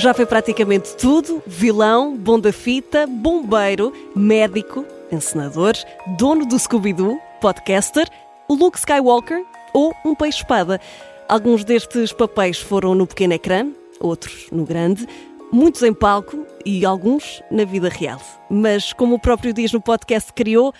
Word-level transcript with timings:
Já 0.00 0.14
foi 0.14 0.24
praticamente 0.24 0.96
tudo: 0.96 1.42
vilão, 1.46 2.16
bom 2.16 2.40
da 2.40 2.54
fita, 2.54 3.06
bombeiro, 3.06 3.92
médico, 4.16 4.82
encenador, 5.12 5.74
dono 6.16 6.46
do 6.46 6.58
Scooby-Doo, 6.58 7.20
podcaster, 7.38 8.08
Luke 8.48 8.78
Skywalker 8.78 9.44
ou 9.74 9.94
um 10.02 10.14
peixe-espada. 10.14 10.80
Alguns 11.28 11.64
destes 11.64 12.14
papéis 12.14 12.58
foram 12.58 12.94
no 12.94 13.06
pequeno 13.06 13.34
ecrã, 13.34 13.66
outros 14.00 14.46
no 14.50 14.64
grande, 14.64 15.06
muitos 15.52 15.82
em 15.82 15.92
palco 15.92 16.46
e 16.64 16.82
alguns 16.86 17.42
na 17.50 17.66
vida 17.66 17.90
real. 17.90 18.22
Mas, 18.48 18.94
como 18.94 19.16
o 19.16 19.20
próprio 19.20 19.52
diz 19.52 19.70
no 19.70 19.82
podcast 19.82 20.32
criou, 20.32 20.72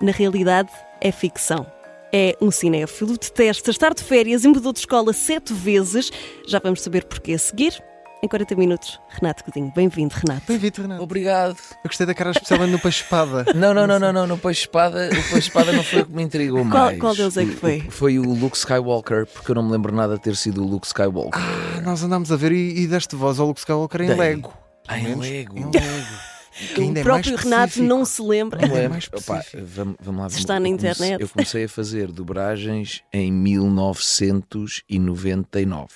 na 0.00 0.12
realidade 0.12 0.70
é 1.00 1.10
ficção. 1.10 1.66
É 2.12 2.36
um 2.40 2.52
cinéfilo, 2.52 3.18
detesta 3.18 3.72
estar 3.72 3.92
de 3.92 4.04
férias 4.04 4.44
e 4.44 4.48
mudou 4.48 4.72
de 4.72 4.78
escola 4.78 5.12
sete 5.12 5.52
vezes. 5.52 6.12
Já 6.46 6.60
vamos 6.60 6.80
saber 6.80 7.06
porquê 7.06 7.32
a 7.32 7.38
seguir 7.38 7.82
em 8.22 8.28
40 8.28 8.54
minutos. 8.56 9.00
Renato 9.08 9.44
Godinho, 9.44 9.72
bem-vindo, 9.74 10.14
Renato. 10.14 10.42
Bem-vindo, 10.48 10.82
Renato. 10.82 11.02
Obrigado. 11.02 11.56
Eu 11.84 11.88
gostei 11.88 12.06
da 12.06 12.14
cara 12.14 12.30
especialmente 12.32 12.72
no 12.72 12.78
Peixe 12.80 13.02
Espada. 13.02 13.44
Não, 13.54 13.72
não, 13.72 13.86
não, 13.86 13.98
não, 13.98 14.12
não, 14.12 14.26
no 14.26 14.36
Peixe 14.38 14.62
Espada, 14.62 15.06
o 15.06 15.10
Peixe 15.10 15.38
Espada 15.38 15.72
não 15.72 15.82
foi 15.84 16.00
o 16.02 16.06
que 16.06 16.12
me 16.12 16.22
intrigou 16.22 16.64
Qual- 16.66 16.84
mais. 16.86 16.98
qual 16.98 17.14
deles 17.14 17.36
é 17.36 17.44
que 17.44 17.52
foi? 17.52 17.80
Foi 17.90 18.18
o 18.18 18.22
Luke 18.34 18.56
Skywalker, 18.56 19.26
porque 19.26 19.50
eu 19.50 19.54
não 19.54 19.62
me 19.64 19.72
lembro 19.72 19.94
nada 19.94 20.16
de 20.16 20.22
ter 20.22 20.36
sido 20.36 20.62
o 20.64 20.66
Luke 20.66 20.86
Skywalker. 20.86 21.40
Ah, 21.40 21.80
nós 21.80 22.02
andámos 22.02 22.30
a 22.32 22.36
ver 22.36 22.52
e, 22.52 22.80
e 22.82 22.86
deste 22.86 23.14
voz 23.16 23.38
ao 23.38 23.46
Luke 23.46 23.60
Skywalker 23.60 24.02
em 24.02 24.06
Dei. 24.08 24.16
Lego. 24.16 24.52
Ah, 24.86 24.98
em 24.98 25.04
menos 25.04 25.26
Lego. 25.28 25.58
Em 25.58 25.64
Lego. 25.64 25.78
Que 26.74 26.80
O 26.80 26.90
é 26.98 27.02
próprio 27.04 27.34
mais 27.34 27.44
Renato 27.44 27.64
específico. 27.68 27.88
não 27.88 28.04
se 28.04 28.20
lembra. 28.20 28.66
Não 28.66 28.76
É 28.76 28.82
é? 28.84 28.88
mais 28.88 29.08
Opa, 29.14 29.44
vamos, 29.62 29.94
vamos 30.02 30.22
lá. 30.22 30.28
Se 30.28 30.38
está 30.40 30.58
na 30.58 30.68
eu 30.68 30.72
comecei- 30.76 30.90
internet. 30.90 31.20
Eu 31.22 31.28
comecei 31.28 31.62
a 31.64 31.68
fazer 31.68 32.10
dobragens 32.10 33.00
em 33.12 33.30
1999. 33.30 35.86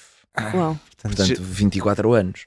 Uau. 0.55 0.78
Portanto, 0.97 1.42
24 1.42 2.12
anos. 2.12 2.47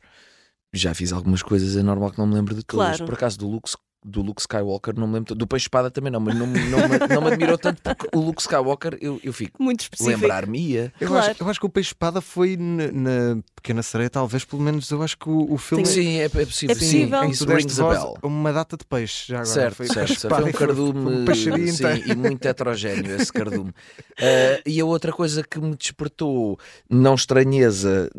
Já 0.73 0.93
fiz 0.93 1.13
algumas 1.13 1.41
coisas, 1.41 1.77
é 1.77 1.83
normal 1.83 2.11
que 2.11 2.17
não 2.17 2.27
me 2.27 2.33
lembro 2.33 2.53
de 2.53 2.63
todas. 2.63 2.97
Claro. 2.97 3.05
Por 3.05 3.13
acaso, 3.13 3.37
do 3.37 3.47
Luke, 3.47 3.69
do 4.05 4.21
Luke 4.21 4.39
Skywalker, 4.39 4.93
não 4.95 5.07
me 5.07 5.15
lembro. 5.15 5.33
Do 5.33 5.47
Peixe 5.47 5.63
Espada 5.65 5.89
também 5.89 6.11
não, 6.11 6.19
mas 6.19 6.35
não, 6.37 6.45
me- 6.45 6.59
não, 6.69 6.77
me, 6.87 6.99
não 7.15 7.21
me 7.23 7.27
admirou 7.31 7.57
tanto 7.57 7.81
porque 7.81 8.07
o 8.15 8.19
Luke 8.21 8.39
Skywalker 8.39 8.97
eu, 9.01 9.19
eu 9.23 9.33
fico. 9.33 9.61
Muito 9.61 9.81
específico. 9.81 10.19
Lembrar-me-ia. 10.21 10.93
Eu, 11.01 11.07
Claro. 11.07 11.31
acho, 11.31 11.43
eu 11.43 11.49
acho 11.49 11.59
que 11.59 11.65
o 11.65 11.69
Peixe 11.69 11.89
Espada 11.89 12.21
foi 12.21 12.55
na, 12.55 12.91
na 12.91 13.41
Pequena 13.55 13.81
Sereia, 13.81 14.09
talvez, 14.09 14.45
pelo 14.45 14.61
menos 14.61 14.89
eu 14.91 15.01
acho 15.01 15.17
que 15.17 15.27
o, 15.27 15.51
o 15.53 15.57
filme. 15.57 15.85
Sim, 15.85 16.19
é, 16.19 16.25
é 16.25 16.29
possível. 16.29 16.75
É 16.75 16.77
possível. 16.79 17.19
Sim, 17.21 17.29
isso 17.29 17.45
tu 17.45 17.47
deste 17.51 17.67
rings 17.67 17.79
a 17.79 17.89
bell. 17.89 18.17
uma 18.21 18.53
data 18.53 18.77
de 18.77 18.85
peixe. 18.85 19.25
Já 19.29 19.37
agora. 19.37 19.49
Certo, 19.49 19.75
foi, 19.75 19.87
certo, 19.87 20.19
certo. 20.19 20.35
Foi 20.35 20.43
um 20.49 20.51
cardume 20.51 21.25
foi 21.25 21.61
um 21.63 21.67
sim, 21.73 22.03
e 22.05 22.15
muito 22.15 22.45
heterogéneo 22.45 23.15
esse 23.15 23.33
cardume. 23.33 23.71
Ah, 24.19 24.61
e 24.67 24.79
a 24.79 24.85
outra 24.85 25.11
coisa 25.11 25.43
que 25.43 25.59
me 25.59 25.75
despertou, 25.75 26.59
não 26.89 27.15
estranheza 27.15 28.09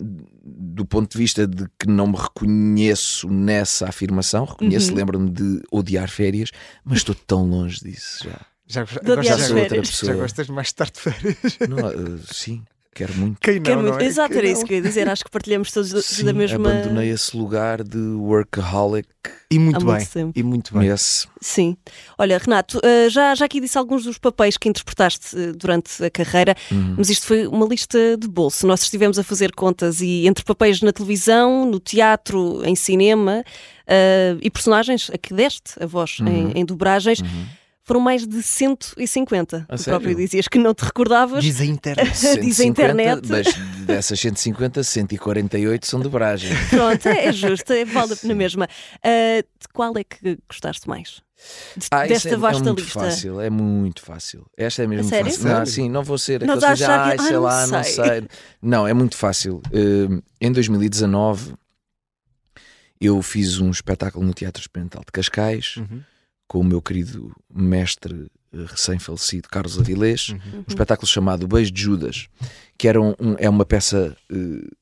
do 0.47 0.87
ponto 0.87 1.11
de 1.11 1.19
vista 1.19 1.47
de 1.47 1.67
que 1.79 1.87
não 1.89 2.07
me 2.07 2.17
reconheço 2.17 3.29
nessa 3.29 3.89
afirmação, 3.89 4.45
reconheço, 4.45 4.91
Uhum. 4.91 4.97
lembro-me 4.97 5.31
de 5.31 5.63
odiar 5.73 6.09
férias, 6.09 6.51
mas 6.85 6.99
estou 6.99 7.15
tão 7.15 7.45
longe 7.49 7.81
disso 7.81 8.25
já. 8.25 8.41
Já, 8.69 8.85
já, 8.85 9.37
De 9.37 9.43
sou 9.47 9.57
outra 9.59 9.81
pessoa. 9.81 10.13
já 10.13 10.19
gostas 10.21 10.49
mais 10.49 10.73
tarde 10.73 10.95
de 10.95 11.01
férias? 11.01 11.39
Não, 11.69 11.79
ah, 11.87 12.19
sim, 12.33 12.65
quero 12.97 13.15
muito. 13.15 13.39
Quem 13.41 13.57
não, 13.57 13.63
Quero 13.63 13.83
não 13.83 13.89
muito- 13.91 14.03
é? 14.03 14.07
Exato, 14.07 14.29
Quem 14.31 14.39
era 14.39 14.47
isso 14.49 14.61
não? 14.63 14.67
que 14.67 14.73
eu 14.73 14.77
ia 14.79 14.83
dizer. 14.83 15.09
Acho 15.09 15.25
que 15.25 15.31
partilhamos 15.31 15.71
todos 15.71 15.91
da- 15.91 16.03
Sim, 16.03 16.25
da 16.25 16.33
mesma. 16.33 16.57
abandonei 16.71 17.11
esse 17.11 17.37
lugar 17.37 17.83
de 17.85 17.99
workaholic. 17.99 19.09
E 19.51 19.59
muito 19.59 19.77
Há 19.89 19.97
bem. 19.99 20.09
muito. 20.25 20.39
E 20.39 20.43
muito 20.43 20.79
bem. 20.79 20.89
Esse. 20.89 21.27
Sim. 21.41 21.77
Olha, 22.19 22.39
Renato, 22.39 22.81
eh, 22.83 23.09
já, 23.11 23.35
já 23.35 23.45
aqui 23.45 23.61
disse 23.61 23.77
alguns 23.79 24.05
dos 24.05 24.19
papéis 24.19 24.57
que 24.57 24.69
interpretaste 24.69 25.37
eh, 25.39 25.53
durante 25.53 26.03
a 26.05 26.11
carreira, 26.11 26.55
Uhum. 26.73 26.95
mas 26.99 27.11
isto 27.11 27.27
foi 27.27 27.47
uma 27.47 27.67
lista 27.67 28.17
de 28.17 28.27
bolso. 28.29 28.67
Nós 28.67 28.83
estivemos 28.83 29.19
a 29.19 29.23
fazer 29.25 29.53
contas 29.53 30.01
e 30.01 30.27
entre 30.27 30.45
papéis 30.45 30.81
na 30.81 30.93
televisão, 30.93 31.65
no 31.65 31.79
teatro, 31.79 32.63
em 32.65 32.75
cinema 32.75 33.45
eh, 33.87 34.37
e 34.41 34.51
personagens 34.51 35.11
a 35.13 35.19
que 35.19 35.33
deste 35.35 35.73
a 35.81 35.87
voz 35.87 36.19
Uhum. 36.21 36.27
em, 36.29 36.61
em 36.61 36.65
dobragens, 36.65 37.21
foram 37.87 38.01
mais 38.01 38.27
de 38.27 38.43
150. 38.43 39.65
A 39.69 39.77
tu 39.77 39.79
sério? 39.83 40.01
próprio 40.01 40.17
dizias 40.17 40.49
que 40.49 40.59
não 40.59 40.75
te 40.75 40.85
recordavas. 40.85 41.43
Diz 41.43 41.61
a 41.61 41.65
internet. 41.65 42.11
Diz 42.43 42.61
a 42.61 42.65
internet. 42.65 43.23
mas 43.29 43.47
dessas 43.87 44.19
150, 44.21 44.83
148 44.83 45.87
são 45.87 46.01
dobragens. 46.01 46.59
Pronto, 46.69 47.07
é, 47.07 47.27
é 47.27 47.33
justo, 47.33 47.73
é, 47.73 47.85
vale 47.85 48.15
na 48.25 48.35
mesma. 48.35 48.69
Eh, 49.03 49.43
de 49.43 49.69
qual 49.73 49.97
é 49.97 50.03
que 50.05 50.37
gostaste 50.49 50.89
mais? 50.89 51.23
De- 51.77 51.87
Ah, 51.91 52.07
desta 52.07 52.31
é, 52.31 52.33
é 52.33 52.37
vasta 52.37 52.65
muito 52.65 52.81
lista. 52.83 52.99
fácil, 53.01 53.41
é 53.41 53.51
muito 53.51 54.03
fácil. 54.03 54.47
Esta 54.57 54.83
é 54.83 54.87
mesmo 54.87 55.09
sério? 55.09 55.31
fácil. 55.31 55.49
Não, 55.49 55.67
sim, 55.67 55.89
não 55.89 56.03
vou 56.03 56.19
ser 56.19 56.41
que 56.41 56.47
dizem, 56.47 56.69
achar 56.71 57.05
que- 57.05 57.11
"Ai, 57.11 57.17
ah, 57.19 57.23
sei 57.23 57.33
não 57.35 57.43
lá, 57.43 57.67
não 57.69 57.85
sei." 57.85 57.93
sei. 57.95 58.29
Não, 58.61 58.87
é 58.89 58.93
muito 58.95 59.17
fácil. 59.17 59.63
Uh, 59.73 60.21
em 60.41 60.51
2019 60.51 61.55
eu 63.01 63.21
fiz 63.23 63.59
um 63.61 63.71
espetáculo 63.71 64.25
no 64.25 64.33
Teatro 64.33 64.61
Experimental 64.63 65.03
de 65.05 65.13
Cascais 65.13 65.77
Uhum, 65.77 66.01
com 66.49 66.61
o 66.61 66.65
meu 66.65 66.81
querido 66.81 67.33
mestre 67.53 68.27
eh, 68.53 68.65
recém-falecido 68.67 69.49
Carlos 69.49 69.79
Avilés, 69.79 70.29
uhum. 70.29 70.59
um 70.61 70.65
espetáculo 70.69 71.07
chamado 71.09 71.49
Beijo 71.49 71.71
de 71.73 71.83
Judas, 71.83 72.29
que 72.79 72.87
era 72.89 73.01
um- 73.01 73.15
um- 73.21 73.35
é 73.39 73.49
uma 73.49 73.65
peça 73.65 74.17
eh, 74.31 74.37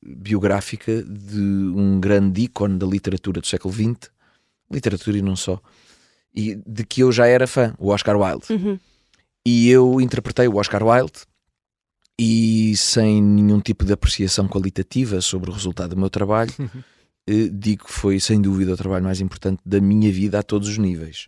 biográfica 0.05 1.01
de 1.03 1.39
um 1.39 1.99
grande 1.99 2.41
ícone 2.43 2.77
da 2.77 2.85
literatura 2.85 3.41
do 3.41 3.47
século 3.47 3.73
XX, 3.73 4.11
literatura 4.71 5.17
e 5.17 5.21
não 5.21 5.35
só, 5.35 5.59
e 6.35 6.55
de 6.67 6.83
que 6.85 7.01
eu 7.01 7.11
já 7.11 7.25
era 7.27 7.47
fã, 7.47 7.73
o 7.79 7.89
Oscar 7.89 8.17
Wilde. 8.17 8.45
Uhum. 8.51 8.79
E 9.45 9.69
eu 9.69 10.01
interpretei 10.01 10.47
o 10.47 10.55
Oscar 10.57 10.83
Wilde 10.83 11.21
e 12.19 12.75
sem 12.77 13.21
nenhum 13.21 13.59
tipo 13.59 13.83
de 13.85 13.93
apreciação 13.93 14.47
qualitativa 14.47 15.19
sobre 15.21 15.49
o 15.49 15.53
resultado 15.53 15.91
do 15.91 15.97
meu 15.99 16.09
trabalho, 16.09 16.51
eh, 17.27 17.49
digo 17.51 17.85
que 17.85 17.91
foi 17.91 18.19
sem 18.19 18.41
dúvida 18.41 18.73
o 18.73 18.77
trabalho 18.77 19.03
mais 19.03 19.19
importante 19.19 19.61
da 19.65 19.81
minha 19.81 20.11
vida 20.11 20.39
a 20.39 20.43
todos 20.43 20.67
os 20.69 20.77
níveis. 20.77 21.27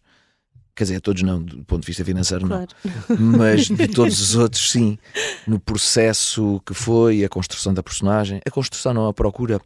Quer 0.78 0.84
dizer, 0.84 0.96
a 0.98 1.02
todos 1.02 1.24
não, 1.24 1.42
do 1.42 1.66
ponto 1.66 1.82
de 1.82 1.88
vista 1.88 2.06
financeiro 2.06 2.46
não 2.46 2.50
Claro. 2.68 2.72
mas 3.20 3.66
de 3.68 3.88
todos 3.88 4.22
os 4.22 4.36
outros, 4.36 4.70
sim. 4.70 5.00
No 5.48 5.60
processo 5.60 6.62
que 6.64 6.76
foi, 6.76 7.26
a 7.26 7.30
construção 7.30 7.74
da 7.74 7.82
personagem, 7.82 8.40
a 8.46 8.52
construção 8.52 8.94
não 8.94 9.08
a 9.08 9.14
procura, 9.14 9.60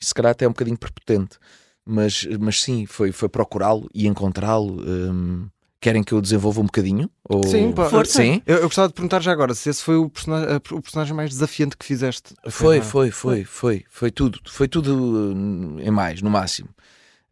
se 0.00 0.14
calhar 0.14 0.30
até 0.30 0.44
é 0.44 0.48
um 0.48 0.52
bocadinho 0.52 0.78
prepotente, 0.78 1.38
mas, 1.84 2.24
mas 2.38 2.62
sim, 2.62 2.86
foi, 2.86 3.10
foi 3.10 3.28
procurá-lo 3.28 3.90
e 3.92 4.06
encontrá-lo. 4.06 4.80
hum, 4.80 5.48
querem 5.80 6.04
que 6.04 6.14
eu 6.14 6.20
desenvolva 6.20 6.60
um 6.60 6.66
bocadinho? 6.66 7.10
Ou... 7.28 7.42
Sim, 7.48 7.72
pá, 7.72 7.90
Força. 7.90 8.22
Sim, 8.22 8.40
Eu, 8.46 8.58
eu 8.58 8.62
gostava 8.62 8.86
de 8.86 8.94
perguntar 8.94 9.20
já 9.20 9.32
agora 9.32 9.54
se 9.54 9.68
esse 9.68 9.82
foi 9.82 9.96
o 9.96 10.08
personagem, 10.08 10.56
o 10.70 10.80
personagem 10.80 11.14
mais 11.16 11.30
desafiante 11.30 11.76
que 11.76 11.84
fizeste. 11.84 12.32
foi, 12.48 12.76
não 12.76 12.84
foi, 12.84 13.10
foi, 13.10 13.44
foi, 13.44 13.84
foi 13.90 14.10
tudo, 14.12 14.38
foi 14.46 14.68
tudo 14.68 14.94
hum, 15.34 15.80
em 15.80 15.90
mais, 15.90 16.22
no 16.22 16.30
máximo, 16.30 16.68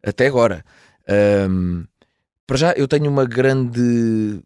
até 0.05 0.27
agora. 0.27 0.63
Hum, 1.49 1.85
para 2.45 2.57
já, 2.57 2.71
eu 2.73 2.87
tenho 2.87 3.09
uma 3.09 3.25
grande 3.25 4.41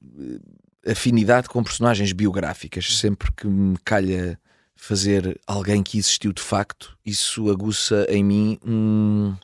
eh, 0.85 0.91
afinidade 0.91 1.49
com 1.49 1.63
personagens 1.63 2.11
biográficas. 2.11 2.97
Sempre 2.97 3.31
que 3.31 3.47
me 3.47 3.77
calha 3.83 4.39
fazer 4.75 5.39
alguém 5.45 5.81
que 5.83 5.97
existiu 5.97 6.31
de 6.31 6.41
facto, 6.41 6.97
isso 7.05 7.49
aguça 7.49 8.05
em 8.09 8.23
mim 8.23 8.59
um, 8.65 9.35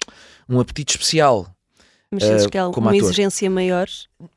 um 0.47 0.59
apetite 0.59 0.91
especial. 0.91 1.52
Mas 2.13 2.23
sentes 2.23 2.45
Eh, 2.45 2.49
que 2.49 2.57
há 2.57 2.65
como 2.69 2.87
uma 2.87 2.95
ator. 2.95 3.03
exigência 3.09 3.49
maior? 3.49 3.87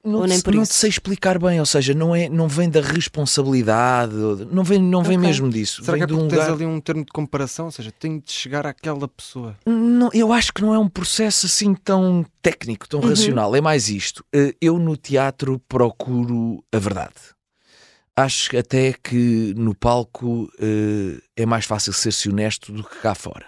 Não, 0.05 0.21
Ou 0.21 0.27
nem 0.27 0.41
por 0.41 0.55
não 0.55 0.63
isso? 0.63 0.73
te 0.73 0.79
sei 0.79 0.91
explicar 0.91 1.39
bem, 1.39 1.61
ou 1.61 1.67
seja, 1.67 1.93
não, 1.95 2.15
é, 2.15 2.29
não 2.29 2.49
vem 2.49 2.69
da 2.71 2.81
responsabilidade, 2.81 4.15
não 4.51 4.65
vem, 4.65 4.79
não 4.81 5.03
vem 5.03 5.17
Ok. 5.19 5.29
mesmo 5.29 5.49
disso. 5.51 5.83
Será 5.85 5.93
vem 5.97 6.01
que 6.01 6.05
é 6.05 6.07
de 6.07 6.13
um 6.15 6.17
porque 6.19 6.31
tens 6.37 6.41
lugar... 6.41 6.55
ali 6.55 6.67
um 6.67 6.81
termo 6.81 7.05
de 7.05 7.13
comparação? 7.13 7.67
Ou 7.67 7.71
seja, 7.73 7.93
tenho 7.93 8.21
de 8.21 8.33
chegar 8.33 8.67
àquela 8.67 9.07
pessoa. 9.09 9.57
Não, 9.67 10.11
eu 10.13 10.33
acho 10.33 10.53
que 10.53 10.63
não 10.63 10.73
é 10.75 10.79
um 10.79 10.89
processo 10.89 11.47
assim 11.47 11.75
tão 11.75 12.25
técnico, 12.43 12.89
tão 12.89 13.01
Uhum. 13.01 13.09
racional. 13.11 13.55
É 13.55 13.61
mais 13.61 13.89
isto. 13.89 14.25
Eh, 14.33 14.55
Eu 14.61 14.79
no 14.79 14.97
teatro 14.97 15.61
procuro 15.69 16.65
a 16.73 16.79
verdade. 16.79 17.15
Acho 18.17 18.57
até 18.57 18.95
que 18.95 19.53
no 19.57 19.75
palco 19.75 20.51
eh, 20.59 21.21
é 21.37 21.45
mais 21.45 21.67
fácil 21.67 21.93
ser-se 21.93 22.29
honesto 22.31 22.73
do 22.73 22.83
que 22.83 22.97
cá 23.01 23.15
fora. 23.15 23.45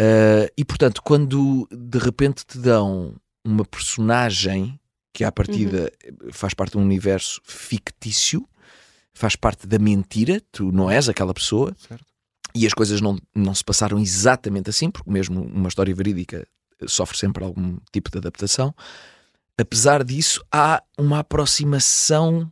Eh, 0.00 0.52
e 0.58 0.64
portanto, 0.64 1.00
quando 1.02 1.66
de 1.70 1.98
repente 1.98 2.44
te 2.44 2.58
dão 2.58 3.14
uma 3.44 3.64
personagem 3.64 4.78
que 5.12 5.24
à 5.24 5.32
partida 5.32 5.92
faz 6.32 6.54
parte 6.54 6.72
de 6.72 6.78
um 6.78 6.82
universo 6.82 7.40
fictício, 7.44 8.48
faz 9.12 9.36
parte 9.36 9.66
da 9.66 9.78
mentira, 9.78 10.40
tu 10.50 10.72
não 10.72 10.90
és 10.90 11.08
aquela 11.08 11.34
pessoa, 11.34 11.74
Certo. 11.78 12.12
E 12.54 12.66
as 12.66 12.74
coisas 12.74 13.00
não, 13.00 13.18
não 13.34 13.54
se 13.54 13.64
passaram 13.64 13.98
exatamente 13.98 14.68
assim, 14.68 14.90
porque 14.90 15.10
mesmo 15.10 15.42
uma 15.42 15.68
história 15.68 15.94
verídica 15.94 16.46
sofre 16.86 17.16
sempre 17.16 17.44
algum 17.44 17.78
tipo 17.90 18.10
de 18.10 18.18
adaptação. 18.18 18.74
Apesar 19.56 20.04
disso, 20.04 20.44
há 20.52 20.82
uma 20.98 21.20
aproximação 21.20 22.50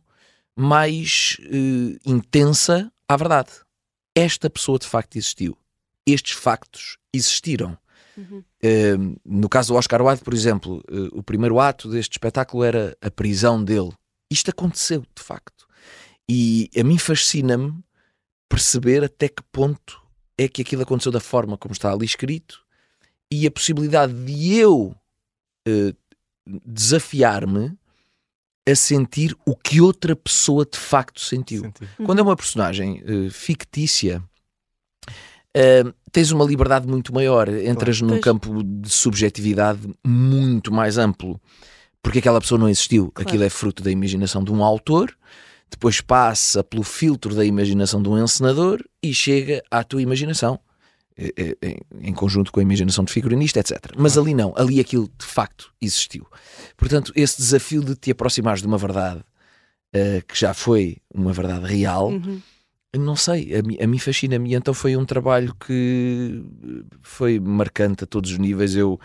mais 0.55 1.37
uh, 1.41 1.99
intensa 2.05 2.91
à 3.07 3.15
verdade. 3.15 3.51
Esta 4.15 4.49
pessoa 4.49 4.79
de 4.79 4.87
facto 4.87 5.15
existiu. 5.17 5.57
Estes 6.05 6.33
factos 6.33 6.97
existiram. 7.13 7.77
Uhum. 8.17 8.43
Uh, 8.63 9.19
no 9.25 9.47
caso 9.49 9.73
do 9.73 9.77
Oscar 9.77 10.01
Wilde, 10.01 10.23
por 10.23 10.33
exemplo, 10.33 10.83
uh, 10.89 11.19
o 11.19 11.23
primeiro 11.23 11.59
ato 11.59 11.89
deste 11.89 12.13
espetáculo 12.13 12.63
era 12.63 12.95
a 13.01 13.09
prisão 13.09 13.63
dele. 13.63 13.91
Isto 14.29 14.51
aconteceu, 14.51 15.01
de 15.15 15.23
facto. 15.23 15.67
E 16.29 16.69
a 16.77 16.83
mim 16.83 16.97
fascina-me 16.97 17.73
perceber 18.47 19.03
até 19.03 19.27
que 19.27 19.43
ponto 19.51 20.01
é 20.37 20.47
que 20.47 20.61
aquilo 20.61 20.83
aconteceu 20.83 21.11
da 21.11 21.19
forma 21.19 21.57
como 21.57 21.73
está 21.73 21.91
ali 21.91 22.05
escrito 22.05 22.61
e 23.31 23.47
a 23.47 23.51
possibilidade 23.51 24.13
de 24.25 24.55
eu 24.55 24.95
uh, 25.67 25.95
desafiar-me 26.65 27.77
a 28.67 28.75
sentir 28.75 29.35
o 29.45 29.55
que 29.55 29.81
outra 29.81 30.15
pessoa 30.15 30.65
de 30.65 30.77
facto 30.77 31.19
sentiu. 31.21 31.63
Senti. 31.63 31.87
Quando 32.03 32.19
é 32.19 32.21
uma 32.21 32.35
personagem 32.35 33.01
uh, 33.03 33.31
fictícia, 33.31 34.23
uh, 35.57 35.93
tens 36.11 36.31
uma 36.31 36.45
liberdade 36.45 36.87
muito 36.87 37.13
maior, 37.13 37.47
entras 37.49 37.99
claro. 37.99 38.15
num 38.15 38.21
pois. 38.21 38.23
campo 38.23 38.63
de 38.63 38.89
subjetividade 38.89 39.81
muito 40.05 40.71
mais 40.71 40.97
amplo, 40.97 41.39
porque 42.01 42.19
aquela 42.19 42.41
pessoa 42.41 42.59
não 42.59 42.69
existiu. 42.69 43.11
Claro. 43.11 43.29
Aquilo 43.29 43.43
é 43.43 43.49
fruto 43.49 43.83
da 43.83 43.91
imaginação 43.91 44.43
de 44.43 44.51
um 44.51 44.63
autor, 44.63 45.15
depois 45.69 46.01
passa 46.01 46.63
pelo 46.63 46.83
filtro 46.83 47.33
da 47.33 47.45
imaginação 47.45 48.01
de 48.01 48.09
um 48.09 48.21
encenador 48.21 48.83
e 49.01 49.13
chega 49.13 49.63
à 49.71 49.83
tua 49.83 50.01
imaginação. 50.01 50.59
Eh, 51.17 51.55
em 51.99 52.13
conjunto 52.13 52.51
com 52.51 52.59
a 52.59 52.63
imaginação 52.63 53.03
de 53.03 53.11
figurinista, 53.11 53.59
etc. 53.59 53.93
Mas 53.97 54.17
ali 54.17 54.33
não, 54.33 54.53
ali 54.55 54.79
aquilo 54.79 55.09
de 55.19 55.25
facto 55.25 55.71
existiu. 55.79 56.25
Portanto, 56.75 57.11
esse 57.15 57.37
desafio 57.37 57.83
de 57.83 57.95
te 57.95 58.11
aproximares 58.11 58.61
de 58.61 58.67
uma 58.67 58.77
verdade 58.77 59.19
uh, 59.19 60.25
que 60.27 60.39
já 60.39 60.53
foi 60.53 60.97
uma 61.13 61.31
verdade 61.31 61.65
real, 61.65 62.09
uhum. 62.09 62.41
Não 62.99 63.15
sei, 63.15 63.55
a 63.55 63.61
mim, 63.63 63.77
a 63.81 63.87
mim 63.87 63.97
fascina-me. 63.97 64.53
Então 64.53 64.73
foi 64.73 64.97
um 64.97 65.05
trabalho 65.05 65.55
que 65.55 66.43
foi 67.01 67.39
marcante 67.39 68.03
a 68.03 68.07
todos 68.07 68.31
os 68.31 68.37
níveis. 68.37 68.75
Eu, 68.75 68.99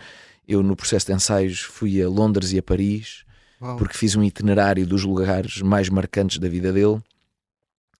eu 0.47 0.61
no 0.61 0.75
processo 0.75 1.07
de 1.07 1.13
ensaios, 1.13 1.61
fui 1.61 2.01
a 2.01 2.09
Londres 2.09 2.51
e 2.51 2.57
a 2.57 2.63
Paris, 2.63 3.23
Uau. 3.61 3.77
porque 3.77 3.97
fiz 3.97 4.15
um 4.15 4.23
itinerário 4.23 4.85
dos 4.85 5.03
lugares 5.03 5.61
mais 5.61 5.89
marcantes 5.89 6.37
da 6.37 6.49
vida 6.49 6.73
dele 6.73 7.01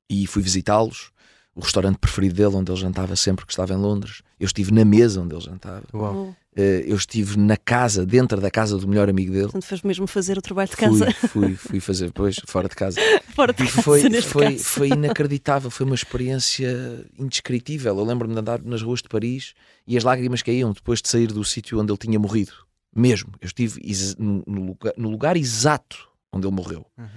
e 0.10 0.28
fui 0.28 0.42
visitá-los 0.42 1.12
o 1.56 1.62
restaurante 1.62 1.98
preferido 1.98 2.36
dele, 2.36 2.56
onde 2.56 2.72
ele 2.72 2.80
jantava 2.80 3.16
sempre 3.16 3.45
que 3.45 3.51
estava 3.51 3.74
em 3.74 3.78
Londres. 3.78 4.22
Eu 4.39 4.45
estive 4.45 4.72
na 4.72 4.86
mesa 4.86 5.22
onde 5.22 5.34
ele 5.34 5.42
jantava. 5.42 5.84
Uau. 5.94 6.36
Uh, 6.57 6.81
eu 6.86 6.95
estive 6.95 7.38
na 7.38 7.57
casa, 7.57 8.06
dentro 8.06 8.39
da 8.42 8.50
casa 8.50 8.78
do 8.78 8.88
melhor 8.88 9.10
amigo 9.10 9.31
dele. 9.31 9.44
Portanto, 9.44 9.66
fez 9.66 9.81
mesmo 9.81 10.07
fazer 10.07 10.38
o 10.38 10.42
trabalho 10.42 10.69
de 10.69 10.75
casa. 10.75 11.12
Fui, 11.12 11.30
fui, 11.30 11.56
fui 11.56 11.80
fazer 11.80 12.07
depois, 12.07 12.36
fora 12.45 12.68
de 12.68 12.75
casa. 12.75 13.00
fora 13.34 13.54
de 13.54 13.63
casa, 13.63 13.81
foi, 13.81 14.22
foi, 14.22 14.57
foi 14.57 14.88
inacreditável, 14.89 15.69
foi 15.69 15.86
uma 15.86 15.95
experiência 15.95 17.06
indescritível. 17.18 17.98
Eu 17.98 18.04
lembro-me 18.04 18.34
de 18.34 18.39
andar 18.39 18.62
nas 18.62 18.81
ruas 18.81 19.01
de 19.01 19.10
Paris 19.10 19.54
e 19.86 19.98
as 19.98 20.04
lágrimas 20.04 20.42
caíam 20.42 20.72
depois 20.72 21.01
de 21.01 21.10
sair 21.10 21.28
do 21.28 21.44
sítio 21.44 21.80
onde 21.80 21.92
ele 21.92 21.98
tinha 21.98 22.19
morrido. 22.19 22.54
Mesmo. 22.95 23.34
Eu 23.39 23.45
estive 23.45 23.80
no, 24.18 24.44
no, 24.48 24.66
lugar, 24.66 24.94
no 24.98 25.10
lugar 25.10 25.38
exato 25.38 26.10
onde 26.31 26.48
ele 26.48 26.56
morreu. 26.56 26.86
Uhum. 26.98 27.07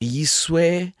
E 0.00 0.20
isso 0.20 0.58
é 0.58 0.92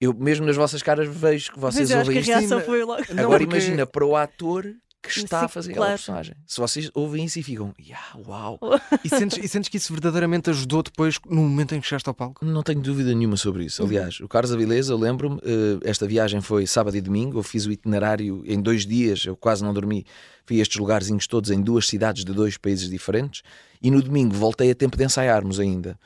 eu 0.00 0.12
mesmo 0.12 0.44
nas 0.44 0.56
vossas 0.56 0.82
caras 0.82 1.08
vejo 1.08 1.52
que 1.52 1.58
vocês 1.58 1.90
Mas 1.90 1.98
ouvem 1.98 2.20
isto. 2.20 2.30
A 2.30 2.38
reação 2.38 2.60
foi 2.60 2.84
logo. 2.84 3.02
Agora 3.10 3.38
porque... 3.38 3.44
imagina 3.44 3.86
para 3.86 4.04
o 4.04 4.14
ator 4.14 4.74
que 5.06 5.18
está 5.18 5.40
Sim, 5.40 5.44
a 5.44 5.48
fazer 5.48 5.72
claro. 5.72 5.82
aquela 5.82 5.96
personagem. 5.96 6.34
Se 6.46 6.60
vocês 6.60 6.90
ouvem 6.94 7.24
isso 7.24 7.38
e 7.38 7.42
ficam, 7.42 7.74
yeah, 7.80 8.06
uau. 8.26 8.58
e, 9.04 9.08
sentes, 9.08 9.38
e 9.42 9.48
sentes 9.48 9.68
que 9.68 9.76
isso 9.76 9.92
verdadeiramente 9.92 10.50
ajudou 10.50 10.82
depois 10.82 11.18
no 11.28 11.42
momento 11.42 11.74
em 11.74 11.80
que 11.80 11.86
chegaste 11.86 12.08
ao 12.08 12.14
palco? 12.14 12.44
Não 12.44 12.62
tenho 12.62 12.80
dúvida 12.80 13.14
nenhuma 13.14 13.36
sobre 13.36 13.64
isso. 13.64 13.82
Uhum. 13.82 13.88
Aliás, 13.88 14.20
o 14.20 14.28
Carlos 14.28 14.52
Avilés, 14.52 14.88
eu 14.88 14.98
lembro-me, 14.98 15.36
uh, 15.36 15.80
esta 15.82 16.06
viagem 16.06 16.40
foi 16.40 16.66
sábado 16.66 16.96
e 16.96 17.00
domingo, 17.00 17.38
eu 17.38 17.42
fiz 17.42 17.66
o 17.66 17.72
itinerário 17.72 18.42
em 18.46 18.60
dois 18.60 18.86
dias, 18.86 19.24
eu 19.24 19.36
quase 19.36 19.64
não 19.64 19.72
dormi. 19.72 20.04
Fui 20.44 20.60
estes 20.60 20.78
lugarzinhos 20.78 21.26
todos 21.26 21.50
em 21.50 21.60
duas 21.60 21.88
cidades 21.88 22.24
de 22.24 22.32
dois 22.32 22.56
países 22.56 22.88
diferentes 22.88 23.42
e 23.82 23.90
no 23.90 24.00
domingo 24.00 24.34
voltei 24.34 24.70
a 24.70 24.74
tempo 24.74 24.96
de 24.96 25.04
ensaiarmos 25.04 25.58
ainda. 25.58 25.98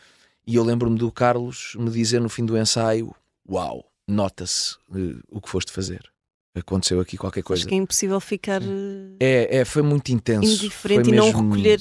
E 0.47 0.57
eu 0.57 0.65
lembro-me 0.65 0.99
do 0.99 1.13
Carlos 1.13 1.75
me 1.79 1.91
dizer 1.91 2.21
no 2.21 2.29
fim 2.29 2.45
do 2.45 2.57
ensaio: 2.57 3.15
Uau, 3.49 3.85
nota-se 4.09 4.77
uh, 4.91 5.21
o 5.31 5.41
que 5.41 5.49
foste 5.49 5.71
fazer. 5.71 6.11
Aconteceu 6.55 7.01
aqui 7.01 7.17
qualquer 7.17 7.43
coisa. 7.43 7.61
Acho 7.61 7.69
que 7.69 7.75
é 7.75 7.79
impossível 7.79 8.21
ficar 8.21 8.61
é, 9.21 9.59
é, 9.59 9.65
foi 9.65 9.83
muito 9.83 10.11
intenso. 10.11 10.65
Indiferente 10.65 11.05
foi 11.05 11.13
e 11.13 11.17
mesmo... 11.17 11.33
não 11.33 11.51
recolher 11.51 11.81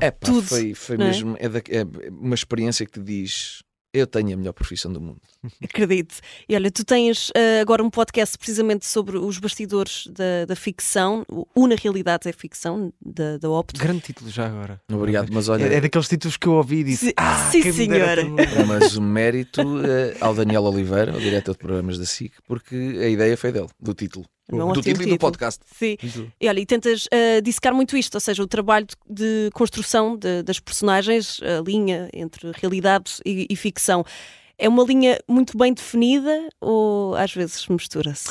é, 0.00 0.10
pá, 0.10 0.26
tudo. 0.26 0.46
Foi, 0.46 0.74
foi 0.74 0.94
é? 0.94 0.98
mesmo 0.98 1.36
é, 1.38 1.48
da, 1.48 1.58
é 1.58 1.84
uma 2.10 2.34
experiência 2.34 2.86
que 2.86 2.92
te 2.92 3.00
diz 3.00 3.62
eu 3.96 4.06
tenho 4.06 4.34
a 4.34 4.36
melhor 4.36 4.52
profissão 4.52 4.92
do 4.92 5.00
mundo. 5.00 5.20
Acredito. 5.62 6.16
E 6.48 6.54
olha, 6.54 6.70
tu 6.70 6.84
tens 6.84 7.30
uh, 7.30 7.60
agora 7.60 7.82
um 7.82 7.90
podcast 7.90 8.36
precisamente 8.36 8.86
sobre 8.86 9.16
os 9.16 9.38
bastidores 9.38 10.06
da, 10.08 10.44
da 10.46 10.56
ficção. 10.56 11.24
O 11.54 11.66
Na 11.66 11.74
Realidade 11.74 12.28
é 12.28 12.32
Ficção, 12.32 12.92
da, 13.04 13.38
da 13.38 13.48
Opto. 13.48 13.80
Grande 13.80 14.00
título 14.00 14.30
já 14.30 14.46
agora. 14.46 14.80
Obrigado, 14.92 15.30
mas 15.32 15.48
olha. 15.48 15.64
É, 15.64 15.76
é 15.76 15.80
daqueles 15.80 16.08
títulos 16.08 16.36
que 16.36 16.46
eu 16.46 16.52
ouvi 16.52 16.80
e 16.80 16.84
disse. 16.84 17.06
Sim, 17.06 17.12
ah, 17.16 17.48
sim 17.50 17.72
senhora. 17.72 18.22
Mas 18.66 18.96
o 18.96 19.02
mérito 19.02 19.62
uh, 19.62 19.84
ao 20.20 20.34
Daniel 20.34 20.64
Oliveira, 20.64 21.16
o 21.16 21.20
diretor 21.20 21.52
de 21.52 21.58
programas 21.58 21.98
da 21.98 22.04
SIC, 22.04 22.32
porque 22.46 22.74
a 22.74 23.08
ideia 23.08 23.36
foi 23.36 23.52
dele, 23.52 23.68
do 23.80 23.94
título. 23.94 24.26
Não, 24.50 24.72
do 24.72 24.80
título 24.80 25.08
e 25.08 25.10
do 25.10 25.18
podcast. 25.18 25.60
Sim. 25.76 25.96
E 26.40 26.48
olha, 26.48 26.60
e 26.60 26.66
tentas 26.66 27.06
uh, 27.06 27.42
dissecar 27.42 27.74
muito 27.74 27.96
isto, 27.96 28.14
ou 28.14 28.20
seja, 28.20 28.42
o 28.42 28.46
trabalho 28.46 28.86
de, 28.86 28.94
de 29.08 29.50
construção 29.52 30.16
de, 30.16 30.42
das 30.42 30.60
personagens, 30.60 31.40
a 31.42 31.62
linha 31.62 32.08
entre 32.12 32.52
realidade 32.52 33.14
e, 33.24 33.46
e, 33.50 33.56
ficção. 33.56 34.04
É 34.56 34.68
uma 34.68 34.84
linha 34.84 35.18
muito 35.28 35.58
bem 35.58 35.74
definida 35.74 36.48
ou 36.60 37.14
às 37.16 37.32
vezes 37.34 37.66
mistura-se? 37.66 38.28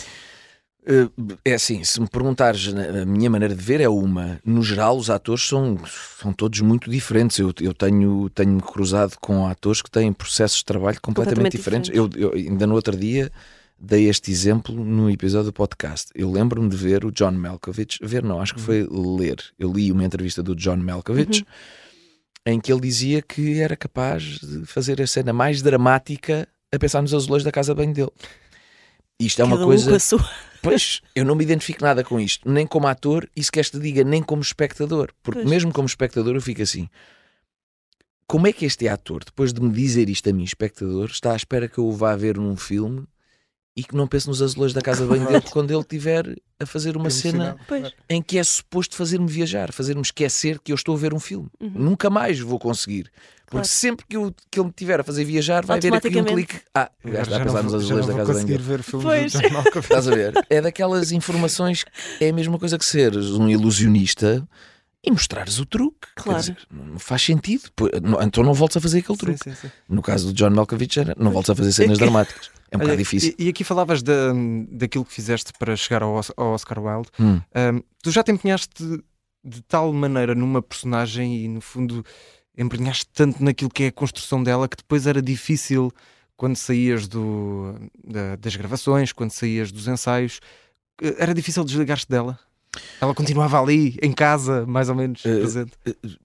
Uh, 0.87 1.37
é 1.43 1.55
assim, 1.55 1.83
se 1.83 1.99
me 1.99 2.07
perguntares, 2.07 2.73
a 2.73 3.05
minha 3.05 3.29
maneira 3.29 3.53
de 3.53 3.61
ver 3.61 3.81
é 3.81 3.89
uma. 3.89 4.39
No 4.45 4.61
geral, 4.61 4.95
os 4.95 5.09
atores 5.09 5.45
são, 5.45 5.77
são 6.21 6.31
todos 6.31 6.61
muito 6.61 6.89
diferentes. 6.89 7.39
Eu, 7.39 7.51
eu 7.59 7.73
tenho, 7.73 8.29
tenho-me 8.29 8.61
cruzado 8.61 9.17
com 9.19 9.47
atores 9.47 9.81
que 9.81 9.91
têm 9.91 10.13
processos 10.13 10.59
de 10.59 10.65
trabalho 10.65 11.01
completamente, 11.01 11.57
completamente 11.57 11.57
diferentes. 11.57 11.91
diferentes. 11.91 12.21
Eu, 12.21 12.29
eu, 12.29 12.51
ainda 12.51 12.65
no 12.65 12.75
outro 12.75 12.95
dia 12.95 13.31
dei 13.79 14.07
este 14.09 14.31
exemplo 14.31 14.73
no 14.73 15.09
episódio 15.09 15.47
do 15.47 15.53
podcast. 15.53 16.11
Eu 16.15 16.31
lembro-me 16.31 16.69
de 16.69 16.77
ver 16.77 17.05
o 17.05 17.11
John 17.11 17.33
Malkovich, 17.33 17.99
ver 18.01 18.23
não, 18.23 18.39
acho 18.39 18.55
que 18.55 18.61
foi 18.61 18.87
ler. 18.89 19.37
Eu 19.59 19.71
li 19.71 19.91
uma 19.91 20.03
entrevista 20.03 20.41
do 20.41 20.55
John 20.55 20.77
Malkovich 20.77 21.41
uhum. 21.41 21.45
em 22.53 22.59
que 22.59 22.71
ele 22.71 22.81
dizia 22.81 23.21
que 23.21 23.59
era 23.59 23.75
capaz 23.75 24.23
de 24.39 24.65
fazer 24.65 25.01
a 25.01 25.07
cena 25.07 25.33
mais 25.33 25.61
dramática 25.61 26.47
a 26.73 26.79
pensar 26.79 27.01
nos 27.01 27.13
azulejos 27.13 27.43
da 27.43 27.51
casa 27.51 27.75
bem 27.75 27.91
dele. 27.91 28.11
Isto 29.19 29.41
é 29.41 29.45
Cada 29.45 29.55
uma 29.55 29.65
coisa. 29.65 29.97
Pois, 30.61 31.01
eu 31.15 31.23
não 31.23 31.35
me 31.35 31.43
identifico 31.43 31.83
nada 31.83 32.03
com 32.03 32.19
isto, 32.19 32.49
nem 32.49 32.65
como 32.65 32.87
ator, 32.87 33.29
e 33.35 33.43
se 33.43 33.51
queres 33.51 33.69
te 33.69 33.77
diga, 33.77 34.03
nem 34.03 34.23
como 34.23 34.41
espectador, 34.41 35.11
porque 35.21 35.41
pois. 35.41 35.49
mesmo 35.49 35.71
como 35.71 35.85
espectador 35.85 36.33
eu 36.33 36.41
fico 36.41 36.61
assim. 36.63 36.89
Como 38.27 38.47
é 38.47 38.51
que 38.51 38.65
este 38.65 38.87
ator, 38.87 39.23
depois 39.23 39.53
de 39.53 39.61
me 39.61 39.71
dizer 39.71 40.09
isto 40.09 40.27
a 40.27 40.33
mim, 40.33 40.43
espectador, 40.43 41.11
está 41.11 41.33
à 41.33 41.35
espera 41.35 41.67
que 41.67 41.77
eu 41.77 41.85
o 41.85 41.91
vá 41.91 42.15
ver 42.15 42.37
num 42.37 42.57
filme 42.57 43.05
e 43.75 43.83
que 43.83 43.95
não 43.95 44.07
pense 44.07 44.27
nos 44.27 44.41
azulejos 44.41 44.73
da 44.73 44.81
casa 44.81 45.05
bem 45.05 45.23
dele 45.25 45.43
quando 45.51 45.69
ele 45.71 45.81
estiver 45.81 46.35
a 46.59 46.65
fazer 46.65 46.95
uma 46.95 47.09
cena 47.09 47.57
em 48.09 48.21
que 48.21 48.37
é 48.37 48.43
suposto 48.43 48.95
fazer-me 48.95 49.27
viajar, 49.27 49.73
fazer-me 49.73 50.01
esquecer 50.01 50.59
que 50.59 50.71
eu 50.71 50.75
estou 50.75 50.95
a 50.95 50.97
ver 50.97 51.13
um 51.13 51.19
filme. 51.19 51.49
Uhum. 51.59 51.71
Nunca 51.75 52.09
mais 52.09 52.39
vou 52.39 52.57
conseguir. 52.57 53.11
Porque 53.45 53.57
claro. 53.57 53.67
sempre 53.67 54.05
que, 54.07 54.15
eu, 54.15 54.33
que 54.49 54.59
ele 54.59 54.67
me 54.67 54.73
tiver 54.73 54.99
a 54.99 55.03
fazer 55.03 55.23
viajar, 55.25 55.65
vai 55.65 55.77
haver 55.77 55.93
aqui 55.93 56.19
um 56.19 56.23
clique. 56.23 56.59
Ah, 56.73 56.89
o 57.03 57.11
gajo 57.11 57.23
está 57.23 57.35
a 57.35 57.45
pensar 57.45 57.63
nos 57.63 57.73
azulejos 57.73 58.07
da 58.07 58.15
casa 58.15 58.33
bem 58.33 58.45
dele. 58.45 58.63
ver 58.63 58.81
filmes 58.81 59.05
pois. 59.05 59.33
do 59.33 59.79
Estás 59.79 60.07
a 60.07 60.15
ver? 60.15 60.33
É 60.49 60.61
daquelas 60.61 61.11
informações, 61.11 61.85
é 62.19 62.29
a 62.29 62.33
mesma 62.33 62.57
coisa 62.57 62.77
que 62.77 62.85
seres 62.85 63.31
um 63.31 63.47
ilusionista 63.47 64.47
e 65.05 65.11
mostrares 65.11 65.59
o 65.59 65.65
truque. 65.65 66.07
Claro. 66.15 66.39
Dizer, 66.39 66.57
não 66.71 66.97
faz 66.99 67.21
sentido. 67.21 67.69
Então 68.25 68.43
não 68.43 68.53
voltes 68.53 68.77
a 68.77 68.81
fazer 68.81 68.99
aquele 68.99 69.17
truque. 69.17 69.43
Sim, 69.43 69.55
sim, 69.55 69.67
sim. 69.67 69.71
No 69.87 70.01
caso 70.01 70.27
do 70.27 70.33
John 70.33 70.49
Malkovich, 70.49 70.99
era, 70.99 71.15
não 71.17 71.31
voltes 71.31 71.49
a 71.49 71.55
fazer 71.55 71.71
cenas 71.71 71.97
dramáticas. 71.97 72.49
É 72.71 72.77
um 72.77 72.79
bocado 72.79 72.97
difícil. 72.97 73.33
E, 73.37 73.45
e, 73.45 73.49
aqui 73.49 73.63
falavas 73.63 74.01
de, 74.01 74.11
daquilo 74.71 75.05
que 75.05 75.13
fizeste 75.13 75.53
para 75.57 75.75
chegar 75.75 76.01
ao, 76.01 76.19
ao 76.35 76.53
Oscar 76.53 76.79
Wilde. 76.79 77.09
Hum. 77.19 77.41
Um, 77.55 77.83
tu 78.01 78.11
já 78.11 78.23
te 78.23 78.31
empenhaste 78.31 78.83
de, 78.83 79.03
de, 79.43 79.61
tal 79.61 79.93
maneira 79.93 80.33
numa 80.33 80.61
personagem 80.61 81.45
e, 81.45 81.47
no 81.47 81.61
fundo, 81.61 82.03
empenhaste 82.57 83.07
tanto 83.13 83.43
naquilo 83.43 83.69
que 83.69 83.83
é 83.83 83.87
a 83.87 83.91
construção 83.91 84.43
dela 84.43 84.67
que 84.67 84.77
depois 84.77 85.05
era 85.05 85.21
difícil 85.21 85.91
quando 86.35 86.55
saías 86.55 87.07
do, 87.07 87.75
da, 88.03 88.35
das 88.35 88.55
gravações, 88.55 89.13
quando 89.13 89.31
saías 89.31 89.71
dos 89.71 89.87
ensaios. 89.87 90.39
Eh, 91.01 91.15
era 91.17 91.33
difícil 91.33 91.63
desligar-te 91.63 92.09
dela? 92.09 92.37
Ela 92.99 93.13
continuava 93.13 93.61
ali, 93.61 93.97
em 94.01 94.11
casa, 94.11 94.65
mais 94.65 94.89
ou 94.89 94.95
menos, 94.95 95.21
uh, 95.21 95.39
presente? 95.39 95.71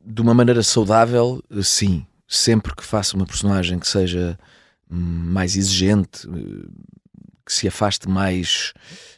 De 0.05 0.23
uma 0.23 0.35
maneira 0.35 0.63
saudável, 0.63 1.43
sim. 1.63 2.07
Sempre 2.27 2.75
que 2.75 2.85
faço 2.85 3.17
uma 3.17 3.27
personagem 3.27 3.79
que 3.79 3.89
seja 3.89 4.39
mais 4.89 5.57
exigente, 5.57 6.29
que 7.45 7.53
se 7.53 7.67
afaste 7.67 8.09
mais 8.09 8.73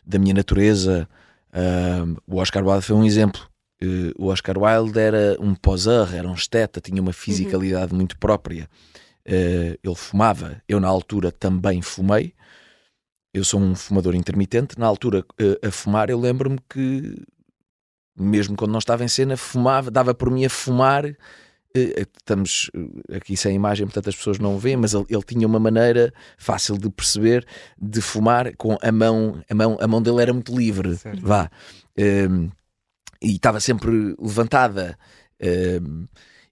da 0.05 0.19
minha 0.19 0.35
natureza, 0.35 1.09
Uh, 1.53 2.17
o 2.27 2.39
Oscar 2.39 2.67
Wilde 2.67 2.85
foi 2.85 2.97
um 2.97 3.05
exemplo. 3.05 3.41
Uh, 3.83 4.13
o 4.17 4.29
Oscar 4.29 4.57
Wilde 4.57 4.99
era 4.99 5.37
um 5.39 5.55
poseur, 5.55 6.15
era 6.15 6.27
um 6.27 6.35
esteta, 6.35 6.81
tinha 6.81 7.01
uma 7.01 7.13
fisicalidade 7.13 7.93
uhum. 7.93 7.99
muito 7.99 8.17
própria. 8.17 8.69
Uh, 9.27 9.79
ele 9.83 9.95
fumava, 9.95 10.63
eu 10.69 10.81
na 10.81 10.89
altura 10.89 11.31
também 11.31 11.83
fumei. 11.83 12.35
Eu 13.33 13.45
sou 13.45 13.61
um 13.61 13.75
fumador 13.75 14.15
intermitente. 14.15 14.79
Na 14.79 14.87
altura, 14.87 15.25
a 15.67 15.71
fumar, 15.71 16.11
eu 16.11 16.21
lembro-me 16.21 16.59
que, 16.69 17.23
mesmo 18.17 18.57
quando 18.57 18.73
não 18.73 18.79
estava 18.79 19.05
em 19.05 19.09
cena, 19.09 19.37
fumava, 19.37 19.91
dava 19.91 20.15
por 20.15 20.31
mim 20.31 20.45
a 20.45 20.51
fumar 20.51 21.17
estamos 21.75 22.71
aqui 23.15 23.37
sem 23.37 23.55
imagem, 23.55 23.87
portanto 23.87 24.09
as 24.09 24.17
pessoas 24.17 24.39
não 24.39 24.59
veem, 24.59 24.77
mas 24.77 24.93
ele, 24.93 25.07
ele, 25.09 25.23
tinha 25.23 25.47
uma 25.47 25.59
maneira 25.59 26.13
fácil 26.37 26.77
de 26.77 26.91
perceber 26.91 27.47
de 27.81 28.01
fumar 28.01 28.55
com 28.57 28.77
a 28.83 28.93
mão, 28.93 29.43
a 29.49 29.55
mão, 29.55 29.79
a 29.81 29.89
mão 29.89 30.03
dele 30.03 30.23
era 30.23 30.33
muito 30.33 30.57
livre, 30.57 30.97
certo. 30.97 31.21
vá. 31.25 31.51
Um, 31.99 32.51
e 33.21 33.37
estava 33.37 33.61
sempre 33.61 34.15
levantada. 34.19 34.99
Um, 35.83 36.07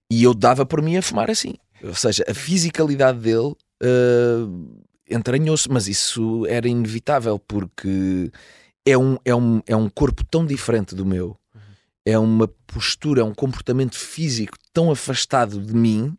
e 0.09 0.23
eu 0.23 0.33
dava 0.33 0.65
por 0.65 0.81
mim 0.81 0.97
a 0.97 1.01
fumar 1.01 1.29
assim. 1.29 1.55
Ou 1.83 1.95
seja, 1.95 2.23
a 2.27 2.33
fisicalidade 2.33 3.19
dele 3.19 3.53
uh, 3.83 4.81
entranhou-se, 5.11 5.69
mas 5.69 5.87
isso 5.87 6.45
era 6.47 6.67
inevitável 6.67 7.37
porque 7.37 8.31
é 8.85 8.97
um, 8.97 9.17
é, 9.25 9.35
um, 9.35 9.61
é 9.67 9.75
um 9.75 9.89
corpo 9.89 10.23
tão 10.25 10.45
diferente 10.45 10.95
do 10.95 11.05
meu 11.05 11.37
é 12.05 12.17
uma 12.17 12.47
postura, 12.67 13.21
é 13.21 13.23
um 13.23 13.33
comportamento 13.33 13.95
físico 13.95 14.57
tão 14.73 14.91
afastado 14.91 15.61
de 15.61 15.73
mim 15.73 16.17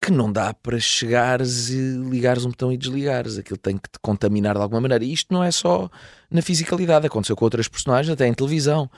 que 0.00 0.10
não 0.10 0.30
dá 0.30 0.52
para 0.52 0.78
chegares 0.78 1.70
e 1.70 1.96
ligares 2.10 2.44
um 2.44 2.50
botão 2.50 2.70
e 2.70 2.76
desligares. 2.76 3.38
Aquilo 3.38 3.56
tem 3.56 3.78
que 3.78 3.88
te 3.88 3.98
contaminar 4.02 4.54
de 4.54 4.60
alguma 4.60 4.80
maneira. 4.80 5.02
E 5.02 5.12
isto 5.12 5.32
não 5.32 5.42
é 5.42 5.50
só 5.50 5.90
na 6.30 6.42
fisicalidade, 6.42 7.06
aconteceu 7.06 7.34
com 7.34 7.44
outras 7.44 7.68
personagens, 7.68 8.12
até 8.12 8.26
em 8.26 8.34
televisão. 8.34 8.90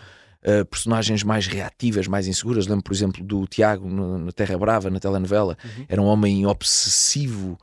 Uh, 0.43 0.65
personagens 0.67 1.23
mais 1.23 1.47
reativas, 1.47 2.07
mais 2.07 2.27
inseguras. 2.27 2.67
Lembro, 2.67 2.85
por 2.85 2.93
exemplo, 2.93 3.25
do 3.25 3.47
Tiago 3.47 3.89
no, 3.89 4.19
na 4.19 4.33
Terra 4.33 4.59
Brava, 4.59 4.91
na 4.91 5.01
telenovela. 5.01 5.57
Uhum. 5.65 5.87
Era 5.89 6.03
um 6.03 6.07
homem 6.07 6.45
obsessivo, 6.45 7.57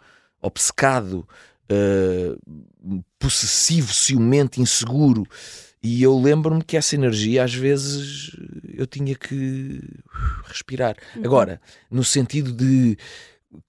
obcecado, 0.43 1.27
uh, 1.71 3.01
possessivo, 3.17 3.91
ciumento, 3.93 4.61
inseguro. 4.61 5.25
E 5.81 6.01
eu 6.01 6.17
lembro-me 6.17 6.63
que 6.63 6.77
essa 6.77 6.95
energia, 6.95 7.43
às 7.43 7.53
vezes, 7.53 8.31
eu 8.73 8.87
tinha 8.87 9.15
que 9.15 9.81
respirar. 10.45 10.95
Uhum. 11.15 11.25
Agora, 11.25 11.61
no 11.91 12.03
sentido 12.03 12.53
de 12.53 12.97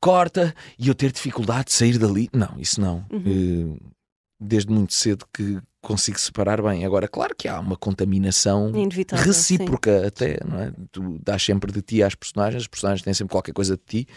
corta 0.00 0.54
e 0.78 0.88
eu 0.88 0.94
ter 0.94 1.10
dificuldade 1.10 1.66
de 1.66 1.72
sair 1.72 1.98
dali, 1.98 2.28
não, 2.32 2.54
isso 2.58 2.80
não. 2.80 3.04
Uhum. 3.10 3.76
Eh, 3.76 3.90
desde 4.38 4.70
muito 4.70 4.94
cedo 4.94 5.26
que 5.32 5.58
consigo 5.82 6.18
separar 6.18 6.62
bem. 6.62 6.84
Agora, 6.84 7.08
claro 7.08 7.34
que 7.36 7.48
há 7.48 7.58
uma 7.58 7.76
contaminação 7.76 8.70
Inevitável, 8.70 9.24
recíproca, 9.24 10.00
sim. 10.00 10.06
até, 10.06 10.38
não 10.44 10.60
é? 10.60 10.72
Tu 10.92 11.18
dás 11.22 11.42
sempre 11.42 11.72
de 11.72 11.82
ti 11.82 12.02
às 12.02 12.14
personagens, 12.14 12.62
as 12.62 12.68
personagens 12.68 13.02
têm 13.02 13.12
sempre 13.12 13.32
qualquer 13.32 13.52
coisa 13.52 13.76
de 13.76 13.82
ti 13.84 14.08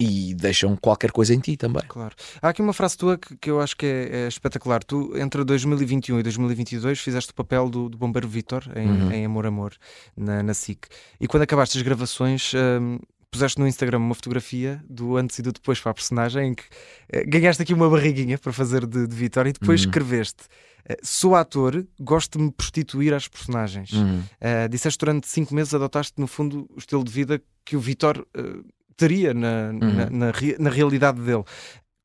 e 0.00 0.34
deixam 0.34 0.74
qualquer 0.76 1.12
coisa 1.12 1.34
em 1.34 1.38
ti 1.38 1.58
também. 1.58 1.82
Claro. 1.86 2.14
Há 2.40 2.48
aqui 2.48 2.62
uma 2.62 2.72
frase 2.72 2.96
tua 2.96 3.18
que, 3.18 3.36
que 3.36 3.50
eu 3.50 3.60
acho 3.60 3.76
que 3.76 3.84
é, 3.84 4.24
é, 4.24 4.28
espetacular. 4.28 4.82
Tu, 4.82 5.12
entre 5.18 5.44
2021 5.44 6.18
e 6.18 6.22
2022, 6.22 6.98
fizeste 6.98 7.32
o 7.32 7.34
papel 7.34 7.68
do, 7.68 7.90
do 7.90 7.98
Bombeiro 7.98 8.26
Vitor 8.26 8.64
em, 8.74 8.88
uhum. 8.88 9.12
em, 9.12 9.24
Amor 9.26 9.46
Amor, 9.46 9.74
na, 10.16 10.42
na 10.42 10.54
SIC. 10.54 10.86
E 11.20 11.26
quando 11.26 11.42
acabaste 11.42 11.76
as 11.76 11.82
gravações. 11.82 12.52
Um, 12.54 12.98
puseste 13.32 13.60
no 13.60 13.68
Instagram 13.68 13.98
uma 13.98 14.14
fotografia 14.16 14.82
do 14.90 15.16
antes 15.16 15.38
e 15.38 15.42
do 15.42 15.52
depois 15.52 15.78
para 15.78 15.92
a 15.92 15.94
personagem 15.94 16.48
em 16.48 16.52
que 16.52 16.64
eh, 17.12 17.24
ganhaste 17.24 17.62
aqui 17.62 17.72
uma 17.72 17.88
barriguinha 17.88 18.36
para 18.36 18.52
fazer 18.52 18.84
de, 18.84 19.06
de 19.06 19.14
Vitor 19.14 19.46
e 19.46 19.52
depois 19.52 19.82
uhum. 19.82 19.86
escreveste 19.86 20.48
eh, 20.84 20.96
sou 21.00 21.36
ator, 21.36 21.86
gosto 22.00 22.38
de 22.38 22.44
me 22.44 22.50
prostituir 22.50 23.14
às 23.14 23.28
personagens. 23.28 23.92
Uhum. 23.92 24.18
Uh, 24.18 24.68
disseste 24.68 24.98
durante 24.98 25.28
cinco 25.28 25.54
meses 25.54 25.72
adotaste 25.72 26.14
no 26.18 26.26
fundo 26.26 26.66
o 26.74 26.78
estilo 26.78 27.04
de 27.04 27.12
vida 27.12 27.40
que 27.64 27.76
o 27.76 27.80
Vitor 27.80 28.26
uh, 28.36 28.64
teria 29.00 29.32
na, 29.32 29.70
uhum. 29.70 29.78
na, 29.78 30.10
na, 30.10 30.32
na, 30.58 30.70
realidade 30.70 31.18
dele. 31.22 31.42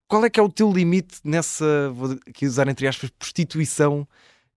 Qual 0.08 0.24
é 0.24 0.30
que 0.30 0.40
é 0.40 0.44
o 0.44 0.48
teu 0.48 0.72
limite 0.72 1.20
nessa, 1.26 1.92
vou 1.92 2.18
aqui 2.28 2.46
usar 2.46 2.70
entre 2.70 2.88
aspas, 2.88 3.10
prostituição 3.10 4.08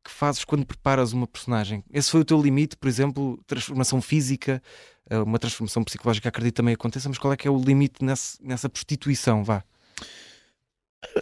que 0.04 0.10
fazes 0.10 0.44
quando 0.44 0.64
preparas 0.64 1.12
uma 1.12 1.26
personagem? 1.26 1.82
Esse 1.92 2.10
foi 2.10 2.20
o 2.20 2.24
teu 2.24 2.40
limite, 2.40 2.76
por 2.76 2.88
exemplo, 2.88 3.40
transformação 3.44 4.00
física, 4.00 4.62
eh, 5.10 5.18
uma 5.18 5.38
transformação 5.38 5.82
psicológica, 5.82 6.28
acredito 6.28 6.54
também 6.54 6.74
aconteça, 6.74 7.08
mas 7.08 7.18
qual 7.18 7.32
é 7.32 7.36
que 7.36 7.48
é 7.48 7.50
o 7.50 7.58
limite 7.58 8.04
nessa, 8.04 8.38
nessa 8.40 8.68
prostituição? 8.68 9.42
Vá. 9.42 9.64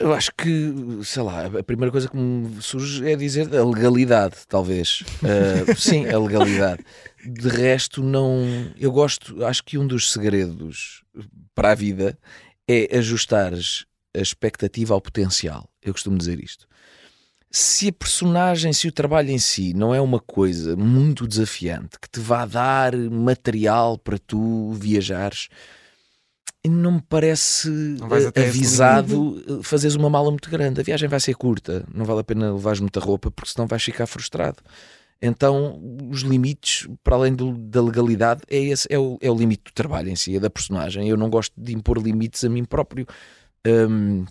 Eu 0.01 0.13
acho 0.15 0.31
que, 0.37 0.73
sei 1.05 1.23
lá, 1.23 1.47
a 1.47 1.63
primeira 1.63 1.93
coisa 1.93 2.09
que 2.09 2.17
me 2.17 2.61
surge 2.63 3.07
é 3.11 3.15
dizer 3.15 3.55
a 3.55 3.65
legalidade, 3.65 4.37
talvez. 4.49 5.03
Uh, 5.23 5.75
sim, 5.77 6.07
a 6.09 6.19
legalidade. 6.19 6.85
De 7.25 7.49
resto, 7.49 8.03
não. 8.03 8.43
Eu 8.79 8.91
gosto, 8.91 9.45
acho 9.45 9.63
que 9.63 9.77
um 9.77 9.87
dos 9.87 10.13
segredos 10.13 11.03
para 11.55 11.73
a 11.73 11.75
vida 11.75 12.19
é 12.67 12.97
ajustares 12.97 13.85
a 14.15 14.21
expectativa 14.21 14.95
ao 14.95 15.01
potencial. 15.01 15.69
Eu 15.83 15.93
costumo 15.93 16.17
dizer 16.17 16.43
isto. 16.43 16.67
Se 17.51 17.89
a 17.89 17.93
personagem, 17.93 18.73
se 18.73 18.89
o 18.89 18.93
trabalho 18.93 19.31
em 19.31 19.39
si 19.39 19.73
não 19.73 19.95
é 19.95 20.01
uma 20.01 20.21
coisa 20.21 20.77
muito 20.77 21.27
desafiante 21.27 21.99
que 22.01 22.09
te 22.09 22.21
vá 22.21 22.45
dar 22.45 22.95
material 22.97 23.97
para 23.99 24.19
tu 24.19 24.73
viajares 24.73 25.49
não 26.69 26.93
me 26.93 27.03
parece 27.09 27.69
não 27.69 28.09
avisado 28.35 29.43
eh, 29.47 29.63
fazeres 29.63 29.97
uma 29.97 30.11
mala 30.11 30.31
muito 30.31 30.51
grande. 30.51 30.81
A 30.81 30.85
viagem 30.85 31.09
vai 31.09 31.21
ser 31.21 31.35
curta, 31.35 31.85
não 31.93 32.05
vale 32.05 32.21
a 32.21 32.25
pena 32.25 32.53
levares 32.53 32.81
muita 32.81 33.01
roupa 33.01 33.31
porque 33.31 33.51
senão 33.51 33.67
vais 33.67 33.83
ficar 33.83 34.07
frustrado. 34.07 34.59
Então, 35.21 35.81
os 36.11 36.21
limites, 36.21 36.87
para 37.03 37.17
além 37.17 37.35
do, 37.35 37.53
da 37.53 37.81
legalidade, 37.81 38.43
é, 38.49 38.59
esse, 38.59 38.87
é, 38.91 38.99
o, 38.99 39.17
é 39.21 39.31
o 39.31 39.35
limite 39.35 39.65
do 39.65 39.73
trabalho 39.73 40.11
em 40.11 40.17
si, 40.17 40.37
é 40.37 40.41
da 40.41 40.51
personagem. 40.51 41.09
Eu 41.09 41.17
não 41.17 41.31
gosto 41.31 41.55
de 41.57 41.75
impor 41.75 41.99
limites 41.99 42.45
a 42.45 42.49
mim 42.51 42.65
próprio 42.65 43.07
um, 43.67 44.27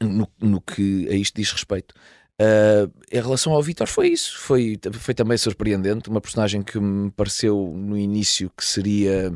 no, 0.00 0.28
no, 0.40 0.60
que 0.60 1.08
a 1.08 1.14
isto 1.14 1.36
diz 1.36 1.52
respeito. 1.52 1.94
Uh, 2.40 2.90
em 3.12 3.20
relação 3.20 3.52
ao 3.52 3.62
Vitor, 3.62 3.86
foi 3.86 4.08
isso. 4.08 4.38
Foi, 4.38 4.78
foi 4.92 5.14
também 5.14 5.38
surpreendente. 5.38 6.10
Uma 6.10 6.20
personagem 6.20 6.62
que 6.62 6.80
me 6.80 7.10
pareceu 7.12 7.72
no 7.76 7.96
início 7.96 8.50
que 8.56 8.64
seria 8.64 9.32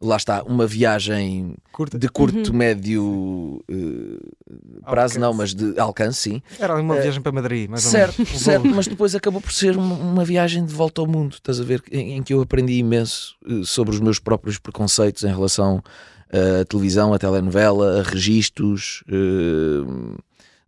lá 0.00 0.16
está, 0.16 0.42
uma 0.42 0.66
viagem 0.66 1.54
Curta. 1.72 1.98
de 1.98 2.08
curto, 2.08 2.50
uhum. 2.50 2.56
médio 2.56 3.62
uh, 3.70 4.80
prazo, 4.82 5.14
alcance. 5.14 5.18
não, 5.18 5.32
mas 5.32 5.54
de 5.54 5.78
alcance, 5.78 6.20
sim. 6.20 6.42
Era 6.58 6.74
uma 6.76 6.94
uh, 6.94 7.00
viagem 7.00 7.22
para 7.22 7.32
Madrid, 7.32 7.68
mais 7.68 7.82
certo, 7.82 8.20
ou 8.20 8.24
menos. 8.24 8.40
Certo, 8.40 8.66
mas 8.68 8.86
depois 8.86 9.14
acabou 9.14 9.40
por 9.40 9.52
ser 9.52 9.76
uma, 9.76 9.94
uma, 9.94 10.24
viagem 10.24 10.64
de 10.64 10.72
volta 10.72 11.00
ao 11.00 11.06
mundo, 11.06 11.34
estás 11.34 11.60
a 11.60 11.64
ver? 11.64 11.82
Em, 11.90 12.16
em 12.16 12.22
que 12.22 12.34
eu 12.34 12.40
aprendi 12.40 12.74
imenso 12.74 13.36
uh, 13.46 13.64
sobre 13.64 13.94
os 13.94 14.00
meus 14.00 14.18
próprios 14.18 14.58
preconceitos 14.58 15.24
em 15.24 15.32
relação 15.32 15.82
à 16.30 16.64
televisão, 16.64 17.14
à 17.14 17.18
telenovela, 17.18 18.00
a 18.00 18.02
registros 18.02 19.04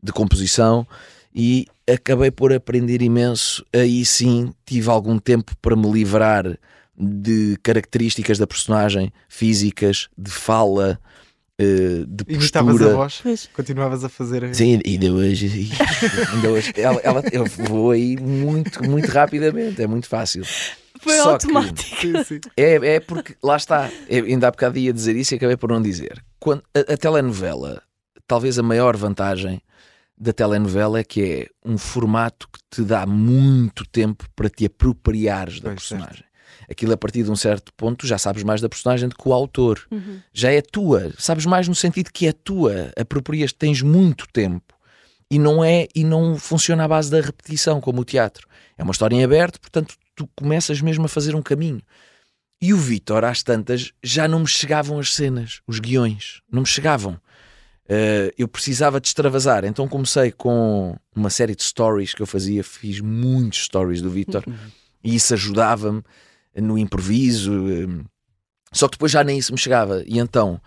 de 0.00 0.12
composição 0.12 0.86
e 1.34 1.66
acabei 1.86 2.30
por 2.30 2.52
aprender 2.52 3.02
imenso. 3.02 3.64
Aí 3.72 4.04
sim 4.04 4.52
tive 4.64 4.88
algum 4.88 5.18
tempo 5.18 5.54
para 5.60 5.76
me 5.76 5.90
livrar 5.90 6.58
de 6.98 7.56
características 7.62 8.38
da 8.38 8.46
personagem, 8.46 9.12
físicas, 9.28 10.08
de 10.16 10.30
fala, 10.30 10.98
uh, 11.60 12.06
de 12.06 12.24
Imitavas 12.26 12.72
postura. 12.72 12.92
a 12.92 12.96
voz? 12.96 13.50
Continuavas 13.54 14.04
a 14.04 14.08
fazer. 14.08 14.54
Sim, 14.54 14.80
ainda 14.84 15.12
hoje. 15.12 15.70
ainda 16.34 16.50
hoje 16.50 16.72
ela, 16.76 17.00
ela, 17.04 17.22
eu 17.32 17.44
vou 17.44 17.92
aí 17.92 18.16
muito, 18.16 18.82
muito 18.84 19.08
rapidamente, 19.08 19.80
é 19.80 19.86
muito 19.86 20.08
fácil. 20.08 20.42
Foi 21.00 21.16
Só 21.16 21.32
automático. 21.32 21.94
É, 22.56 22.74
é 22.74 23.00
porque, 23.00 23.36
lá 23.40 23.56
está, 23.56 23.88
eu 24.08 24.24
ainda 24.24 24.48
há 24.48 24.50
bocado 24.50 24.78
ia 24.78 24.92
dizer 24.92 25.14
isso 25.14 25.32
e 25.32 25.36
acabei 25.36 25.56
por 25.56 25.70
não 25.70 25.80
dizer. 25.80 26.22
Quando, 26.40 26.64
a, 26.74 26.94
a 26.94 26.96
telenovela, 26.96 27.80
talvez 28.26 28.58
a 28.58 28.62
maior 28.64 28.96
vantagem 28.96 29.62
da 30.20 30.32
telenovela 30.32 30.98
é 30.98 31.04
que 31.04 31.22
é 31.22 31.46
um 31.64 31.78
formato 31.78 32.48
que 32.52 32.58
te 32.68 32.82
dá 32.82 33.06
muito 33.06 33.86
tempo 33.86 34.24
para 34.34 34.50
te 34.50 34.66
apropriares 34.66 35.60
da 35.60 35.70
pois 35.70 35.82
personagem. 35.82 36.16
Certo 36.16 36.27
aquilo 36.68 36.92
a 36.92 36.96
partir 36.96 37.22
de 37.22 37.30
um 37.30 37.36
certo 37.36 37.72
ponto 37.74 38.06
já 38.06 38.18
sabes 38.18 38.42
mais 38.42 38.60
da 38.60 38.68
personagem 38.68 39.08
do 39.08 39.16
que 39.16 39.28
o 39.28 39.32
autor. 39.32 39.80
Uhum. 39.90 40.20
Já 40.32 40.52
é 40.52 40.60
tua, 40.60 41.12
sabes 41.18 41.46
mais 41.46 41.66
no 41.66 41.74
sentido 41.74 42.10
que 42.12 42.26
é 42.26 42.32
tua, 42.32 42.92
aproprias, 42.96 43.52
tens 43.52 43.82
muito 43.82 44.26
tempo. 44.32 44.74
E 45.30 45.38
não 45.38 45.62
é 45.62 45.86
e 45.94 46.04
não 46.04 46.36
funciona 46.36 46.84
à 46.84 46.88
base 46.88 47.10
da 47.10 47.20
repetição, 47.20 47.80
como 47.80 48.00
o 48.00 48.04
teatro. 48.04 48.46
É 48.76 48.82
uma 48.82 48.92
história 48.92 49.14
em 49.14 49.24
aberto, 49.24 49.60
portanto, 49.60 49.94
tu 50.14 50.28
começas 50.34 50.80
mesmo 50.80 51.04
a 51.04 51.08
fazer 51.08 51.34
um 51.34 51.42
caminho. 51.42 51.82
E 52.60 52.74
o 52.74 52.76
Vitor, 52.76 53.24
às 53.24 53.42
tantas, 53.42 53.92
já 54.02 54.26
não 54.26 54.40
me 54.40 54.46
chegavam 54.46 54.98
as 54.98 55.14
cenas, 55.14 55.60
os 55.66 55.78
guiões, 55.78 56.40
não 56.50 56.62
me 56.62 56.66
chegavam. 56.66 57.20
Uh, 57.84 58.28
eu 58.36 58.46
precisava 58.46 59.00
de 59.00 59.08
extravasar, 59.08 59.64
então 59.64 59.88
comecei 59.88 60.30
com 60.30 60.94
uma 61.14 61.30
série 61.30 61.54
de 61.54 61.62
stories 61.62 62.12
que 62.12 62.20
eu 62.20 62.26
fazia, 62.26 62.62
fiz 62.62 63.00
muitos 63.00 63.64
stories 63.64 64.02
do 64.02 64.10
Vitor 64.10 64.44
uhum. 64.46 64.54
e 65.02 65.14
isso 65.14 65.32
ajudava-me 65.32 66.02
no 66.60 66.78
improviso. 66.78 67.52
Hum, 67.52 68.04
só 68.72 68.86
que 68.86 68.92
depois 68.92 69.12
já 69.12 69.24
nem 69.24 69.38
isso 69.38 69.52
me 69.52 69.58
chegava. 69.58 70.02
E 70.06 70.18
então, 70.18 70.60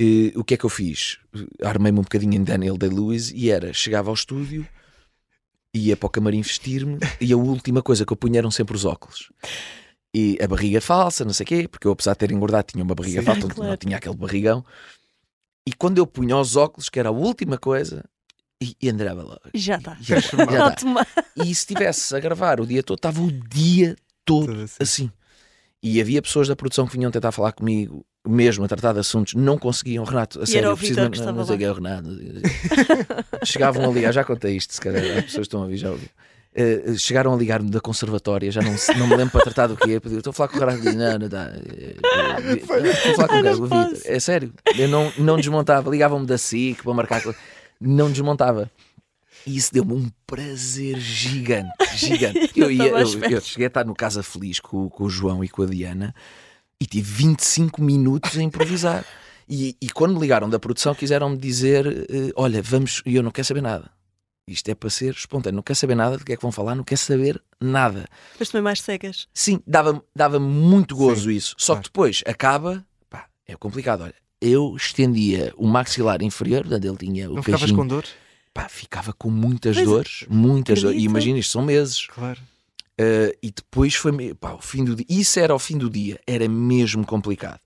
eh, 0.00 0.32
o 0.36 0.44
que 0.44 0.54
é 0.54 0.56
que 0.56 0.64
eu 0.64 0.70
fiz? 0.70 1.18
Armei-me 1.62 1.98
um 1.98 2.02
bocadinho 2.02 2.34
em 2.34 2.44
Daniel 2.44 2.76
Day-Lewis 2.76 3.30
e 3.30 3.50
era, 3.50 3.72
chegava 3.72 4.10
ao 4.10 4.14
estúdio, 4.14 4.66
ia 5.74 5.96
para 5.96 6.06
o 6.06 6.10
camarim 6.10 6.42
vestir-me 6.42 6.98
e 7.20 7.32
a 7.32 7.36
última 7.36 7.82
coisa 7.82 8.04
que 8.04 8.12
eu 8.12 8.16
punha 8.16 8.38
eram 8.38 8.50
sempre 8.50 8.76
os 8.76 8.84
óculos. 8.84 9.30
E 10.14 10.38
a 10.42 10.46
barriga 10.46 10.80
falsa, 10.80 11.24
não 11.24 11.32
sei 11.32 11.44
o 11.44 11.46
quê, 11.46 11.68
porque 11.68 11.86
eu, 11.86 11.92
apesar 11.92 12.12
de 12.12 12.18
ter 12.18 12.32
engordado, 12.32 12.66
tinha 12.72 12.84
uma 12.84 12.94
barriga 12.94 13.20
Sim, 13.20 13.26
falsa, 13.26 13.48
claro. 13.48 13.70
não 13.70 13.76
tinha 13.76 13.96
aquele 13.96 14.14
barrigão. 14.14 14.64
E 15.66 15.72
quando 15.72 15.98
eu 15.98 16.06
punha 16.06 16.36
os 16.36 16.54
óculos, 16.56 16.88
que 16.90 16.98
era 16.98 17.08
a 17.08 17.12
última 17.12 17.56
coisa, 17.56 18.04
e, 18.62 18.76
e 18.80 18.90
andava 18.90 19.22
logo. 19.22 19.40
Já 19.54 19.76
está. 19.76 19.96
Já, 20.00 20.20
já 20.20 20.70
tá. 20.70 20.76
E 21.36 21.46
se 21.46 21.50
estivesse 21.52 22.14
a 22.14 22.20
gravar 22.20 22.60
o 22.60 22.66
dia 22.66 22.82
todo, 22.82 22.98
estava 22.98 23.22
o 23.22 23.32
dia 23.32 23.96
todo 24.24 24.46
Tudo 24.46 24.62
assim. 24.62 24.76
assim. 24.80 25.12
E 25.82 26.00
havia 26.00 26.22
pessoas 26.22 26.46
da 26.48 26.54
produção 26.54 26.86
que 26.86 26.96
vinham 26.96 27.10
tentar 27.10 27.32
falar 27.32 27.50
comigo, 27.52 28.04
mesmo 28.26 28.64
a 28.64 28.68
tratar 28.68 28.92
de 28.92 29.00
assuntos, 29.00 29.34
não 29.34 29.58
conseguiam. 29.58 30.04
Renato, 30.04 30.40
a 30.40 30.44
E 30.44 30.46
sério, 30.46 30.68
eu 30.70 30.76
preciso 30.76 31.00
que 31.00 31.04
não, 31.04 31.10
estava 31.12 31.32
não 31.32 31.44
sei 31.44 31.64
é 31.64 31.70
o 31.70 31.74
Renato. 31.74 32.08
não. 32.08 32.16
Chegavam 33.44 33.90
a 33.90 33.92
ligar, 33.92 34.12
já 34.12 34.22
contei 34.24 34.56
isto, 34.56 34.72
se 34.74 34.80
calhar 34.80 35.02
as 35.18 35.24
pessoas 35.24 35.46
estão 35.46 35.60
a 35.60 35.62
ouvir, 35.64 35.76
já 35.78 35.90
ouviu. 35.90 36.08
Eh, 36.54 36.94
chegaram 36.98 37.32
a 37.32 37.36
ligar-me 37.36 37.70
da 37.70 37.80
conservatória, 37.80 38.50
já 38.52 38.60
não, 38.60 38.74
não 38.98 39.06
me 39.08 39.16
lembro 39.16 39.32
para 39.32 39.40
tratar 39.42 39.66
do 39.68 39.76
quê. 39.76 39.98
Eu 40.04 40.18
Estou 40.18 40.30
a 40.30 40.34
falar 40.34 40.48
com 40.50 40.56
o 40.58 40.60
Renato, 40.60 40.84
não, 40.94 41.18
não 41.18 41.28
dá. 41.28 41.50
eh, 41.54 41.96
eh, 41.96 42.52
Estou 42.54 43.12
a 43.12 43.14
falar 43.16 43.28
com 43.28 43.34
o 43.34 43.42
não 43.42 43.68
gajo. 43.68 44.02
É 44.04 44.20
sério, 44.20 44.52
eu 44.78 44.86
não, 44.86 45.12
não 45.18 45.36
desmontava. 45.36 45.90
Ligavam-me 45.90 46.26
da 46.26 46.38
SIC 46.38 46.82
para 46.82 46.94
marcar. 46.94 47.22
Não 47.80 48.08
desmontava. 48.10 48.70
E 49.46 49.56
isso 49.56 49.72
deu-me 49.72 49.92
um 49.92 50.10
prazer 50.26 50.98
gigante, 50.98 51.72
gigante. 51.96 52.52
Eu, 52.56 52.70
ia, 52.70 52.88
eu, 52.88 52.98
eu 52.98 53.40
cheguei 53.40 53.66
a 53.66 53.68
estar 53.68 53.84
no 53.84 53.94
Casa 53.94 54.22
Feliz 54.22 54.60
com, 54.60 54.88
com 54.88 55.04
o 55.04 55.10
João 55.10 55.42
e 55.42 55.48
com 55.48 55.62
a 55.62 55.66
Diana 55.66 56.14
e 56.80 56.86
tive 56.86 57.10
25 57.10 57.82
minutos 57.82 58.36
a 58.36 58.42
improvisar. 58.42 59.04
E, 59.48 59.76
e 59.80 59.90
quando 59.90 60.14
me 60.14 60.20
ligaram 60.20 60.48
da 60.48 60.58
produção, 60.58 60.94
quiseram-me 60.94 61.36
dizer: 61.36 61.86
eh, 61.86 62.32
Olha, 62.36 62.62
vamos. 62.62 63.02
E 63.04 63.16
eu 63.16 63.22
não 63.22 63.30
quero 63.30 63.46
saber 63.46 63.60
nada. 63.60 63.90
Isto 64.46 64.70
é 64.70 64.74
para 64.74 64.90
ser 64.90 65.12
espontâneo. 65.14 65.56
Não 65.56 65.62
quero 65.62 65.78
saber 65.78 65.94
nada 65.94 66.18
do 66.18 66.24
que 66.24 66.32
é 66.32 66.36
que 66.36 66.42
vão 66.42 66.50
falar, 66.50 66.74
não 66.74 66.82
quero 66.82 67.00
saber 67.00 67.40
nada. 67.60 68.06
Depois 68.32 68.48
também 68.48 68.62
mais 68.62 68.80
cegas. 68.80 69.28
Sim, 69.32 69.60
dava-me 69.66 70.00
dava 70.14 70.40
muito 70.40 70.96
gozo 70.96 71.30
Sim, 71.30 71.36
isso. 71.36 71.54
Só 71.58 71.74
claro. 71.74 71.82
que 71.82 71.88
depois 71.90 72.22
acaba, 72.26 72.84
pá, 73.08 73.28
é 73.46 73.54
complicado. 73.54 74.02
Olha, 74.02 74.14
eu 74.40 74.74
estendia 74.76 75.52
o 75.56 75.66
maxilar 75.66 76.22
inferior, 76.22 76.62
portanto 76.62 76.84
ele 76.84 76.96
tinha 76.96 77.30
o 77.30 77.34
Não 77.36 77.42
ficavas 77.42 77.60
queixinho 77.60 77.78
com 77.78 77.86
dor? 77.86 78.04
Pá, 78.52 78.68
ficava 78.68 79.12
com 79.12 79.30
muitas 79.30 79.76
Pois 79.76 79.86
é. 79.86 79.90
dores, 79.90 80.24
muitas 80.28 80.80
dores. 80.80 80.94
E 80.94 80.98
Acredito. 80.98 81.10
imagina, 81.10 81.38
isto 81.38 81.52
são 81.52 81.62
meses. 81.62 82.06
Claro. 82.06 82.40
Uh, 83.00 83.34
e 83.42 83.50
depois 83.50 83.94
foi 83.94 84.34
pá, 84.34 84.52
o 84.52 84.60
fim 84.60 84.84
do 84.84 84.94
dia. 84.94 85.06
Isso 85.08 85.40
era 85.40 85.52
ao 85.52 85.58
fim 85.58 85.78
do 85.78 85.88
dia, 85.88 86.20
era 86.26 86.46
mesmo 86.48 87.04
complicado. 87.06 87.58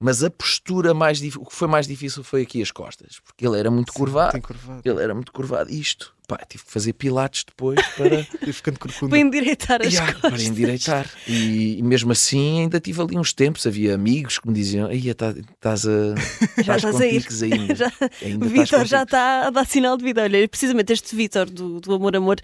Mas 0.00 0.24
a 0.24 0.30
postura 0.30 0.92
mais 0.92 1.20
o 1.36 1.44
que 1.44 1.54
foi 1.54 1.68
mais 1.68 1.86
difícil 1.86 2.24
foi 2.24 2.42
aqui 2.42 2.60
as 2.60 2.72
costas, 2.72 3.20
porque 3.24 3.46
ele 3.46 3.56
era 3.56 3.70
muito 3.70 3.92
curvado. 3.92 4.32
Tem 4.32 4.40
curvado. 4.40 4.82
Ele 4.84 5.00
era 5.00 5.14
muito 5.14 5.30
curvado. 5.32 5.70
Isto, 5.70 6.12
pá, 6.36 6.44
tive 6.48 6.64
que 6.64 6.70
fazer 6.70 6.92
pilates 6.92 7.44
depois 7.44 7.80
para, 7.96 8.24
ficando 8.52 8.78
corcunda. 8.78 9.10
Para 9.10 9.18
endireitar 9.18 9.80
as 9.82 9.92
Yeah, 9.92 10.12
costas. 10.12 10.30
para 10.32 10.42
endireitar. 10.42 11.10
E, 11.28 11.78
e 11.78 11.82
mesmo 11.82 12.12
assim 12.12 12.60
ainda 12.62 12.80
tive 12.80 13.00
ali 13.02 13.16
uns 13.16 13.32
tempos, 13.32 13.66
havia 13.66 13.94
amigos 13.94 14.38
que 14.38 14.48
me 14.48 14.54
diziam: 14.54 14.88
Aí 14.88 15.08
estás 15.08 15.86
a. 15.86 16.14
Já 16.62 16.76
Estás 16.76 17.00
a 17.00 17.06
ir. 17.06 17.26
ainda. 17.52 17.74
Já- 17.74 17.92
ainda 18.22 18.46
Vitor 18.46 18.84
já 18.84 19.00
tiques." 19.00 19.02
está 19.02 19.46
a 19.46 19.50
dar 19.50 19.66
sinal 19.66 19.96
de 19.96 20.04
vida. 20.04 20.22
Olha, 20.22 20.48
precisamente 20.48 20.92
este 20.92 21.14
Vitor 21.16 21.48
do, 21.48 21.80
do 21.80 21.94
Amor 21.94 22.16
Amor 22.16 22.36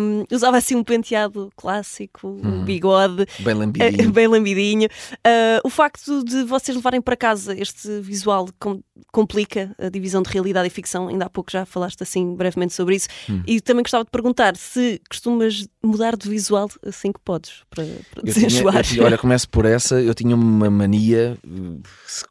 hum, 0.00 0.24
usava 0.30 0.56
assim 0.56 0.74
um 0.76 0.84
penteado 0.84 1.50
clássico, 1.56 2.28
um 2.28 2.52
Uhum. 2.52 2.64
bigode, 2.64 3.26
Bem 3.40 3.54
lambidinho. 3.54 4.10
bem 4.12 4.26
lambidinho. 4.26 4.88
Ah, 5.24 5.60
o 5.64 5.70
facto 5.70 6.24
de 6.24 6.42
vocês 6.44 6.76
levarem 6.76 7.00
para 7.00 7.16
casa 7.16 7.56
este 7.58 8.00
visual 8.00 8.48
com- 8.58 8.80
complica 9.10 9.74
a 9.78 9.88
divisão 9.88 10.22
de 10.22 10.30
realidade 10.30 10.66
e 10.66 10.70
ficção. 10.70 11.08
Ainda 11.08 11.26
há 11.26 11.30
pouco 11.30 11.50
já 11.50 11.64
falaste 11.64 12.02
assim 12.02 12.34
brevemente 12.34 12.74
sobre 12.74 12.96
isso. 12.96 13.08
Hum. 13.28 13.42
E 13.46 13.60
também 13.60 13.82
gostava 13.82 14.04
de 14.04 14.10
perguntar 14.10 14.56
se 14.56 15.00
costumas 15.08 15.66
mudar 15.82 16.16
de 16.16 16.28
visual 16.28 16.70
assim 16.86 17.10
que 17.12 17.20
podes, 17.24 17.62
para, 17.70 17.84
para 18.12 18.22
desenjoar. 18.22 18.84
olha, 19.00 19.18
começo 19.18 19.48
por 19.48 19.64
essa. 19.64 20.00
Eu 20.00 20.14
tinha 20.14 20.34
uma 20.36 20.70
mania, 20.70 21.36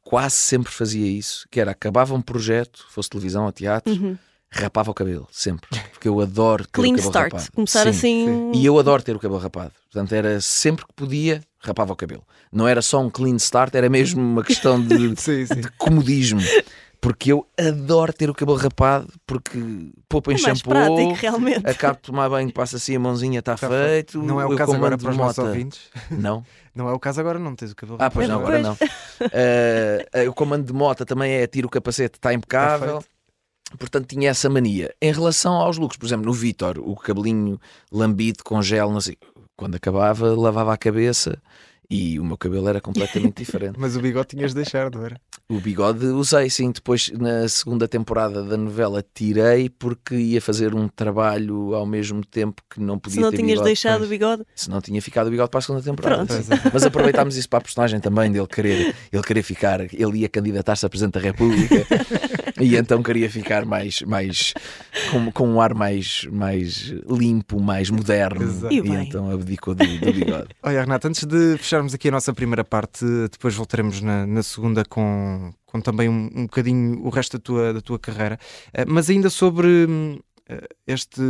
quase 0.04 0.36
sempre 0.36 0.72
fazia 0.72 1.06
isso, 1.08 1.46
que 1.50 1.60
era 1.60 1.72
acabava 1.72 2.14
um 2.14 2.22
projeto, 2.22 2.86
fosse 2.90 3.10
televisão 3.10 3.46
ou 3.46 3.52
teatro, 3.52 3.92
Uhum. 3.94 4.18
rapava 4.50 4.92
o 4.92 4.94
cabelo, 4.94 5.28
sempre. 5.32 5.68
Porque 5.92 6.08
eu 6.08 6.20
adoro 6.20 6.64
ter 6.66 6.72
Clean 6.72 6.94
o 6.94 6.96
cabelo 6.96 7.10
start. 7.10 7.32
rapado. 7.34 7.52
Começar 7.54 7.84
Sim. 7.84 7.90
assim. 7.90 8.52
E 8.54 8.66
eu 8.66 8.78
adoro 8.78 9.02
ter 9.04 9.16
o 9.16 9.20
cabelo 9.20 9.40
rapado. 9.40 9.72
Portanto, 9.92 10.14
era 10.14 10.40
sempre 10.42 10.86
que 10.86 10.94
podia, 10.94 11.42
rapava 11.62 11.94
o 11.94 11.96
cabelo. 11.96 12.24
Não 12.52 12.68
era 12.68 12.82
só 12.82 13.00
um 13.00 13.10
clean 13.10 13.36
start, 13.38 13.74
era 13.76 13.90
mesmo 13.90 14.22
uma 14.22 14.44
questão 14.44 14.82
de, 14.82 15.16
Sim, 15.20 15.46
sim. 15.46 15.62
de 15.62 15.72
comodismo. 15.78 16.42
Porque 17.00 17.32
eu 17.32 17.48
adoro 17.60 18.14
ter 18.14 18.30
o 18.30 18.34
cabelo 18.36 18.60
rapado, 18.60 19.12
porque 19.26 19.58
poupa 20.08 20.32
em 20.32 20.36
é 20.36 20.38
shampoo, 20.38 20.70
prático, 20.70 21.14
realmente. 21.14 21.66
acabo 21.68 21.96
de 21.96 22.02
tomar 22.04 22.30
banho, 22.30 22.54
passa 22.54 22.78
assim 22.78 22.96
a 22.96 23.00
mãozinha, 23.00 23.40
está 23.40 23.56
Tá 23.56 23.68
feito. 23.68 24.22
Não 24.22 24.40
é 24.40 24.46
o 24.46 24.56
caso 24.56 24.74
agora 24.76 24.96
para 25.00 25.10
os 25.10 25.18
nossos 25.18 25.38
mota. 25.38 25.50
ouvintes. 25.50 25.80
Não? 26.12 26.46
Não 26.76 26.88
é 26.88 26.94
o 26.94 27.00
caso 27.00 27.20
agora, 27.20 27.38
não 27.38 27.54
tens 27.54 27.72
o 27.72 27.76
cabelo 27.76 27.98
Ah, 28.00 28.10
pois 28.10 28.30
não, 28.30 28.38
rapado. 28.40 28.56
agora 28.56 28.70
não. 28.70 28.78
Eh, 29.34 30.30
o 30.30 30.34
comando 30.34 30.66
de 30.66 30.72
moto 30.72 31.06
também 31.06 31.34
é 31.34 31.46
tiro 31.48 31.68
o 31.68 31.70
capacete, 31.70 32.18
está 32.18 32.34
impecável. 32.34 32.94
Perfeito. 33.02 33.78
Portanto, 33.78 34.08
tinha 34.08 34.30
essa 34.30 34.50
mania. 34.50 34.94
Em 35.02 35.12
relação 35.12 35.54
aos 35.56 35.78
looks, 35.78 35.98
por 35.98 36.06
exemplo, 36.06 36.26
no 36.28 36.34
Vitor, 36.34 36.78
o 36.80 36.96
cabelinho 36.96 37.60
lambido 37.92 38.42
com 38.44 38.62
gel, 38.62 38.90
não 38.90 39.02
sei. 39.02 39.18
Quando 39.56 39.76
acabava, 39.76 40.34
lavava 40.36 40.74
a 40.74 40.78
cabeça 40.78 41.42
e 41.90 42.20
o 42.20 42.24
meu 42.24 42.38
cabelo 42.38 42.68
era 42.68 42.82
completamente 42.82 43.38
diferente. 43.44 43.80
Mas 43.80 43.96
o 43.96 44.02
bigode 44.02 44.30
tinhas 44.30 44.52
de 44.52 44.56
deixar, 44.56 44.90
não 44.90 45.06
era? 45.06 45.20
O 45.52 45.60
bigode 45.60 46.06
usei, 46.06 46.50
sim. 46.50 46.72
Depois, 46.72 47.12
na 47.12 47.48
segunda 47.50 47.88
temporada 47.88 48.42
da 48.42 48.56
novela, 48.56 49.04
tirei 49.14 49.70
porque 49.70 50.16
ia 50.16 50.42
fazer 50.42 50.74
um 50.74 50.88
trabalho 50.88 51.74
ao 51.74 51.86
mesmo 51.86 52.24
tempo 52.26 52.62
que 52.70 52.80
não 52.80 52.98
podia 52.98 53.16
Se 53.16 53.22
não 53.22 53.32
ter 53.32 53.38
tinhas 53.38 53.52
bigode. 53.52 53.66
deixado 53.66 53.98
pois. 53.98 54.08
o 54.08 54.10
bigode. 54.10 54.44
Se 54.56 54.70
não 54.70 54.80
tinha 54.80 55.02
ficado 55.02 55.28
o 55.28 55.30
bigode 55.30 55.50
para 55.50 55.60
a 55.60 55.62
segunda 55.62 55.84
temporada. 55.84 56.26
Mas 56.72 56.86
aproveitámos 56.86 57.36
isso 57.36 57.50
para 57.50 57.60
a 57.60 57.62
personagem 57.62 58.00
também, 58.00 58.32
dele 58.32 58.48
querer, 58.48 58.96
ele 59.12 59.24
querer 59.24 59.44
ficar, 59.44 59.82
ele 59.82 60.20
ia 60.20 60.30
candidatar-se 60.30 60.86
a 60.86 60.90
Presidente 60.90 61.14
da 61.16 61.20
República 61.20 61.86
e 62.62 62.76
então 62.76 63.02
queria 63.02 63.30
ficar 63.30 63.66
mais, 63.66 64.02
mais 64.04 64.54
com, 65.10 65.32
com 65.32 65.48
um 65.50 65.62
ar 65.62 65.74
mais, 65.74 66.28
mais 66.32 66.94
limpo, 67.10 67.60
mais 67.60 67.90
moderno. 67.90 68.44
Exato. 68.44 68.74
E 68.74 68.80
E, 68.80 68.96
então 68.96 69.30
abdicou 69.32 69.74
do, 69.74 69.86
do 69.86 70.14
bigode. 70.14 70.50
Olha, 70.62 70.82
Renato, 70.82 71.08
antes 71.08 71.24
de 71.26 71.58
fecharmos 71.58 71.94
aqui 71.94 72.10
a 72.10 72.12
nossa 72.12 72.34
primeira 72.34 72.64
parte, 72.64 73.06
depois 73.32 73.56
voltaremos 73.56 74.02
na, 74.02 74.26
na 74.28 74.44
segunda 74.44 74.84
com, 74.86 75.41
com 75.72 75.80
também 75.82 76.10
um, 76.10 76.30
um 76.36 76.44
bocadinho 76.44 77.02
o 77.06 77.10
resto 77.10 77.38
da 77.38 77.42
tua, 77.44 77.74
da 77.74 77.82
tua 77.82 77.98
carreira. 77.98 78.38
Eh, 78.74 78.86
mas 78.86 79.10
ainda 79.10 79.30
sobre 79.30 79.68
hum, 79.88 80.20
eh, 80.50 80.68
este, 80.86 81.22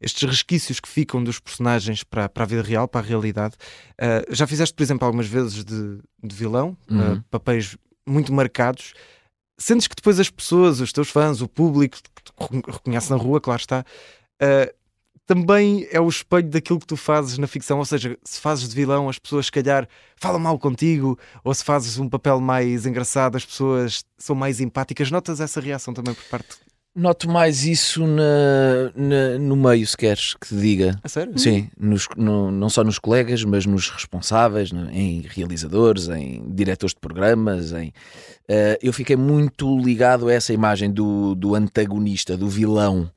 estes 0.00 0.28
resquícios 0.28 0.78
que 0.80 0.88
ficam 0.88 1.22
dos 1.24 1.40
personagens 1.40 2.04
para, 2.04 2.28
para 2.28 2.44
a 2.44 2.46
vida 2.46 2.62
real, 2.62 2.86
para 2.86 3.00
a 3.00 3.08
realidade. 3.08 3.54
eh, 3.98 4.24
já 4.30 4.46
fizeste, 4.46 4.74
por 4.74 4.82
exemplo, 4.82 5.04
algumas 5.06 5.26
vezes 5.26 5.64
de, 5.64 5.98
de 6.22 6.34
vilão, 6.34 6.76
Uhum. 6.88 7.14
eh, 7.16 7.20
papéis 7.30 7.76
muito 8.06 8.32
marcados. 8.32 8.94
Sentes 9.60 9.88
que 9.88 9.96
depois 9.96 10.20
as 10.20 10.30
pessoas, 10.30 10.80
os 10.80 10.92
teus 10.92 11.10
fãs, 11.10 11.40
o 11.42 11.48
público 11.48 11.98
que 12.14 12.22
te 12.22 12.32
recon- 12.38 12.62
reconhece 12.72 13.10
na 13.10 13.16
rua, 13.16 13.40
claro 13.40 13.60
está, 13.60 13.84
eh, 14.40 14.72
também 15.28 15.86
é 15.92 16.00
o 16.00 16.08
espelho 16.08 16.48
daquilo 16.48 16.80
que 16.80 16.86
tu 16.86 16.96
fazes 16.96 17.36
na 17.36 17.46
ficção. 17.46 17.78
Ou 17.78 17.84
seja, 17.84 18.16
se 18.24 18.40
fazes 18.40 18.66
de 18.68 18.74
vilão, 18.74 19.08
as 19.10 19.18
pessoas, 19.18 19.46
se 19.46 19.52
calhar, 19.52 19.86
falam 20.16 20.40
mal 20.40 20.58
contigo, 20.58 21.16
ou 21.44 21.52
se 21.54 21.62
fazes 21.62 21.98
um 21.98 22.08
papel 22.08 22.40
mais 22.40 22.86
engraçado, 22.86 23.36
as 23.36 23.44
pessoas 23.44 24.02
são 24.16 24.34
mais 24.34 24.58
empáticas. 24.58 25.10
Notas 25.10 25.38
essa 25.40 25.60
reação 25.60 25.92
também 25.92 26.14
por 26.14 26.24
parte. 26.24 26.56
Noto 26.96 27.28
mais 27.30 27.64
isso 27.64 28.04
na, 28.06 28.90
na- 28.96 29.38
no 29.38 29.54
meio, 29.54 29.86
se 29.86 29.96
queres 29.96 30.34
que 30.34 30.48
te 30.48 30.56
diga. 30.56 30.98
A 31.04 31.08
sério? 31.08 31.38
Sim, 31.38 31.70
nos- 31.78 32.08
no- 32.16 32.50
não 32.50 32.68
só 32.70 32.82
nos 32.82 32.98
colegas, 32.98 33.44
mas 33.44 33.66
nos 33.66 33.88
responsáveis, 33.90 34.70
em 34.90 35.20
realizadores, 35.28 36.08
em 36.08 36.42
diretores 36.54 36.94
de 36.94 37.00
programas. 37.00 37.72
Em, 37.72 37.92
eh, 38.48 38.78
eu 38.82 38.92
fiquei 38.92 39.14
muito 39.14 39.78
ligado 39.78 40.26
a 40.26 40.32
essa 40.32 40.52
imagem 40.52 40.90
do, 40.90 41.34
do 41.36 41.54
antagonista, 41.54 42.36
do 42.36 42.48
vilão. 42.48 43.08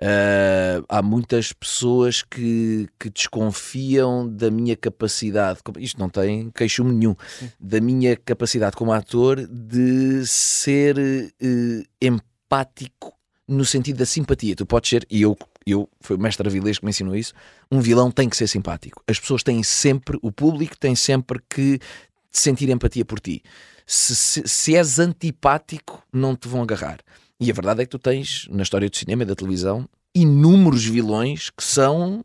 Eh, 0.00 0.80
há 0.88 1.02
muitas 1.02 1.52
pessoas 1.52 2.22
que, 2.22 2.88
que 3.00 3.10
desconfiam 3.10 4.28
da 4.28 4.48
minha 4.48 4.76
capacidade, 4.76 5.58
isto 5.78 5.98
não 5.98 6.08
tem 6.08 6.50
queixume 6.50 6.94
nenhum, 6.94 7.16
da 7.58 7.80
minha 7.80 8.16
capacidade 8.16 8.76
como 8.76 8.92
ator 8.92 9.44
de 9.48 10.24
ser 10.24 10.96
eh, 10.98 11.82
empático 12.00 13.12
no 13.48 13.64
sentido 13.64 13.96
da 13.96 14.06
simpatia. 14.06 14.54
Tu 14.54 14.64
podes 14.64 14.90
ser, 14.90 15.06
e 15.10 15.22
eu, 15.22 15.36
eu 15.66 15.88
foi 16.00 16.16
o 16.16 16.20
mestre 16.20 16.46
Avilés 16.46 16.78
que 16.78 16.84
me 16.84 16.90
ensinou 16.90 17.16
isso, 17.16 17.32
um 17.70 17.80
vilão 17.80 18.08
tem 18.08 18.28
que 18.28 18.36
ser 18.36 18.46
simpático. 18.46 19.02
As 19.08 19.18
pessoas 19.18 19.42
têm 19.42 19.64
sempre, 19.64 20.16
o 20.22 20.30
público 20.30 20.78
tem 20.78 20.94
sempre 20.94 21.40
que 21.50 21.80
sentir 22.30 22.70
empatia 22.70 23.04
por 23.04 23.18
ti. 23.18 23.42
Se, 23.84 24.14
se, 24.14 24.42
se 24.46 24.76
és 24.76 25.00
antipático, 25.00 26.04
não 26.12 26.36
te 26.36 26.46
vão 26.46 26.62
agarrar. 26.62 27.00
E 27.40 27.50
a 27.50 27.54
verdade 27.54 27.82
é 27.82 27.84
que 27.84 27.90
tu 27.90 27.98
tens, 27.98 28.48
na 28.50 28.62
história 28.62 28.88
do 28.88 28.96
cinema 28.96 29.22
e 29.22 29.26
da 29.26 29.34
televisão, 29.34 29.88
inúmeros 30.14 30.84
vilões 30.84 31.50
que 31.50 31.62
são 31.62 32.24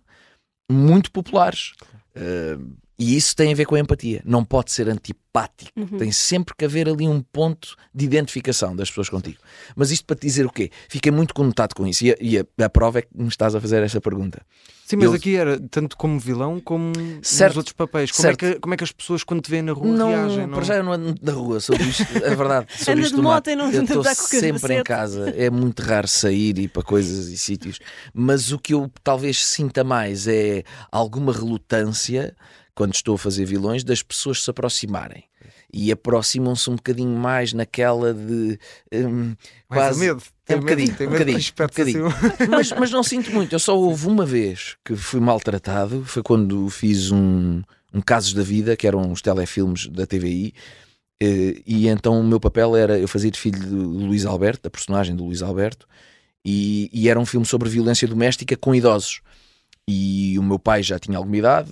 muito 0.71 1.12
populares. 1.12 1.73
Uh, 2.15 2.76
E 2.97 3.15
isso 3.15 3.36
tem 3.36 3.51
a 3.51 3.56
ver 3.56 3.65
com 3.65 3.75
a 3.75 3.79
empatia. 3.79 4.21
Não 4.23 4.45
pode 4.45 4.71
ser 4.71 4.88
antipático. 4.88 5.71
Uhum. 5.75 5.97
Tem 5.97 6.12
sempre 6.12 6.53
que 6.56 6.63
haver 6.63 6.88
ali 6.88 7.08
um 7.08 7.21
ponto 7.21 7.75
de 7.93 8.06
identificação 8.06 8.75
das 8.75 8.89
pessoas 8.89 9.10
contigo. 9.10 9.38
Mas 9.75 9.89
isto 9.89 10.06
para 10.06 10.15
te 10.15 10.27
dizer 10.27 10.45
o 10.45 10.51
quê? 10.51 10.69
Fiquei 10.88 11.12
muito 11.12 11.34
conotado 11.34 11.73
com 11.75 11.88
isso. 11.88 12.06
E, 12.06 12.12
a, 12.12 12.15
e 12.21 12.38
a, 12.38 12.45
a 12.65 12.69
prova 12.69 12.99
é 12.99 13.01
que 13.01 13.10
me 13.15 13.27
estás 13.27 13.56
a 13.56 13.62
fazer 13.62 13.82
esta 13.82 13.99
pergunta. 13.99 14.41
Sim, 14.86 14.97
mas 14.97 15.06
Eu- 15.06 15.13
aqui 15.13 15.36
era 15.36 15.60
tanto 15.71 15.97
como 15.97 16.19
vilão 16.19 16.60
como 16.60 16.93
Certo, 17.23 17.51
nos 17.51 17.58
outros 17.58 17.73
papéis. 17.73 18.12
Como 18.12 18.27
é, 18.27 18.36
que, 18.36 18.60
como 18.60 18.73
é 18.73 18.77
que 18.77 18.84
as 18.84 18.91
pessoas, 18.91 19.23
quando 19.23 19.41
te 19.41 19.49
veem 19.49 19.63
na 19.63 19.71
rua, 19.71 19.88
Não, 19.97 20.10
reagem? 20.10 20.45
Não... 20.45 20.53
para 20.53 20.63
já 20.63 20.75
eu 20.75 20.84
não 20.84 20.91
ando 20.93 21.15
na 21.19 21.32
rua 21.32 21.60
sobre 21.60 21.84
isto. 21.84 22.03
É 22.23 22.36
verdade. 22.36 22.67
Sobre 22.77 22.91
Anda 22.91 23.01
isto 23.01 23.15
de 23.15 23.21
moto 23.21 23.49
e 23.49 23.56
não 23.56 23.71
Eu 23.71 23.84
estou 23.84 24.03
sempre 24.03 24.75
em 24.75 24.84
casa. 24.84 25.29
É 25.36 25.49
muito 25.49 25.82
raro 25.82 26.08
sair 26.08 26.60
e 26.60 26.63
ir 26.63 26.67
para 26.67 26.84
coisas 26.84 27.27
e 27.29 27.38
sítios. 27.39 27.79
Mas 28.13 28.51
o 28.51 28.60
que 28.60 28.73
eu 28.75 28.91
talvez 29.03 29.43
sinta 29.43 29.84
mais 29.84 30.27
é 30.27 30.63
alguma 30.91 31.34
relutância 31.34 32.36
quando 32.75 32.93
estou 32.93 33.15
a 33.15 33.17
fazer 33.17 33.45
vilões 33.45 33.83
das 33.83 34.01
pessoas 34.01 34.43
se 34.43 34.49
aproximarem. 34.49 35.23
E 35.71 35.91
aproximam-se 35.91 36.69
um 36.69 36.75
bocadinho 36.75 37.17
mais 37.17 37.51
naquela 37.51 38.13
de 38.13 38.59
Mais 39.69 39.83
a 39.91 39.95
quase. 39.95 39.99
medo. 39.99 40.21
É 40.47 40.53
Tem 40.53 40.57
um 40.57 40.59
medo, 40.59 40.62
bocadinho, 40.62 40.97
tem 40.97 41.07
um 41.07 41.09
medo 41.09 41.19
bocadinho, 41.19 41.38
que 41.38 41.43
espertes 41.43 41.77
um 41.95 42.01
bocadinho. 42.03 42.49
mas, 42.49 42.71
mas 42.71 42.91
não 42.91 43.01
sinto 43.03 43.31
muito. 43.31 43.53
Eu 43.53 43.59
só 43.59 43.77
houve 43.77 44.07
uma 44.07 44.25
vez 44.25 44.75
que 44.86 44.95
fui 44.95 45.19
maltratado. 45.19 46.03
Foi 46.05 46.21
quando 46.21 46.69
fiz 46.69 47.12
um, 47.12 47.62
um 47.93 48.01
Casos 48.01 48.33
da 48.33 48.43
Vida, 48.43 48.75
que 48.77 48.86
eram 48.88 49.01
uns 49.01 49.21
telefilmes 49.21 49.88
da 49.88 50.05
TVI. 50.05 50.53
eh, 51.21 51.62
E 51.65 51.88
então 51.88 52.19
o 52.19 52.23
meu 52.23 52.39
papel 52.39 52.75
era 52.75 52.97
eu 52.99 53.07
fazia 53.07 53.31
de 53.31 53.39
filho 53.39 53.59
de 53.59 53.65
Luís 53.67 54.25
Alberto, 54.25 54.63
da 54.63 54.69
personagem 54.69 55.15
do 55.15 55.25
Luís 55.25 55.41
Alberto, 55.41 55.88
e, 56.45 56.89
e 56.93 57.09
era 57.09 57.19
um 57.19 57.25
filme 57.25 57.45
sobre 57.45 57.67
violência 57.69 58.07
doméstica 58.07 58.55
com 58.55 58.75
idosos. 58.75 59.21
E 59.88 60.38
o 60.38 60.43
meu 60.43 60.59
pai 60.59 60.83
já 60.83 60.99
tinha 60.99 61.17
alguma 61.17 61.38
idade 61.38 61.71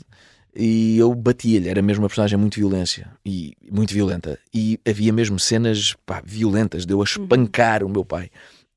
e 0.56 0.98
eu 0.98 1.14
batia-lhe, 1.14 1.70
era 1.70 1.82
mesmo 1.82 2.04
uma 2.04 2.10
personagem 2.10 2.38
muito 2.38 2.56
violência 2.56 3.12
e 3.26 3.56
muito 3.72 3.94
violenta. 3.94 4.38
E 4.54 4.80
havia 4.88 5.14
mesmo 5.14 5.40
cenas 5.40 5.96
pá, 6.06 6.22
violentas 6.26 6.86
de 6.86 6.94
eu 6.94 7.02
a 7.02 7.04
espancar 7.04 7.84
o 7.84 7.90
meu 7.90 8.04
pai. 8.04 8.30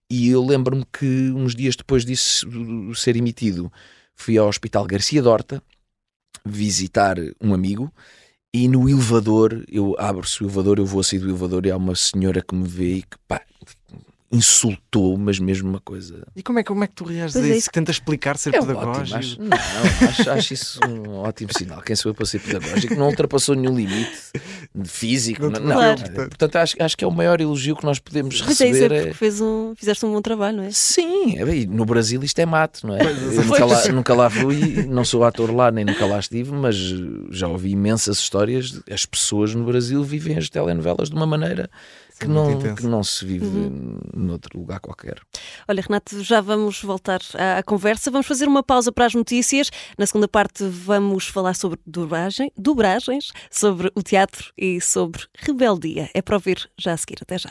E 0.09 0.29
eu 0.29 0.45
lembro-me 0.45 0.85
que 0.93 1.31
uns 1.33 1.55
dias 1.55 1.75
depois 1.75 2.05
disso 2.05 2.47
ser 2.95 3.17
emitido, 3.17 3.73
fui 4.15 4.39
ao 4.39 4.49
Hospital 4.49 4.87
Garcia 4.87 5.23
Dorta 5.23 5.63
visitar 6.45 7.17
um 7.41 7.55
amigo 7.55 7.93
e 8.53 8.69
no 8.69 8.89
elevador, 8.89 9.65
eu 9.69 9.97
abro-se 9.99 10.41
o 10.41 10.45
elevador, 10.45 10.79
eu 10.79 10.87
vou 10.87 11.01
a 11.01 11.03
sair 11.03 11.19
do 11.19 11.29
elevador 11.29 11.67
e 11.67 11.73
há 11.73 11.77
uma 11.77 11.97
senhora 11.97 12.41
que 12.41 12.55
me 12.55 12.69
vê 12.69 12.99
e 12.99 13.03
que 13.03 13.19
pá, 13.27 13.43
insultou, 14.35 15.17
mas 15.17 15.39
mesmo 15.39 15.69
uma 15.69 15.81
coisa. 15.81 16.27
E 16.35 16.43
como 16.43 16.59
é, 16.59 16.63
que- 16.63 16.69
como 16.69 16.83
é 16.85 16.87
que 16.87 16.95
tu 16.95 17.05
reages 17.05 17.33
Pois 17.33 17.45
a 17.45 17.49
é 17.49 17.51
isso? 17.51 17.59
isso. 17.61 17.69
Que 17.71 17.75
tenta 17.75 17.91
explicar, 17.91 18.37
ser 18.37 18.55
É 18.55 18.61
pedagógico? 18.61 19.01
ótimo, 19.01 19.17
acho, 19.19 19.41
não, 19.43 20.09
acho, 20.09 20.31
acho 20.31 20.55
isso 20.55 20.81
um 20.89 21.11
ótimo 21.19 21.51
sinal. 21.57 21.81
Quem 21.83 21.95
sou 21.97 22.11
eu 22.11 22.15
para 22.15 22.27
ser 22.27 22.41
pedagógico? 22.41 22.95
Não 22.95 23.07
ultrapassou 23.09 23.55
nenhum 23.55 23.75
limite 23.77 24.11
físico. 24.85 25.43
Não 25.43 25.61
Não. 25.61 25.75
Claro. 25.75 26.03
portanto. 26.29 26.57
Acho, 26.57 26.77
acho 26.83 26.97
que 26.97 27.05
é 27.05 27.07
o 27.07 27.11
maior 27.11 27.41
elogio 27.41 27.77
que 27.77 27.85
nós 27.85 27.99
podemos 27.99 28.41
Mas 28.43 28.61
é 28.61 28.69
isso, 28.69 28.77
é 28.79 28.83
receber. 28.83 29.01
porque 29.03 29.15
fez 29.15 29.41
um, 29.41 29.75
fizeste 29.77 30.05
um 30.07 30.13
bom 30.13 30.23
trabalho, 30.23 30.59
não 30.59 30.65
é? 30.65 30.71
Sim, 30.71 31.39
é 31.39 31.45
no 31.67 31.85
Brasil 31.85 32.23
isto 32.23 32.39
é 32.39 32.47
mato, 32.47 32.87
não 32.87 32.95
é? 32.97 32.99
Pois, 33.03 33.37
Eu 33.37 33.45
nunca, 33.45 33.65
lá, 33.65 33.89
nunca 33.89 34.15
lá 34.15 34.31
fui, 34.31 34.85
não 34.87 35.05
sou 35.05 35.25
ator 35.25 35.55
lá, 35.55 35.71
nem 35.71 35.85
nunca 35.85 36.07
lá 36.07 36.19
estive, 36.19 36.53
mas 36.53 36.77
já 37.31 37.49
ouvi 37.49 37.71
imensas 37.71 38.19
histórias. 38.19 38.71
de- 38.71 38.93
As 38.93 39.05
pessoas 39.07 39.55
no 39.55 39.65
Brasil 39.65 40.03
vivem 40.03 40.37
as 40.37 40.49
telenovelas 40.49 41.09
de 41.11 41.17
uma 41.17 41.27
maneira 41.27 41.69
que 42.19 42.27
Sim, 42.27 42.33
muito 42.33 42.67
não, 42.67 42.75
que 42.75 42.87
não 42.87 43.03
se 43.05 43.25
vive 43.25 43.45
Uhum. 43.47 43.99
noutro 44.15 44.59
lugar 44.59 44.81
qualquer. 44.81 45.21
Olha, 45.69 45.83
Renato, 45.83 46.23
já 46.23 46.41
vamos 46.41 46.83
voltar 46.83 47.21
à, 47.35 47.59
à 47.59 47.63
conversa. 47.63 48.11
Vamos 48.11 48.27
fazer 48.27 48.47
uma 48.49 48.63
pausa 48.63 48.91
para 48.93 49.07
as 49.07 49.15
notícias. 49.15 49.71
Na 49.99 50.07
segunda 50.07 50.29
parte, 50.29 50.65
vamos 50.65 51.27
falar 51.29 51.55
sobre 51.55 51.79
dublagem, 51.87 52.51
dobragens, 52.57 53.31
sobre 53.51 53.91
o 53.95 54.03
teatro 54.03 54.53
e 54.57 54.81
sobre 54.81 55.23
rebeldia. 55.37 56.09
É 56.15 56.23
para 56.23 56.37
ouvir 56.37 56.71
já 56.79 56.93
a 56.93 56.97
seguir. 56.97 57.17
Até 57.21 57.39
já. 57.39 57.51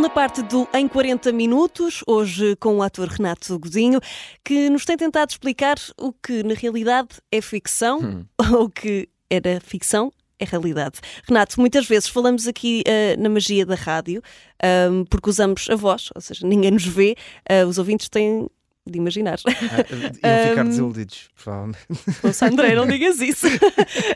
Segunda 0.00 0.14
parte 0.14 0.42
do 0.44 0.66
Em 0.72 0.88
40 0.88 1.30
Minutos, 1.30 2.02
hoje 2.06 2.56
com 2.56 2.78
o 2.78 2.82
ator 2.82 3.06
Renato 3.06 3.58
Godinho, 3.58 4.00
que 4.42 4.70
nos 4.70 4.86
tem 4.86 4.96
tentado 4.96 5.30
explicar 5.30 5.76
o 5.98 6.10
que 6.10 6.42
na 6.42 6.54
realidade 6.54 7.18
é 7.30 7.42
ficção 7.42 8.26
ou 8.50 8.64
o 8.64 8.70
que 8.70 9.10
era 9.28 9.60
ficção 9.60 10.10
é 10.38 10.46
realidade. 10.46 11.00
Renato, 11.28 11.60
muitas 11.60 11.86
vezes 11.86 12.08
falamos 12.08 12.46
aqui 12.46 12.82
eh, 12.86 13.14
na 13.18 13.28
magia 13.28 13.66
da 13.66 13.74
rádio, 13.74 14.22
ahm, 14.62 15.04
porque 15.04 15.28
usamos 15.28 15.68
a 15.68 15.76
voz, 15.76 16.08
ou 16.14 16.20
seja, 16.22 16.46
ninguém 16.46 16.70
nos 16.70 16.86
vê, 16.86 17.14
ah, 17.46 17.66
os 17.66 17.76
ouvintes 17.76 18.08
têm 18.08 18.48
de 18.86 18.98
imaginar. 18.98 19.38
Ah, 19.44 20.38
iam 20.40 20.48
ficar 20.48 20.64
Um, 20.64 20.68
desiludidos, 20.68 21.28
provavelmente. 21.34 21.78
Ouça, 22.22 22.46
André, 22.46 22.74
não 22.74 22.86
digas 22.86 23.20
isso. 23.20 23.46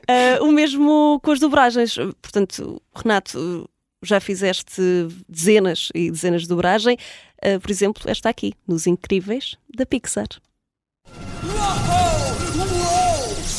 Ah, 0.09 0.40
o 0.42 0.51
mesmo 0.51 1.20
com 1.23 1.31
as 1.31 1.38
dobragens. 1.40 1.94
Portanto, 2.23 2.81
Renato, 2.94 3.68
já 4.05 4.21
fizeste 4.21 4.81
dezenas 5.29 5.88
e 5.95 6.11
dezenas 6.11 6.43
de 6.43 6.49
dobragem. 6.49 6.97
Ah, 7.43 7.59
por 7.61 7.71
exemplo, 7.71 8.03
esta 8.11 8.29
aqui, 8.29 8.55
nos 8.67 8.87
Incríveis 8.87 9.57
da 9.75 9.85
Pixar. 9.85 10.29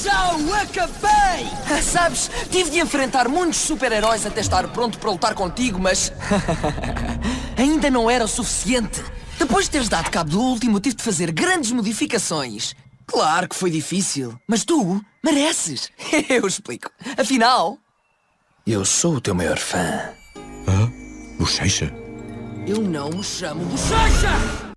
Já 0.03 0.31
acabei! 0.61 1.47
Ah, 1.71 1.81
Sabes, 1.81 2.29
tive 2.51 2.71
de 2.71 2.79
enfrentar 2.79 3.27
muitos 3.27 3.59
super-heróis 3.59 4.25
até 4.25 4.41
estar 4.41 4.67
pronto 4.69 4.97
para 4.99 5.11
lutar 5.11 5.33
contigo, 5.33 5.79
mas. 5.79 6.11
ainda 7.57 7.89
não 7.89 8.09
era 8.09 8.25
o 8.25 8.27
suficiente. 8.27 9.03
Depois 9.37 9.65
de 9.65 9.71
teres 9.71 9.89
dado 9.89 10.09
cabo 10.09 10.29
do 10.29 10.41
último, 10.41 10.79
tive 10.79 10.95
de 10.95 11.03
fazer 11.03 11.31
grandes 11.31 11.71
modificações. 11.71 12.73
Claro 13.05 13.47
que 13.47 13.55
foi 13.55 13.69
difícil, 13.69 14.37
mas 14.47 14.63
tu 14.63 15.01
mereces. 15.23 15.91
Eu 16.29 16.47
explico. 16.47 16.89
Afinal, 17.17 17.77
eu 18.65 18.83
sou 18.83 19.15
o 19.15 19.21
teu 19.21 19.35
maior 19.35 19.59
fã. 19.59 20.09
Bochecha? 21.37 21.93
Eu 22.67 22.81
não 22.81 23.09
me 23.09 23.23
chamo 23.23 23.63
Bochecha! 23.65 24.73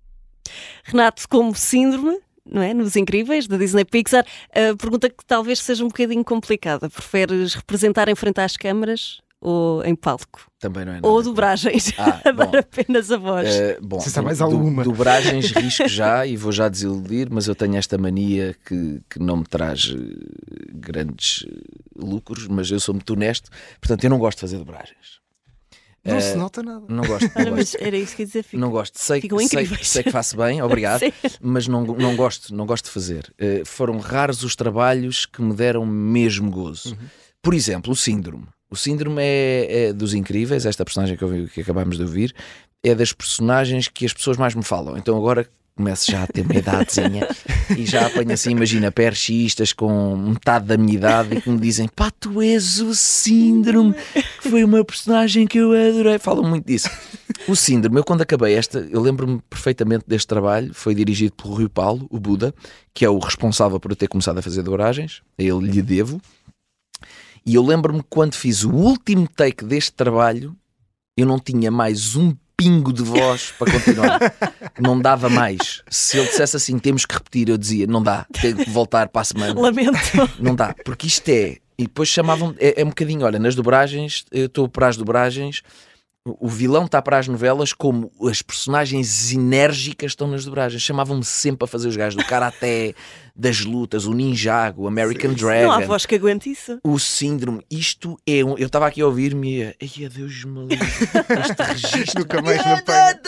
Renato, 0.83 1.27
como 1.27 1.55
síndrome, 1.55 2.19
não 2.45 2.61
é? 2.61 2.73
Nos 2.73 2.95
Incríveis, 2.95 3.47
da 3.47 3.57
Disney 3.57 3.85
Pixar, 3.85 4.25
a 4.51 4.75
pergunta 4.75 5.09
que 5.09 5.25
talvez 5.25 5.59
seja 5.59 5.83
um 5.83 5.87
bocadinho 5.87 6.23
complicada. 6.23 6.89
Preferes 6.89 7.55
representar 7.55 8.07
em 8.07 8.15
frente 8.15 8.39
às 8.39 8.55
câmaras 8.57 9.19
ou 9.41 9.83
em 9.83 9.95
palco? 9.95 10.47
Também 10.59 10.83
não 10.85 10.91
é 10.91 10.95
nada. 10.95 11.07
Ou 11.07 11.23
dobragens? 11.23 11.91
Ah, 11.97 12.21
a 12.29 12.31
dar 12.31 12.55
apenas 12.57 13.11
a 13.11 13.17
voz. 13.17 13.47
Eh, 13.47 13.77
bom, 13.81 13.99
Se 13.99 14.17
há 14.17 14.21
mais 14.21 14.37
do- 14.39 14.43
alguma. 14.45 14.83
dobragens 14.83 15.51
risco 15.53 15.87
já 15.87 16.25
e 16.25 16.35
vou 16.37 16.51
já 16.51 16.67
desiludir, 16.69 17.27
mas 17.31 17.47
eu 17.47 17.55
tenho 17.55 17.75
esta 17.77 17.97
mania 17.97 18.55
que, 18.65 19.01
que 19.09 19.19
não 19.19 19.37
me 19.37 19.45
traz 19.45 19.93
eh, 19.95 20.65
grandes 20.73 21.45
eh, 21.47 21.53
lucros, 21.95 22.47
mas 22.47 22.69
eu 22.69 22.79
sou 22.79 22.93
muito 22.93 23.11
honesto, 23.13 23.49
portanto 23.79 24.03
eu 24.03 24.09
não 24.09 24.19
gosto 24.19 24.37
de 24.37 24.41
fazer 24.41 24.57
dobragens. 24.57 25.19
Não 26.09 26.17
Uh, 26.17 26.21
se 26.21 26.35
nota 26.35 26.63
nada. 26.63 26.85
Não 26.87 27.03
gosto. 27.05 27.31
Não 27.35 27.55
gosto. 27.55 27.77
era 27.79 27.97
isso 27.97 28.15
que 28.15 28.21
eu 28.21 28.23
ia 28.23 28.27
dizer. 28.27 28.43
Fico... 28.43 28.57
Não 28.57 28.69
gosto. 28.69 28.99
Sei, 28.99 29.21
sei, 29.21 29.65
sei 29.81 30.03
que 30.03 30.11
faço 30.11 30.35
bem, 30.37 30.61
obrigado, 30.63 31.01
mas 31.41 31.67
não, 31.67 31.83
não 31.83 32.15
gosto, 32.15 32.53
não 32.53 32.65
gosto 32.65 32.85
de 32.85 32.91
fazer. 32.91 33.33
Uh, 33.39 33.65
foram 33.65 33.97
raros 33.99 34.43
os 34.43 34.55
trabalhos 34.55 35.25
que 35.25 35.41
me 35.41 35.53
deram 35.53 35.85
mesmo 35.85 36.49
gozo. 36.51 36.97
Por 37.41 37.53
exemplo, 37.53 37.93
o 37.93 37.95
Síndrome. 37.95 38.47
O 38.69 38.75
Síndrome 38.75 39.21
é, 39.21 39.87
é 39.87 39.93
dos 39.93 40.13
incríveis, 40.13 40.65
esta 40.65 40.85
personagem 40.85 41.17
que, 41.17 41.23
eu 41.23 41.47
que 41.47 41.61
acabámos 41.61 41.97
de 41.97 42.03
ouvir, 42.03 42.35
é 42.83 42.93
das 42.93 43.11
personagens 43.11 43.87
que 43.87 44.05
as 44.05 44.13
pessoas 44.13 44.37
mais 44.37 44.53
me 44.53 44.63
falam. 44.63 44.97
Então 44.97 45.17
agora 45.17 45.49
começo 45.79 46.11
já 46.11 46.23
a 46.23 46.27
ter 46.27 46.41
uma 46.41 46.55
idadezinha 46.55 47.25
e 47.69 47.85
já 47.85 48.05
apanho 48.05 48.33
assim, 48.33 48.51
imagina, 48.51 48.91
perchistas 48.91 49.71
com 49.71 50.17
metade 50.17 50.65
da 50.65 50.77
minha 50.77 50.93
idade 50.93 51.37
e 51.37 51.41
que 51.41 51.49
me 51.49 51.57
dizem 51.57 51.87
pá, 51.87 52.11
tu 52.11 52.41
és 52.41 52.81
o 52.81 52.93
Síndrome, 52.93 53.95
que 54.41 54.49
foi 54.49 54.61
uma 54.65 54.83
personagem 54.83 55.47
que 55.47 55.57
eu 55.57 55.71
adorei. 55.71 56.19
Falam 56.19 56.43
muito 56.43 56.65
disso. 56.65 56.89
O 57.47 57.55
Síndrome, 57.55 57.97
eu 57.97 58.03
quando 58.03 58.21
acabei 58.21 58.55
esta, 58.55 58.79
eu 58.91 58.99
lembro-me 58.99 59.41
perfeitamente 59.49 60.03
deste 60.05 60.27
trabalho, 60.27 60.73
foi 60.73 60.93
dirigido 60.93 61.31
pelo 61.31 61.55
Rui 61.55 61.69
Paulo, 61.69 62.05
o 62.09 62.19
Buda, 62.19 62.53
que 62.93 63.05
é 63.05 63.09
o 63.09 63.17
responsável 63.17 63.79
por 63.79 63.91
eu 63.91 63.95
ter 63.95 64.09
começado 64.09 64.37
a 64.37 64.41
fazer 64.41 64.61
dobragens, 64.61 65.21
a 65.39 65.41
ele 65.41 65.71
lhe 65.71 65.81
devo. 65.81 66.19
E 67.45 67.55
eu 67.55 67.65
lembro-me 67.65 68.03
quando 68.09 68.33
fiz 68.33 68.65
o 68.65 68.71
último 68.71 69.29
take 69.29 69.63
deste 69.63 69.93
trabalho, 69.93 70.53
eu 71.17 71.25
não 71.25 71.39
tinha 71.39 71.71
mais 71.71 72.17
um 72.17 72.35
pingo 72.57 72.91
de 72.91 73.01
voz 73.01 73.53
para 73.57 73.71
continuar. 73.71 74.19
Não 74.79 74.99
dava 74.99 75.29
mais. 75.29 75.83
Se 75.89 76.17
ele 76.17 76.27
dissesse 76.27 76.55
assim, 76.55 76.79
temos 76.79 77.05
que 77.05 77.13
repetir, 77.13 77.49
eu 77.49 77.57
dizia, 77.57 77.87
não 77.87 78.01
dá, 78.01 78.25
tenho 78.41 78.57
que 78.57 78.69
voltar 78.69 79.07
para 79.09 79.21
a 79.21 79.25
semana. 79.25 79.59
Lamento. 79.59 79.99
Não 80.39 80.55
dá, 80.55 80.73
porque 80.85 81.07
isto 81.07 81.27
é. 81.29 81.57
E 81.77 81.83
depois 81.83 82.09
chamavam 82.09 82.55
é, 82.59 82.81
é 82.81 82.85
um 82.85 82.89
bocadinho, 82.89 83.25
olha, 83.25 83.39
nas 83.39 83.55
dobragens, 83.55 84.25
eu 84.31 84.47
estou 84.47 84.67
para 84.67 84.87
as 84.87 84.97
dobragens, 84.97 85.61
o 86.25 86.47
vilão 86.47 86.85
está 86.85 87.01
para 87.01 87.17
as 87.17 87.27
novelas 87.27 87.71
como 87.73 88.11
as 88.29 88.41
personagens 88.41 89.31
enérgicas 89.31 90.11
estão 90.11 90.27
nas 90.27 90.43
dobragens. 90.43 90.81
Chamavam-me 90.81 91.23
sempre 91.23 91.63
a 91.63 91.67
fazer 91.67 91.87
os 91.87 91.95
gajos 91.95 92.21
do 92.21 92.27
karaté, 92.27 92.93
das 93.35 93.61
lutas, 93.61 94.05
o 94.05 94.13
Ninjago, 94.13 94.83
o 94.83 94.87
American 94.87 95.33
Dragon 95.33 95.67
Não 95.67 95.71
há 95.71 95.79
voz 95.85 96.05
que 96.05 96.15
aguente 96.15 96.51
isso. 96.51 96.79
o 96.83 96.99
síndrome, 96.99 97.63
isto 97.71 98.17
é 98.27 98.43
um. 98.43 98.57
Eu 98.57 98.67
estava 98.67 98.87
aqui 98.87 99.01
a 99.01 99.05
ouvir-me 99.05 99.61
e. 99.61 99.63
Ai, 99.63 100.09
Deus 100.09 100.43
me 100.43 100.67
livre. 100.67 100.77
Este 101.39 101.63
registro. 101.63 102.19
Nunca 102.19 102.41
mais 102.41 102.65
me 102.65 102.73
apanho. 102.73 103.19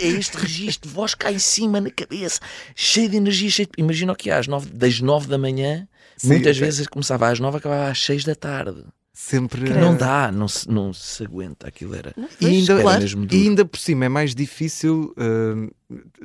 É 0.00 0.06
este 0.06 0.36
registro, 0.36 0.90
voz 0.90 1.14
cá 1.14 1.30
em 1.32 1.38
cima 1.38 1.80
na 1.80 1.90
cabeça, 1.90 2.40
cheio 2.74 3.08
de 3.08 3.16
energia. 3.16 3.50
Cheio 3.50 3.68
de... 3.68 3.82
Imagina 3.82 4.12
o 4.12 4.16
que 4.16 4.30
há, 4.30 4.38
às 4.38 4.46
nove, 4.46 4.70
das 4.70 5.00
nove 5.00 5.26
da 5.26 5.38
manhã, 5.38 5.86
Sim, 6.16 6.28
muitas 6.28 6.56
ok. 6.56 6.66
vezes 6.66 6.86
começava 6.86 7.28
às 7.28 7.38
nove, 7.38 7.58
acabava 7.58 7.90
às 7.90 8.02
seis 8.02 8.24
da 8.24 8.34
tarde. 8.34 8.84
Sempre. 9.14 9.68
Não 9.68 9.94
dá, 9.94 10.32
não 10.32 10.48
se, 10.48 10.66
não 10.70 10.90
se 10.92 11.22
aguenta. 11.24 11.68
Aquilo 11.68 11.94
era. 11.94 12.14
E 12.40 12.46
ainda, 12.46 12.72
Era 12.80 12.98
mesmo 12.98 13.26
duro. 13.26 13.36
e 13.42 13.46
ainda 13.46 13.62
por 13.64 13.78
cima 13.78 14.06
é 14.06 14.08
mais 14.08 14.34
difícil. 14.34 15.14
hum, 15.18 15.68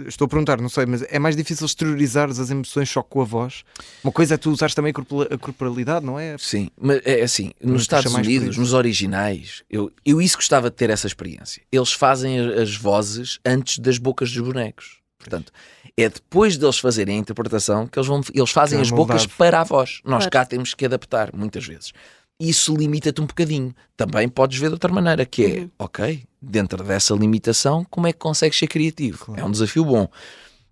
estou 0.08 0.26
a 0.26 0.30
perguntar, 0.30 0.62
não 0.62 0.70
sei, 0.70 0.86
mas 0.86 1.02
é 1.10 1.20
mais 1.20 1.36
difícil 1.36 1.66
exteriorizar 1.66 2.30
as 2.30 2.50
emoções 2.50 2.90
só 2.90 3.04
com 3.04 3.22
a 3.22 3.26
voz. 3.26 3.64
Uma 4.02 4.14
coisa 4.14 4.36
é 4.36 4.38
tu 4.38 4.50
usares 4.52 4.74
também 4.74 4.92
a 4.92 4.94
corpora- 4.94 5.36
a 5.36 5.38
corporalidade, 5.38 6.06
não 6.06 6.18
é? 6.18 6.38
Sim, 6.38 6.70
mas 6.80 7.02
é 7.04 7.22
assim, 7.22 7.52
nos 7.62 7.82
Estados 7.82 8.14
Unidos, 8.14 8.56
nos 8.58 8.72
originais, 8.72 9.64
eu, 9.70 9.92
eu 10.06 10.22
isso 10.22 10.38
gostava 10.38 10.70
de 10.70 10.76
ter 10.78 10.90
essa 10.90 11.08
experiência. 11.08 11.62
Eles 11.70 11.92
fazem 11.92 12.40
as 12.40 12.74
vozes 12.78 13.38
antes 13.46 13.80
das 13.80 13.98
bocas 13.98 14.32
dos 14.32 14.42
bonecos. 14.42 15.00
Portanto, 15.20 15.52
é 15.98 16.08
depois 16.08 16.56
deles 16.56 16.80
fazerem 16.80 17.18
a 17.18 17.20
interpretação 17.20 17.86
que 17.86 18.00
eles, 18.00 18.08
vão, 18.08 18.22
eles 18.34 18.52
fazem 18.52 18.80
é 18.80 18.82
as 18.82 18.90
bocas 18.92 19.26
para 19.28 19.60
a 19.60 19.64
voz. 19.66 20.00
Nós 20.06 20.20
Claro. 20.20 20.32
cá 20.32 20.46
temos 20.46 20.74
que 20.74 20.86
adaptar, 20.86 21.32
muitas 21.36 21.66
vezes. 21.66 21.92
Isso 22.40 22.76
limita-te 22.76 23.20
um 23.22 23.26
bocadinho. 23.26 23.74
Também 23.96 24.28
podes 24.30 24.60
ver 24.60 24.68
de 24.68 24.74
outra 24.74 24.92
maneira, 24.94 25.26
que 25.26 25.44
é, 25.46 25.60
Uhum. 25.62 25.70
ok, 25.80 26.24
dentro 26.42 26.84
dessa 26.84 27.14
limitação, 27.16 27.86
como 27.90 28.06
é 28.08 28.14
que 28.14 28.20
consegues 28.20 28.60
ser 28.60 28.68
criativo? 28.68 29.34
É 29.36 29.44
um 29.44 29.50
desafio 29.52 29.84
bom, 29.84 30.08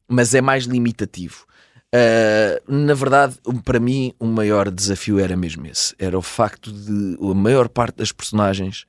mas 0.08 0.34
é 0.36 0.42
mais 0.42 0.66
limitativo. 0.66 1.46
Uh, 1.94 2.72
na 2.72 2.94
verdade, 2.94 3.38
para 3.64 3.80
mim, 3.80 4.14
o 4.20 4.26
maior 4.26 4.70
desafio 4.70 5.18
era 5.18 5.36
mesmo 5.36 5.66
esse. 5.66 5.96
Era 5.98 6.18
o 6.18 6.22
facto 6.22 6.72
de 6.72 7.18
a 7.22 7.34
maior 7.34 7.70
parte 7.70 7.96
das 7.98 8.12
personagens 8.12 8.86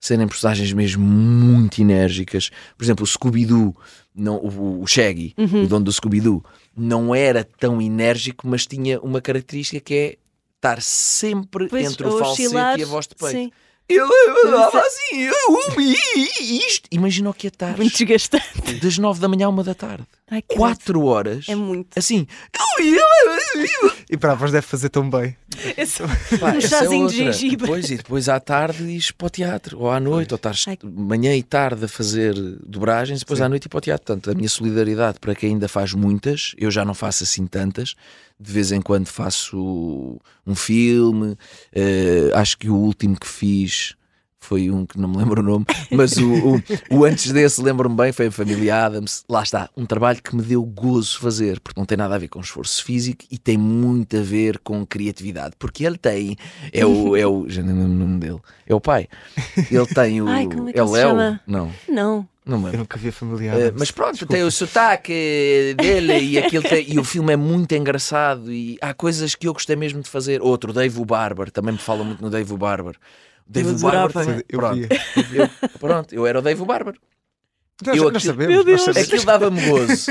serem 0.00 0.26
personagens 0.26 0.72
mesmo 0.72 1.04
muito 1.04 1.80
enérgicas. 1.80 2.50
Por 2.76 2.84
exemplo, 2.84 3.04
o 3.04 3.06
Scooby-Doo, 3.06 3.76
o, 4.16 4.82
o 4.82 4.86
Shaggy, 4.86 5.34
Uhum. 5.36 5.64
o 5.64 5.66
dono 5.68 5.84
do 5.84 5.92
Scooby-Doo, 5.92 6.42
não 6.76 7.14
era 7.14 7.44
tão 7.44 7.82
enérgico, 7.82 8.46
mas 8.48 8.66
tinha 8.66 8.98
uma 9.00 9.20
característica 9.20 9.80
que 9.80 9.94
é 9.94 10.16
estar 10.58 10.82
sempre 10.82 11.68
Pois, 11.68 11.90
entre 11.92 12.06
o 12.06 12.18
falsete 12.18 12.46
oscilar, 12.48 12.78
e 12.78 12.82
a 12.82 12.86
voz 12.86 13.06
de 13.06 13.14
peito. 13.14 13.32
Sim, 13.32 13.52
Ele 13.88 14.06
falava 14.42 14.80
assim, 14.80 15.22
eu, 15.22 15.80
e- 15.80 15.96
e- 16.16 16.58
isto. 16.66 16.86
Imagina 16.92 17.30
o 17.30 17.34
que 17.34 17.46
é 17.46 17.48
estar 17.48 17.74
muito 17.76 17.96
desgastante. 17.96 18.74
das 18.82 18.98
nove 18.98 19.18
da 19.20 19.28
manhã 19.28 19.46
à 19.46 19.48
uma 19.48 19.64
da 19.64 19.74
tarde. 19.74 20.04
Ai, 20.30 20.42
Quatro 20.42 21.04
horas. 21.06 21.46
É 21.48 21.54
muito. 21.54 21.98
Assim, 21.98 22.26
E 24.10 24.16
para 24.16 24.32
a 24.32 24.34
voz 24.34 24.52
deve 24.52 24.66
fazer 24.66 24.88
tão 24.90 25.08
bem. 25.08 25.36
Esse- 25.76 26.02
Pá, 26.38 26.52
um 26.52 26.56
é 26.56 26.60
chazinho 26.60 27.08
de 27.08 27.16
outra. 27.22 27.32
gengibre. 27.32 27.56
Depois, 27.56 27.90
e 27.90 27.96
depois 27.96 28.28
à 28.28 28.38
tarde 28.40 28.82
ires 28.84 29.10
para 29.10 29.26
o 29.26 29.30
teatro, 29.30 29.78
ou 29.80 29.90
à 29.90 29.98
noite, 29.98 30.32
ou 30.34 30.36
estás 30.36 30.64
Ai. 30.68 30.78
manhã 30.82 31.34
e 31.34 31.42
tarde 31.42 31.84
a 31.84 31.88
fazer 31.88 32.34
dobragens, 32.66 33.20
depois 33.20 33.38
Sim. 33.38 33.44
à 33.44 33.48
noite 33.48 33.64
ir 33.66 33.68
para 33.68 33.78
o 33.78 33.80
teatro. 33.80 34.04
Portanto, 34.06 34.30
a 34.30 34.34
minha 34.34 34.48
solidariedade 34.48 35.18
para 35.18 35.34
quem 35.34 35.50
ainda 35.52 35.68
faz 35.68 35.92
muitas, 35.94 36.52
eu 36.58 36.70
já 36.70 36.84
não 36.84 36.94
faço 36.94 37.24
assim 37.24 37.46
tantas. 37.46 37.94
De 38.40 38.52
vez 38.52 38.70
em 38.70 38.80
quando 38.80 39.06
faço 39.08 40.20
um 40.46 40.54
filme, 40.54 41.36
eh, 41.72 42.30
acho 42.34 42.56
que 42.56 42.70
o 42.70 42.76
último 42.76 43.18
que 43.18 43.26
fiz 43.26 43.96
foi 44.40 44.70
um 44.70 44.86
que 44.86 44.98
não 44.98 45.08
me 45.08 45.16
lembro 45.18 45.40
o 45.42 45.44
nome, 45.44 45.66
mas 45.90 46.16
o, 46.16 46.30
o, 46.56 46.62
o 46.90 47.04
antes 47.04 47.32
desse 47.32 47.60
lembro-me 47.60 47.94
bem, 47.96 48.12
foi 48.12 48.28
a 48.28 48.30
Família 48.32 48.86
Adams. 48.86 49.24
Lá 49.28 49.42
está, 49.42 49.68
um 49.76 49.84
trabalho 49.84 50.22
que 50.22 50.34
me 50.34 50.42
deu 50.42 50.62
gozo 50.62 51.18
fazer, 51.18 51.60
porque 51.60 51.78
não 51.78 51.84
tem 51.84 51.98
nada 51.98 52.14
a 52.14 52.18
ver 52.18 52.28
com 52.28 52.40
esforço 52.40 52.82
físico 52.84 53.24
e 53.30 53.36
tem 53.36 53.58
muito 53.58 54.16
a 54.16 54.22
ver 54.22 54.58
com 54.60 54.86
criatividade, 54.86 55.54
porque 55.58 55.84
ele 55.84 55.98
tem, 55.98 56.36
é 56.72 56.86
o, 56.86 57.16
é 57.16 57.26
o 57.26 57.48
já 57.48 57.62
nem 57.62 57.74
lembro 57.74 57.92
o 57.92 57.94
nome 57.94 58.20
dele, 58.20 58.38
é 58.66 58.74
o 58.74 58.80
pai. 58.80 59.08
Ele 59.70 59.86
tem 59.86 60.22
o. 60.22 60.28
Ai, 60.28 60.46
como 60.46 60.68
é 60.68 60.72
que 60.72 60.78
é 60.78 60.82
ele 60.82 60.88
o 60.88 60.92
se 60.92 60.94
Léo? 60.94 61.08
chama? 61.10 61.40
Não, 61.46 61.70
Não. 61.88 62.28
não 62.46 62.68
Eu 62.68 62.78
nunca 62.78 62.96
vi 62.96 63.08
a 63.08 63.12
familiar. 63.12 63.60
Eh, 63.60 63.72
mas 63.76 63.90
pronto, 63.90 64.24
tem 64.24 64.42
o 64.44 64.50
sotaque 64.50 65.74
dele 65.76 66.18
e, 66.20 66.38
aquilo 66.38 66.62
tem- 66.62 66.90
e 66.90 66.98
o 66.98 67.04
filme 67.04 67.32
é 67.32 67.36
muito 67.36 67.74
engraçado 67.74 68.50
e 68.52 68.78
há 68.80 68.94
coisas 68.94 69.34
que 69.34 69.46
eu 69.48 69.52
gostei 69.52 69.76
mesmo 69.76 70.00
de 70.00 70.08
fazer. 70.08 70.40
Outro, 70.40 70.72
Dave 70.72 70.98
o 71.00 71.04
Barber, 71.04 71.50
também 71.50 71.72
me 71.72 71.78
fala 71.78 72.02
muito 72.04 72.22
no 72.22 72.30
Dave 72.30 72.50
o 72.52 72.56
Barber. 72.56 72.94
O 73.48 73.52
Dave 73.52 73.68
Eu 73.68 73.74
o 73.74 73.78
Barber 73.78 74.00
adorava. 74.00 74.12
também. 74.12 74.44
Eu 74.48 74.58
Pronto, 74.58 74.78
eu, 75.32 75.78
pronto, 75.78 76.14
eu 76.14 76.26
era 76.26 76.38
o 76.38 76.42
Dave 76.42 76.60
o 76.62 76.66
Barber. 76.66 76.94
Nós, 77.86 77.96
eu 77.96 78.04
nós 78.04 78.16
aqui- 78.16 78.26
sabemos. 78.26 78.48
Meu 78.48 78.56
nós 78.58 78.66
Deus. 78.66 78.82
sabemos. 78.82 79.08
Aquilo 79.08 79.24
dava-me 79.24 79.60
gozo. 79.68 80.06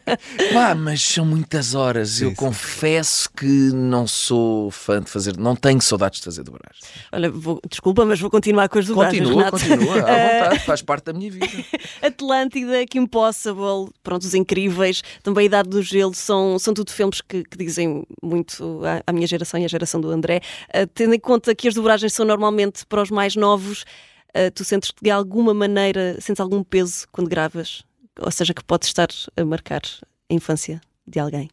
Pá, 0.52 0.74
mas 0.74 1.00
são 1.02 1.24
muitas 1.24 1.74
horas. 1.74 2.10
Sim, 2.10 2.24
eu 2.24 2.30
sim. 2.30 2.36
confesso 2.36 3.28
que 3.30 3.46
não 3.46 4.06
sou 4.06 4.70
fã 4.70 5.00
de 5.00 5.08
fazer, 5.08 5.36
não 5.36 5.54
tenho 5.54 5.80
saudades 5.80 6.18
de 6.18 6.24
fazer 6.24 6.42
dobrar. 6.42 6.72
Olha, 7.12 7.30
vou- 7.30 7.60
desculpa, 7.70 8.04
mas 8.04 8.18
vou 8.20 8.28
continuar 8.30 8.68
com 8.68 8.78
as 8.78 8.86
dobragens, 8.86 9.20
Continua, 9.22 9.44
Renato. 9.44 9.58
continua, 9.58 9.94
à 9.98 10.00
vontade, 10.48 10.64
faz 10.64 10.82
parte 10.82 11.04
da 11.04 11.12
minha 11.12 11.30
vida. 11.30 11.46
Atlântida, 12.02 12.84
Kim 12.86 13.06
Possible, 13.06 13.90
pronto, 14.02 14.22
Os 14.22 14.34
Incríveis, 14.34 15.02
também 15.22 15.42
a 15.42 15.46
Idade 15.46 15.68
do 15.68 15.80
Gelo, 15.82 16.14
são, 16.14 16.58
são 16.58 16.74
tudo 16.74 16.90
filmes 16.90 17.20
que, 17.20 17.44
que 17.44 17.56
dizem 17.56 18.04
muito 18.22 18.80
à, 18.84 19.02
à 19.06 19.12
minha 19.12 19.26
geração 19.26 19.60
e 19.60 19.64
à 19.64 19.68
geração 19.68 20.00
do 20.00 20.10
André. 20.10 20.40
Ah, 20.72 20.86
tendo 20.92 21.14
em 21.14 21.20
conta 21.20 21.54
que 21.54 21.68
as 21.68 21.74
dobragens 21.74 22.12
são 22.12 22.26
normalmente 22.26 22.84
para 22.86 23.00
os 23.02 23.10
mais 23.10 23.36
novos, 23.36 23.84
ah, 24.34 24.50
tu 24.54 24.64
sentes 24.64 24.90
que 24.90 25.02
de 25.04 25.10
alguma 25.10 25.52
maneira, 25.54 26.16
sentes 26.20 26.40
algum 26.40 26.62
peso 26.62 27.06
quando 27.12 27.28
gravas? 27.28 27.82
Ou 28.20 28.30
seja, 28.30 28.52
que 28.52 28.62
pode 28.62 28.84
estar 28.86 29.08
a 29.36 29.44
marcar 29.44 29.82
a 30.30 30.34
infância 30.34 30.80
de 31.06 31.18
alguém? 31.18 31.50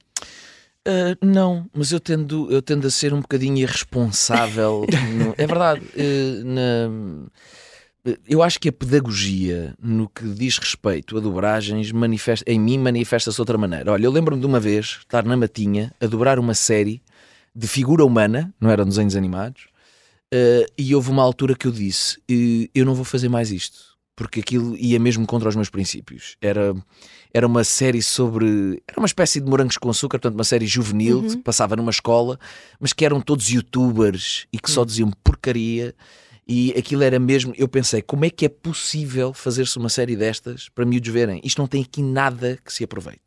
Uh, 0.88 1.16
não, 1.26 1.70
mas 1.74 1.92
eu 1.92 2.00
tendo, 2.00 2.52
eu 2.52 2.62
tendo 2.62 2.88
a 2.88 2.90
ser 2.90 3.14
um 3.14 3.22
bocadinho 3.22 3.58
irresponsável. 3.58 4.86
no- 5.18 5.36
é 5.38 5.46
verdade. 5.46 5.82
uh, 5.86 6.44
na- 6.46 7.30
eu 8.28 8.42
acho 8.42 8.60
que 8.60 8.70
a 8.70 8.72
pedagogia, 8.72 9.76
no 9.82 10.08
que 10.10 10.24
diz 10.30 10.58
respeito 10.58 11.18
a 11.18 11.20
dobragens, 11.20 11.92
manifesta, 11.92 12.50
em 12.50 12.60
mim 12.60 12.78
manifesta-se 12.80 13.36
de 13.36 13.42
outra 13.42 13.58
maneira. 13.58 13.92
Olha, 13.92 14.06
eu 14.06 14.12
lembro-me 14.12 14.40
de 14.42 14.48
uma 14.48 14.60
vez 14.60 14.98
estar 15.00 15.24
na 15.26 15.36
Matinha 15.36 15.94
a 16.00 16.08
dobrar 16.08 16.40
uma 16.40 16.54
série 16.54 17.02
de 17.54 17.68
figura 17.68 18.06
humana, 18.06 18.54
não 18.60 18.70
eram 18.72 18.86
desenhos 18.86 19.16
animados, 19.18 19.68
uh, 20.34 20.72
e 20.78 20.96
houve 20.96 21.10
uma 21.10 21.24
altura 21.24 21.56
que 21.56 21.68
eu 21.68 21.72
disse: 21.72 22.20
"Eh, 22.30 22.70
eu 22.74 22.86
não 22.86 22.96
vou 22.96 23.06
fazer 23.06 23.30
mais 23.30 23.52
isto, 23.52 23.98
porque 24.16 24.40
aquilo 24.42 24.76
ia 24.78 25.00
mesmo 25.00 25.26
contra 25.26 25.48
os 25.48 25.56
meus 25.56 25.70
princípios. 25.70 26.36
Era 26.42 26.76
era 27.34 27.46
uma 27.46 27.64
série 27.64 28.02
sobre. 28.02 28.82
Era 28.88 29.00
uma 29.00 29.06
espécie 29.06 29.40
de 29.40 29.50
morangos 29.50 29.78
com 29.78 29.90
açúcar, 29.90 30.18
portanto, 30.18 30.36
uma 30.36 30.44
série 30.44 30.66
juvenil 30.66 31.22
que 31.24 31.30
se 31.32 31.38
passava 31.38 31.76
numa 31.76 31.92
escola, 31.92 32.40
mas 32.80 32.92
que 32.92 33.06
eram 33.06 33.22
todos 33.22 33.50
youtubers 33.50 34.48
e 34.52 34.60
que 34.60 34.70
só 34.70 34.84
diziam 34.84 35.12
porcaria. 35.24 35.94
E 36.48 36.72
aquilo 36.72 37.04
era 37.04 37.20
mesmo. 37.20 37.54
Eu 37.56 37.68
pensei, 37.68 38.02
como 38.02 38.26
é 38.26 38.30
que 38.32 38.46
é 38.46 38.50
possível 38.50 39.32
fazer-se 39.32 39.78
uma 39.78 39.90
série 39.90 40.16
destas 40.16 40.68
para 40.68 40.84
miúdos 40.84 41.14
verem? 41.14 41.40
Isto 41.44 41.60
não 41.60 41.68
tem 41.68 41.84
aqui 41.84 42.02
nada 42.02 42.58
que 42.66 42.74
se 42.74 42.84
aproveite. 42.84 43.22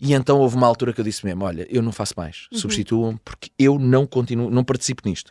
E 0.00 0.14
então 0.14 0.38
houve 0.38 0.56
uma 0.56 0.66
altura 0.66 0.94
que 0.94 1.00
eu 1.00 1.04
disse 1.04 1.24
mesmo: 1.26 1.44
olha, 1.44 1.66
eu 1.70 1.82
não 1.82 1.92
faço 1.92 2.14
mais, 2.16 2.48
substituam, 2.50 3.20
porque 3.22 3.50
eu 3.58 3.78
não 3.78 4.06
continuo, 4.06 4.50
não 4.50 4.64
participo 4.64 5.06
nisto. 5.06 5.30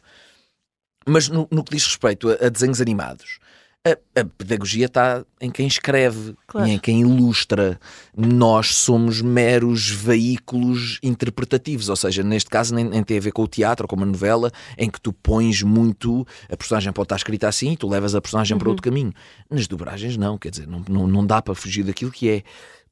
Mas 1.05 1.29
no, 1.29 1.47
no 1.51 1.63
que 1.63 1.75
diz 1.75 1.85
respeito 1.85 2.29
a, 2.29 2.45
a 2.45 2.49
desenhos 2.49 2.79
animados, 2.81 3.39
A, 3.85 4.21
a 4.21 4.23
pedagogia 4.23 4.85
está 4.85 5.25
em 5.41 5.51
quem 5.51 5.67
escreve 5.67 6.35
Claro. 6.47 6.67
e 6.67 6.71
em 6.71 6.79
quem 6.79 7.01
ilustra. 7.01 7.77
Nós 8.15 8.75
somos 8.75 9.21
meros 9.21 9.89
veículos 9.89 10.99
interpretativos, 11.03 11.89
ou 11.89 11.95
seja, 11.97 12.23
neste 12.23 12.49
caso 12.49 12.73
nem, 12.73 12.85
nem 12.85 13.03
tem 13.03 13.17
a 13.17 13.21
ver 13.21 13.33
com 13.33 13.43
o 13.43 13.47
teatro 13.47 13.83
ou 13.83 13.87
com 13.89 13.97
uma 13.97 14.05
novela 14.05 14.49
em 14.77 14.89
que 14.89 15.01
tu 15.01 15.11
pões 15.11 15.61
muito. 15.63 16.25
A 16.49 16.55
personagem 16.55 16.93
pode 16.93 17.07
estar 17.07 17.17
escrita 17.17 17.47
assim 17.49 17.73
e 17.73 17.77
tu 17.77 17.89
levas 17.89 18.15
a 18.15 18.21
personagem 18.21 18.57
para 18.57 18.69
outro 18.69 18.83
caminho. 18.83 19.11
Nas 19.49 19.67
dobragens, 19.67 20.15
não, 20.15 20.37
quer 20.37 20.51
dizer, 20.51 20.65
não, 20.67 20.81
não, 20.87 21.05
não 21.05 21.25
dá 21.25 21.41
para 21.41 21.53
fugir 21.53 21.83
daquilo 21.83 22.11
que 22.11 22.29
é. 22.29 22.43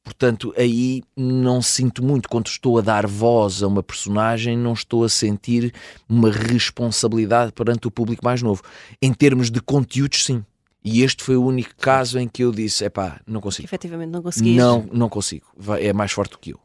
Portanto, 0.04 0.54
aí 0.58 1.04
não 1.16 1.62
sinto 1.62 2.04
muito. 2.04 2.28
Quando 2.28 2.48
estou 2.48 2.78
a 2.78 2.82
dar 2.82 3.06
voz 3.06 3.62
a 3.62 3.68
uma 3.68 3.84
personagem, 3.84 4.58
não 4.58 4.74
estou 4.74 5.04
a 5.04 5.10
sentir 5.10 5.74
uma 6.10 6.32
responsabilidade 6.32 7.52
perante 7.52 7.88
o 7.88 7.92
público 7.92 8.26
mais 8.26 8.42
novo. 8.42 8.64
Em 9.02 9.14
termos 9.14 9.52
de 9.52 9.62
conteúdos, 9.62 10.26
sim. 10.26 10.44
E 10.84 11.04
este 11.04 11.24
foi 11.24 11.36
o 11.36 11.44
único 11.46 11.76
caso 11.78 12.18
em 12.18 12.28
que 12.28 12.44
eu 12.44 12.52
disse: 12.52 12.84
epá, 12.84 13.20
não 13.28 13.40
Que 13.40 13.44
consigo. 13.44 13.68
efetivamente 13.68 14.10
não 14.10 14.22
conseguis. 14.24 14.56
Não, 14.58 14.84
não 14.92 15.10
consigo. 15.10 15.46
Vai- 15.56 15.86
É 15.86 15.94
mais 15.94 16.12
forte 16.12 16.32
do 16.32 16.40
que 16.40 16.52
eu. 16.54 16.60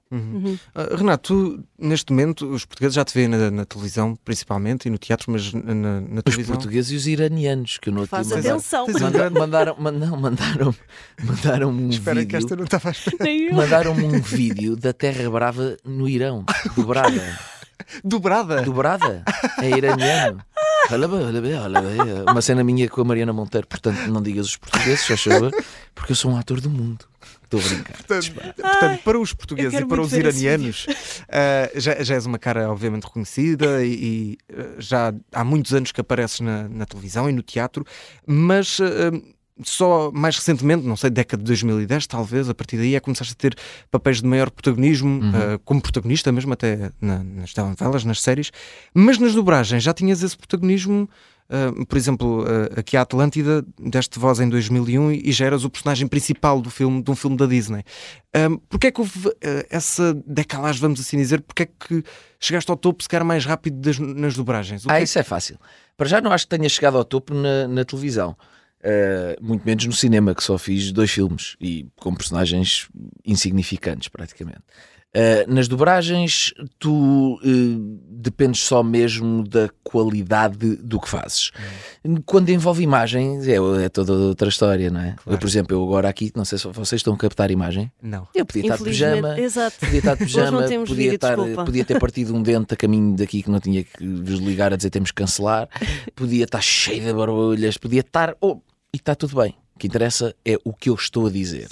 Ah, 0.74 0.96
Renato, 0.96 1.34
tu, 1.58 1.64
neste 1.78 2.10
momento, 2.12 2.48
os 2.50 2.64
portugueses 2.64 2.94
já 2.94 3.04
te 3.04 3.12
veem 3.12 3.28
na, 3.28 3.50
na 3.50 3.64
televisão, 3.66 4.16
principalmente, 4.24 4.86
e 4.86 4.90
no 4.90 4.96
teatro, 4.96 5.30
mas 5.30 5.52
na, 5.52 5.74
na- 5.74 6.00
na 6.00 6.16
Os 6.18 6.22
televisão. 6.22 6.54
portugueses 6.56 6.92
e 6.92 6.96
os 6.96 7.06
iranianos, 7.06 7.76
que 7.76 7.90
eu 7.90 7.92
não 7.92 8.06
Faz 8.06 8.28
tive 8.28 8.48
atenção. 8.48 8.86
Mandaram, 8.88 9.34
mandaram, 9.34 9.76
mandaram, 9.78 10.16
mandaram, 10.18 10.74
mandaram 11.22 11.68
um 11.70 11.90
Espera 11.90 12.16
que 12.20 12.22
vídeo. 12.32 12.38
esta 12.38 12.56
não 12.56 12.64
estava. 12.64 12.92
Mandaram-me 13.52 14.04
um 14.04 14.20
vídeo 14.22 14.76
da 14.76 14.94
Terra 14.94 15.28
Brava 15.28 15.76
no 15.84 16.08
Irão, 16.08 16.42
do 16.74 16.86
Braga. 16.86 17.38
Dobrada! 18.02 18.62
Dobrada. 18.62 19.22
É 19.62 19.68
iraniano. 19.68 20.38
Olha 20.90 21.08
bem, 21.08 21.20
olha 21.24 21.40
bem, 21.40 21.54
olha 21.54 21.82
bem. 21.82 21.98
Uma 22.30 22.40
cena 22.40 22.62
minha 22.62 22.88
com 22.88 23.00
a 23.00 23.04
Mariana 23.04 23.32
Monteiro. 23.32 23.66
Portanto, 23.66 23.98
não 24.08 24.22
digas 24.22 24.46
os 24.46 24.56
portugueses, 24.56 25.06
já 25.06 25.16
favor, 25.16 25.52
porque 25.94 26.12
eu 26.12 26.16
sou 26.16 26.30
um 26.30 26.36
ator 26.36 26.60
do 26.60 26.70
mundo. 26.70 27.04
Estou 27.42 27.60
a 27.60 27.62
brincar. 27.62 27.96
Portanto, 27.96 28.54
portanto, 28.60 29.02
para 29.02 29.18
os 29.20 29.32
portugueses 29.32 29.80
e 29.80 29.84
para 29.84 30.00
os 30.00 30.12
iranianos, 30.12 30.86
ah, 31.28 31.70
já, 31.74 32.02
já 32.02 32.14
és 32.14 32.26
uma 32.26 32.38
cara 32.38 32.70
obviamente 32.70 33.04
reconhecida 33.04 33.84
e, 33.84 33.92
e, 33.92 34.38
ah, 34.52 34.74
já 34.78 35.14
há 35.32 35.44
muitos 35.44 35.72
anos 35.74 35.92
que 35.92 36.00
apareces 36.00 36.40
na, 36.40 36.68
na 36.68 36.86
televisão 36.86 37.28
e 37.28 37.32
no 37.32 37.42
teatro, 37.42 37.84
mas 38.26 38.78
ah, 38.80 39.35
só 39.64 40.10
mais 40.12 40.36
recentemente, 40.36 40.86
não 40.86 40.96
sei, 40.96 41.08
década 41.10 41.42
de 41.42 41.46
2010, 41.46 42.06
talvez, 42.06 42.48
a 42.48 42.54
partir 42.54 42.76
daí 42.76 42.94
é 42.94 43.00
que 43.00 43.04
começaste 43.04 43.32
a 43.32 43.36
ter 43.36 43.56
papéis 43.90 44.20
de 44.20 44.26
maior 44.28 44.50
protagonismo, 44.50 45.20
ah, 45.34 45.58
como 45.64 45.80
protagonista 45.80 46.30
mesmo, 46.30 46.52
até 46.52 46.90
na- 47.00 47.24
nas 47.24 47.52
telenovelas, 47.54 48.04
nas 48.04 48.20
séries, 48.20 48.50
mas 48.92 49.18
nas 49.18 49.34
dobragens 49.34 49.82
já 49.82 49.94
tinhas 49.94 50.22
esse 50.22 50.36
protagonismo. 50.36 51.08
ah, 51.48 51.72
por 51.88 51.96
exemplo, 51.96 52.44
ah, 52.44 52.80
aqui 52.80 52.96
a 52.96 53.02
Atlântida 53.02 53.64
deste 53.80 54.18
voz 54.18 54.40
em 54.40 54.48
2001 54.48 55.12
e 55.12 55.30
já 55.30 55.46
eras 55.46 55.64
o 55.64 55.70
personagem 55.70 56.08
principal 56.08 56.60
do 56.60 56.68
filme, 56.70 57.00
de 57.00 57.08
um 57.08 57.14
filme 57.14 57.36
da 57.36 57.46
Disney. 57.46 57.84
Um, 58.36 58.56
Porquê 58.68 58.88
é 58.88 58.90
que 58.90 59.00
houve 59.00 59.28
ah, 59.28 59.64
essa 59.70 60.12
decalagem, 60.26 60.80
vamos 60.80 60.98
assim 61.00 61.16
dizer? 61.16 61.40
Porquê 61.42 61.62
é 61.62 61.66
que 61.66 62.02
chegaste 62.40 62.68
ao 62.68 62.76
topo, 62.76 63.00
se 63.02 63.08
calhar 63.08 63.24
mais 63.24 63.44
rápido 63.46 63.76
das- 63.80 63.98
nas 64.00 64.34
dobragens? 64.34 64.84
O 64.84 64.88
que 64.88 64.92
Ah, 64.94 64.98
é 64.98 65.04
isso 65.04 65.18
é 65.20 65.22
fácil. 65.22 65.56
Para 65.96 66.08
já 66.08 66.20
não 66.20 66.32
acho 66.32 66.46
que 66.48 66.56
tenha 66.56 66.68
chegado 66.68 66.98
ao 66.98 67.04
topo 67.04 67.32
na, 67.32 67.68
na 67.68 67.84
televisão. 67.84 68.36
Uh, 68.86 69.44
muito 69.44 69.64
menos 69.64 69.84
no 69.84 69.92
cinema, 69.92 70.32
que 70.32 70.44
só 70.44 70.56
fiz 70.56 70.92
dois 70.92 71.10
filmes 71.10 71.56
e 71.60 71.88
com 71.96 72.14
personagens 72.14 72.86
insignificantes, 73.24 74.06
praticamente. 74.06 74.62
Uh, 75.16 75.50
nas 75.50 75.66
dobragens, 75.66 76.52
tu 76.78 77.40
uh, 77.42 77.98
dependes 78.10 78.60
só 78.60 78.82
mesmo 78.82 79.48
da 79.48 79.70
qualidade 79.82 80.76
do 80.76 81.00
que 81.00 81.08
fazes. 81.08 81.52
Quando 82.26 82.50
envolve 82.50 82.82
imagens, 82.82 83.48
é, 83.48 83.56
é 83.82 83.88
toda 83.88 84.12
outra 84.12 84.50
história, 84.50 84.90
não 84.90 85.00
é? 85.00 85.16
Eu, 85.26 85.38
por 85.38 85.48
exemplo, 85.48 85.74
eu 85.74 85.82
agora 85.82 86.06
aqui, 86.06 86.30
não 86.36 86.44
sei 86.44 86.58
se 86.58 86.68
vocês 86.68 87.00
estão 87.00 87.14
a 87.14 87.16
captar 87.16 87.50
imagem, 87.50 87.90
Não. 88.02 88.28
eu 88.34 88.44
podia 88.44 88.62
estar 88.64 88.76
de 88.76 88.84
pijama, 88.84 89.40
exato. 89.40 89.78
podia 89.80 89.98
estar 89.98 90.16
de 90.16 90.24
pijama, 90.26 90.62
podia, 90.62 90.84
vídeo, 90.84 91.14
estar, 91.14 91.36
podia 91.64 91.84
ter 91.84 91.98
partido 91.98 92.36
um 92.36 92.42
dente 92.42 92.74
a 92.74 92.76
caminho 92.76 93.16
daqui 93.16 93.42
que 93.42 93.50
não 93.50 93.58
tinha 93.58 93.84
que 93.84 94.06
vos 94.06 94.38
ligar 94.38 94.74
a 94.74 94.76
dizer 94.76 94.90
temos 94.90 95.10
que 95.10 95.22
cancelar, 95.22 95.66
podia 96.14 96.44
estar 96.44 96.60
cheio 96.60 97.02
de 97.02 97.12
barulhas, 97.14 97.78
podia 97.78 98.00
estar. 98.00 98.36
Oh, 98.38 98.60
e 98.96 98.98
está 98.98 99.14
tudo 99.14 99.36
bem. 99.36 99.54
O 99.74 99.78
que 99.78 99.86
interessa 99.86 100.34
é 100.44 100.56
o 100.64 100.72
que 100.72 100.88
eu 100.88 100.94
estou 100.94 101.26
a 101.26 101.30
dizer. 101.30 101.68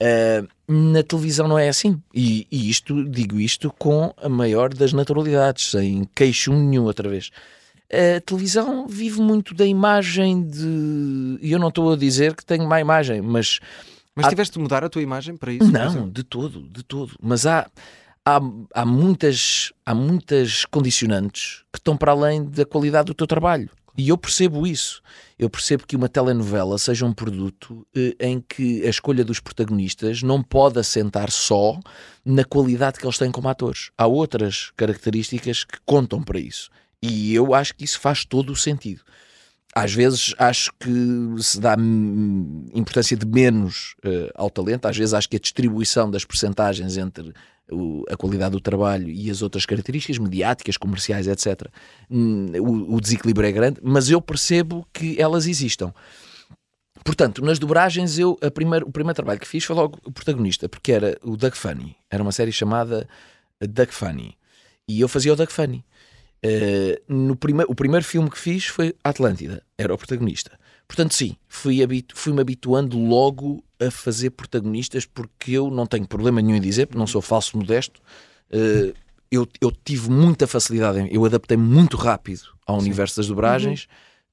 Ah, 0.00 0.46
na 0.68 1.02
televisão 1.02 1.48
não 1.48 1.58
é 1.58 1.68
assim. 1.68 2.00
E, 2.14 2.46
e 2.50 2.70
isto, 2.70 3.04
digo 3.08 3.40
isto 3.40 3.72
com 3.78 4.14
a 4.16 4.28
maior 4.28 4.72
das 4.72 4.92
naturalidades, 4.92 5.70
sem 5.72 6.08
queixo 6.14 6.52
nenhum 6.52 6.84
outra 6.84 7.08
vez. 7.08 7.30
A 7.92 8.20
televisão 8.20 8.86
vive 8.88 9.20
muito 9.20 9.54
da 9.54 9.66
imagem 9.66 10.42
de. 10.46 11.38
E 11.42 11.52
eu 11.52 11.58
não 11.58 11.68
estou 11.68 11.92
a 11.92 11.96
dizer 11.96 12.34
que 12.34 12.44
tenho 12.44 12.66
má 12.66 12.80
imagem, 12.80 13.20
mas 13.20 13.60
Mas 14.16 14.26
Há- 14.26 14.28
tiveste 14.30 14.54
de 14.54 14.60
mudar 14.60 14.84
a 14.84 14.88
tua 14.88 15.02
imagem 15.02 15.36
para 15.36 15.52
isso? 15.52 15.70
não, 15.70 16.08
de 16.08 16.22
todo, 16.22 16.62
de 16.70 16.82
todo. 16.84 17.14
Mas 17.20 17.46
há, 17.46 17.68
há, 18.24 18.40
há, 18.72 18.86
muitas, 18.86 19.72
há 19.84 19.92
muitas 19.94 20.64
condicionantes 20.64 21.62
que 21.72 21.78
estão 21.78 21.96
para 21.96 22.12
além 22.12 22.44
da 22.44 22.64
qualidade 22.64 23.06
do 23.06 23.14
teu 23.14 23.26
trabalho. 23.26 23.68
E 23.96 24.08
eu 24.08 24.18
percebo 24.18 24.66
isso. 24.66 25.00
Eu 25.38 25.48
percebo 25.48 25.86
que 25.86 25.94
uma 25.94 26.08
telenovela 26.08 26.78
seja 26.78 27.06
um 27.06 27.12
produto 27.12 27.86
eh, 27.94 28.16
em 28.18 28.40
que 28.40 28.84
a 28.84 28.90
escolha 28.90 29.24
dos 29.24 29.40
protagonistas 29.40 30.22
não 30.22 30.42
pode 30.42 30.78
assentar 30.78 31.30
só 31.30 31.78
na 32.24 32.44
qualidade 32.44 32.98
que 32.98 33.06
eles 33.06 33.18
têm 33.18 33.30
como 33.30 33.48
atores. 33.48 33.90
Há 33.96 34.06
outras 34.06 34.72
características 34.76 35.64
que 35.64 35.78
contam 35.84 36.22
para 36.22 36.40
isso. 36.40 36.70
E 37.00 37.34
eu 37.34 37.54
acho 37.54 37.74
que 37.74 37.84
isso 37.84 38.00
faz 38.00 38.24
todo 38.24 38.50
o 38.50 38.56
sentido 38.56 39.02
às 39.74 39.92
vezes 39.92 40.34
acho 40.38 40.70
que 40.78 41.42
se 41.42 41.58
dá 41.58 41.74
importância 42.72 43.16
de 43.16 43.26
menos 43.26 43.96
eh, 44.04 44.30
ao 44.36 44.48
talento, 44.48 44.86
às 44.86 44.96
vezes 44.96 45.12
acho 45.12 45.28
que 45.28 45.36
a 45.36 45.40
distribuição 45.40 46.08
das 46.08 46.24
percentagens 46.24 46.96
entre 46.96 47.32
o- 47.70 48.04
a 48.10 48.16
qualidade 48.16 48.52
do 48.52 48.60
trabalho 48.60 49.08
e 49.08 49.30
as 49.30 49.42
outras 49.42 49.64
características 49.66 50.18
mediáticas, 50.18 50.76
comerciais, 50.76 51.26
etc., 51.26 51.68
hum, 52.10 52.46
o, 52.60 52.96
o 52.96 53.00
desequilíbrio 53.00 53.48
é 53.48 53.52
grande, 53.52 53.80
mas 53.82 54.10
eu 54.10 54.20
percebo 54.20 54.86
que 54.92 55.20
elas 55.20 55.46
existam. 55.46 55.92
Portanto, 57.04 57.44
nas 57.44 57.58
dobragens, 57.58 58.18
eu, 58.18 58.38
o 58.40 58.50
primeiro 58.50 59.14
trabalho 59.14 59.40
que 59.40 59.48
fiz 59.48 59.64
foi 59.64 59.76
logo 59.76 59.98
o 60.04 60.12
protagonista, 60.12 60.68
porque 60.68 60.92
era 60.92 61.18
o 61.22 61.36
Doug 61.36 61.54
Funny. 61.54 61.96
Era 62.10 62.22
uma 62.22 62.32
série 62.32 62.52
chamada 62.52 63.06
Doug 63.60 63.90
Funny. 63.90 64.36
E 64.88 65.00
eu 65.00 65.08
fazia 65.08 65.32
o 65.32 65.36
Doug 65.36 65.50
Funny. 65.50 65.84
Uh, 66.44 67.14
no 67.14 67.36
prime 67.36 67.64
o 67.66 67.74
primeiro 67.74 68.04
filme 68.04 68.30
que 68.30 68.38
fiz 68.38 68.66
foi 68.66 68.94
Atlântida, 69.02 69.62
era 69.78 69.94
o 69.94 69.98
protagonista. 69.98 70.58
Portanto, 70.86 71.14
sim, 71.14 71.36
fui 71.48 71.78
fui-me 72.14 72.40
habituando 72.42 72.98
logo 72.98 73.63
a 73.86 73.90
fazer 73.90 74.30
protagonistas 74.30 75.06
porque 75.06 75.52
eu 75.52 75.70
não 75.70 75.86
tenho 75.86 76.06
problema 76.06 76.40
nenhum 76.40 76.56
em 76.56 76.60
dizer, 76.60 76.86
porque 76.86 76.98
não 76.98 77.06
sou 77.06 77.22
falso 77.22 77.56
modesto. 77.56 78.00
Uh, 78.50 78.94
eu, 79.30 79.48
eu 79.60 79.72
tive 79.84 80.10
muita 80.10 80.46
facilidade, 80.46 81.08
eu 81.10 81.24
adaptei 81.24 81.56
muito 81.56 81.96
rápido 81.96 82.42
ao 82.66 82.78
universo 82.78 83.16
das 83.16 83.26
dobragens. 83.26 83.88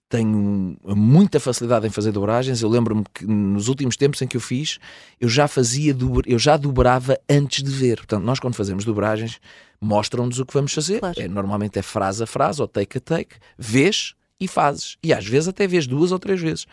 Tenho 0.08 0.78
muita 0.84 1.40
facilidade 1.40 1.88
em 1.88 1.90
fazer 1.90 2.12
dobragens. 2.12 2.62
Eu 2.62 2.68
lembro-me 2.68 3.04
que 3.14 3.26
nos 3.26 3.70
últimos 3.70 3.96
tempos 3.96 4.22
em 4.22 4.28
que 4.28 4.36
eu 4.36 4.42
fiz, 4.42 4.78
eu 5.20 5.30
já 5.30 5.48
fazia, 5.48 5.96
eu 6.26 6.38
já 6.38 6.58
dobrava 6.58 7.18
antes 7.30 7.64
de 7.64 7.72
ver. 7.72 7.98
Portanto, 7.98 8.24
nós 8.24 8.38
quando 8.38 8.56
fazemos 8.56 8.84
dobragens, 8.84 9.40
mostram-nos 9.80 10.38
o 10.38 10.46
que 10.46 10.54
vamos 10.54 10.74
fazer. 10.74 11.00
Claro. 11.00 11.20
É, 11.20 11.30
normalmente 11.30 11.80
é 11.80 11.82
frase 11.82 12.22
a 12.24 12.28
frase 12.28 12.62
ou 12.62 12.68
take 12.68 12.98
a 12.98 13.02
take. 13.02 13.36
Vês 13.58 14.14
e 14.38 14.48
fazes. 14.48 14.98
E 15.02 15.14
às 15.14 15.26
vezes 15.26 15.48
até 15.48 15.66
vês 15.66 15.88
duas 15.88 16.12
ou 16.12 16.20
três 16.20 16.42
vezes. 16.42 16.68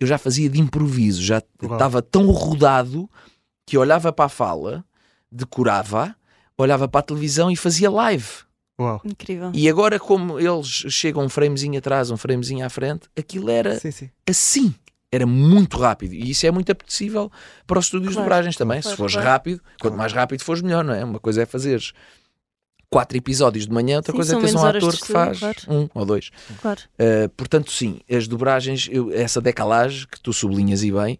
Eu 0.00 0.06
já 0.06 0.16
fazia 0.18 0.48
de 0.48 0.58
improviso, 0.58 1.22
já 1.22 1.42
estava 1.62 2.00
tão 2.00 2.30
rodado 2.30 3.08
que 3.66 3.76
olhava 3.76 4.10
para 4.12 4.24
a 4.24 4.28
fala, 4.30 4.82
decorava, 5.30 6.16
olhava 6.56 6.88
para 6.88 7.00
a 7.00 7.02
televisão 7.02 7.50
e 7.50 7.56
fazia 7.56 7.90
live. 7.90 8.26
Uau. 8.80 9.00
Incrível. 9.04 9.50
E 9.54 9.68
agora, 9.68 10.00
como 10.00 10.40
eles 10.40 10.66
chegam 10.66 11.24
um 11.24 11.28
framezinho 11.28 11.78
atrás, 11.78 12.10
um 12.10 12.16
framezinho 12.16 12.64
à 12.64 12.70
frente, 12.70 13.08
aquilo 13.16 13.50
era 13.50 13.78
Sim, 13.78 13.90
sim. 13.90 14.10
assim. 14.28 14.74
Era 15.12 15.26
muito 15.26 15.76
rápido. 15.76 16.14
E 16.14 16.30
isso 16.30 16.46
é 16.46 16.50
muito 16.52 16.70
apetecível 16.70 17.30
para 17.66 17.78
os 17.78 17.86
estúdios 17.86 18.14
Claro, 18.14 18.22
de 18.24 18.28
dobragens 18.28 18.56
também. 18.56 18.80
claro, 18.80 18.94
Se 18.94 18.96
fores 18.96 19.12
claro. 19.14 19.28
rápido, 19.28 19.60
quanto 19.80 19.96
mais 19.96 20.12
rápido 20.12 20.42
fores, 20.42 20.62
melhor, 20.62 20.84
não 20.84 20.94
é? 20.94 21.04
Uma 21.04 21.18
coisa 21.18 21.42
é 21.42 21.46
fazeres 21.46 21.92
quatro 22.90 23.16
episódios 23.16 23.66
de 23.66 23.72
manhã, 23.72 23.96
outra 23.98 24.12
Sim, 24.12 24.16
coisa 24.18 24.34
é 24.36 24.38
teres 24.40 24.54
um 24.54 24.66
ator 24.66 24.96
que 24.96 25.06
faz 25.06 25.38
claro. 25.38 25.58
um 25.68 25.88
ou 25.94 26.04
dois. 26.04 26.30
Claro. 26.60 26.80
Uh, 26.98 27.28
portanto, 27.36 27.70
sim, 27.70 28.00
as 28.10 28.26
dobragens, 28.26 28.88
eu- 28.90 29.12
essa 29.12 29.40
decalagem 29.40 30.06
que 30.10 30.20
tu 30.20 30.32
sublinhas 30.32 30.82
e 30.82 30.90
bem, 30.90 31.18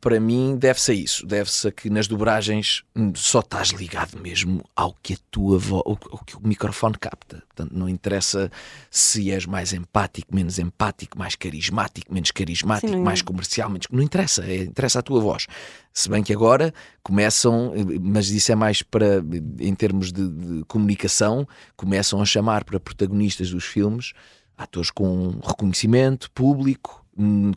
para 0.00 0.18
mim 0.18 0.56
deve-se 0.56 0.90
a 0.90 0.94
isso. 0.94 1.26
Deve-se 1.26 1.68
a 1.68 1.70
que 1.72 1.88
nas 1.88 2.08
dobragens 2.08 2.82
só 3.14 3.38
estás 3.38 3.68
ligado 3.68 4.18
mesmo 4.20 4.64
ao 4.74 4.94
que 5.00 5.14
a 5.14 5.16
tua 5.30 5.58
voz, 5.58 5.82
ao, 5.86 5.96
que 5.96 6.36
o 6.36 6.40
microfone 6.42 6.96
capta. 6.98 7.42
Portanto, 7.46 7.72
não 7.72 7.88
interessa 7.88 8.50
se 8.90 9.30
és 9.30 9.46
mais 9.46 9.72
empático, 9.72 10.34
menos 10.34 10.58
empático, 10.58 11.16
mais 11.16 11.36
carismático, 11.36 12.12
menos 12.12 12.32
carismático, 12.32 12.92
Sim, 12.92 13.00
mais 13.00 13.22
comercial, 13.22 13.70
menos. 13.70 13.86
Não 13.90 14.02
interessa, 14.02 14.44
é- 14.44 14.64
interessa 14.64 14.98
a 14.98 15.02
tua 15.02 15.20
voz. 15.20 15.46
Se 15.92 16.08
bem 16.08 16.22
que 16.22 16.32
agora 16.32 16.74
começam, 17.02 17.72
eh, 17.74 17.98
mas 18.00 18.28
isso 18.30 18.50
é 18.50 18.56
mais 18.56 18.82
para, 18.82 19.24
em 19.60 19.74
termos 19.74 20.12
de, 20.12 20.28
de 20.28 20.64
comunicação, 20.64 21.46
começam 21.76 22.20
a 22.20 22.24
chamar 22.24 22.64
para 22.64 22.80
protagonistas 22.80 23.50
dos 23.50 23.64
filmes 23.64 24.12
atores 24.60 24.90
com 24.90 25.40
reconhecimento 25.42 26.30
público, 26.32 26.99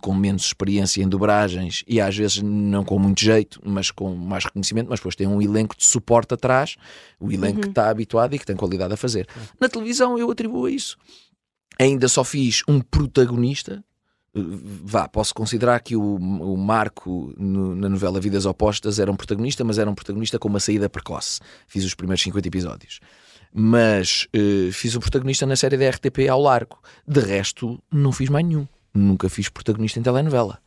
com 0.01 0.13
menos 0.13 0.45
experiência 0.45 1.01
em 1.01 1.07
dobragens 1.07 1.83
e 1.87 2.01
às 2.01 2.15
vezes 2.15 2.41
não 2.41 2.83
com 2.83 2.97
muito 2.99 3.21
jeito, 3.21 3.59
mas 3.63 3.91
com 3.91 4.15
mais 4.15 4.45
reconhecimento, 4.45 4.89
mas 4.89 4.99
depois 4.99 5.15
tem 5.15 5.27
um 5.27 5.41
elenco 5.41 5.75
de 5.77 5.85
suporte 5.85 6.33
atrás, 6.33 6.75
o 7.19 7.31
elenco 7.31 7.61
que 7.61 7.67
está 7.69 7.89
habituado 7.89 8.33
e 8.35 8.39
que 8.39 8.45
tem 8.45 8.55
qualidade 8.55 8.93
a 8.93 8.97
fazer. 8.97 9.27
Na 9.59 9.69
televisão 9.69 10.17
eu 10.17 10.29
atribuo 10.29 10.65
a 10.65 10.71
isso. 10.71 10.97
Ainda 11.79 12.07
só 12.07 12.23
fiz 12.23 12.61
um 12.67 12.79
protagonista, 12.79 13.83
vá, 14.33 15.07
posso 15.07 15.33
considerar 15.33 15.79
que 15.79 15.95
o, 15.95 16.15
o 16.15 16.57
Marco 16.57 17.33
no, 17.37 17.75
na 17.75 17.89
novela 17.89 18.19
Vidas 18.19 18.45
Opostas 18.45 18.99
era 18.99 19.11
um 19.11 19.15
protagonista, 19.15 19.63
mas 19.63 19.77
era 19.77 19.89
um 19.89 19.95
protagonista 19.95 20.39
com 20.39 20.47
uma 20.47 20.59
saída 20.59 20.89
precoce. 20.89 21.39
Fiz 21.67 21.83
os 21.83 21.93
primeiros 21.93 22.23
50 22.23 22.47
episódios. 22.47 22.99
Mas 23.53 24.27
uh, 24.35 24.71
fiz 24.71 24.95
o 24.95 24.99
protagonista 24.99 25.45
na 25.45 25.55
série 25.55 25.77
da 25.77 25.89
RTP 25.89 26.27
ao 26.29 26.41
largo. 26.41 26.79
De 27.07 27.19
resto, 27.19 27.81
não 27.91 28.11
fiz 28.11 28.29
mais 28.29 28.45
nenhum. 28.45 28.67
Nunca 28.93 29.29
fiz 29.29 29.49
protagonista 29.49 29.99
em 29.99 30.03
telenovela. 30.03 30.59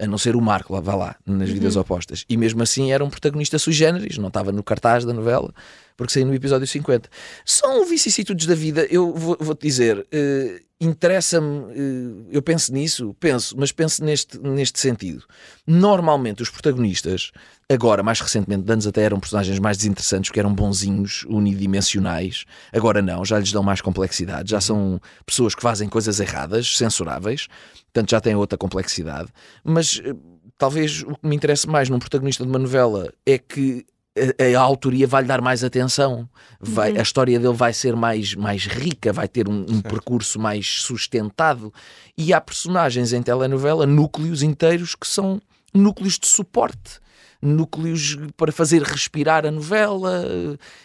A 0.00 0.06
não 0.06 0.16
ser 0.16 0.36
o 0.36 0.40
Marco, 0.40 0.72
lá, 0.72 0.80
vá 0.80 0.94
lá, 0.94 1.16
nas 1.26 1.50
Vidas 1.50 1.74
Uhum. 1.74 1.80
Opostas. 1.82 2.24
E 2.28 2.36
mesmo 2.36 2.62
assim 2.62 2.92
era 2.92 3.04
um 3.04 3.10
protagonista 3.10 3.58
sui 3.58 3.72
generis, 3.72 4.16
não 4.16 4.28
estava 4.28 4.52
no 4.52 4.62
cartaz 4.62 5.04
da 5.04 5.12
novela, 5.12 5.52
porque 5.96 6.12
saí 6.12 6.24
no 6.24 6.32
episódio 6.32 6.68
50. 6.68 7.10
São 7.44 7.84
vicissitudes 7.84 8.46
da 8.46 8.54
vida, 8.54 8.86
eu 8.90 9.12
vou- 9.12 9.36
vou-te 9.40 9.62
dizer, 9.66 10.06
eh, 10.12 10.62
interessa-me, 10.80 11.72
eh, 11.72 12.28
eu 12.30 12.40
penso 12.42 12.72
nisso, 12.72 13.12
penso, 13.18 13.56
mas 13.58 13.72
penso 13.72 14.04
neste, 14.04 14.38
neste 14.38 14.78
sentido. 14.78 15.24
Normalmente 15.66 16.42
os 16.44 16.50
protagonistas, 16.50 17.32
agora, 17.70 18.02
mais 18.02 18.20
recentemente, 18.20 18.70
anos 18.70 18.86
até 18.86 19.02
eram 19.02 19.20
personagens 19.20 19.58
mais 19.58 19.76
desinteressantes, 19.76 20.30
porque 20.30 20.40
eram 20.40 20.54
bonzinhos, 20.54 21.24
unidimensionais, 21.28 22.44
agora 22.72 23.02
não, 23.02 23.24
já 23.24 23.38
lhes 23.38 23.52
dão 23.52 23.62
mais 23.62 23.80
complexidade, 23.80 24.50
já 24.50 24.60
são 24.60 25.00
pessoas 25.26 25.54
que 25.54 25.62
fazem 25.62 25.88
coisas 25.88 26.18
erradas, 26.18 26.76
censuráveis, 26.76 27.46
portanto 27.92 28.10
já 28.10 28.20
têm 28.20 28.34
outra 28.34 28.56
complexidade, 28.56 29.28
mas 29.62 30.00
eh, 30.04 30.14
talvez 30.56 31.02
o 31.02 31.14
que 31.14 31.26
me 31.26 31.36
interessa 31.36 31.70
mais 31.70 31.88
num 31.88 31.98
protagonista 31.98 32.42
de 32.42 32.50
uma 32.50 32.58
novela 32.58 33.12
é 33.26 33.36
que 33.36 33.84
a, 34.16 34.58
a 34.58 34.60
autoria 34.60 35.06
vai 35.06 35.22
lhe 35.22 35.28
dar 35.28 35.40
mais 35.40 35.62
atenção, 35.62 36.28
vai, 36.60 36.96
a 36.96 37.02
história 37.02 37.38
dele 37.38 37.54
vai 37.54 37.72
ser 37.72 37.94
mais, 37.94 38.34
mais 38.34 38.66
rica, 38.66 39.12
vai 39.12 39.28
ter 39.28 39.48
um, 39.48 39.64
um 39.68 39.80
percurso 39.80 40.38
mais 40.38 40.82
sustentado. 40.82 41.72
E 42.16 42.32
há 42.32 42.40
personagens 42.40 43.12
em 43.12 43.22
telenovela, 43.22 43.86
núcleos 43.86 44.42
inteiros, 44.42 44.94
que 44.94 45.06
são 45.06 45.40
núcleos 45.72 46.18
de 46.18 46.26
suporte. 46.26 47.00
Núcleos 47.40 48.16
para 48.36 48.50
fazer 48.50 48.82
respirar 48.82 49.46
a 49.46 49.50
novela, 49.50 50.24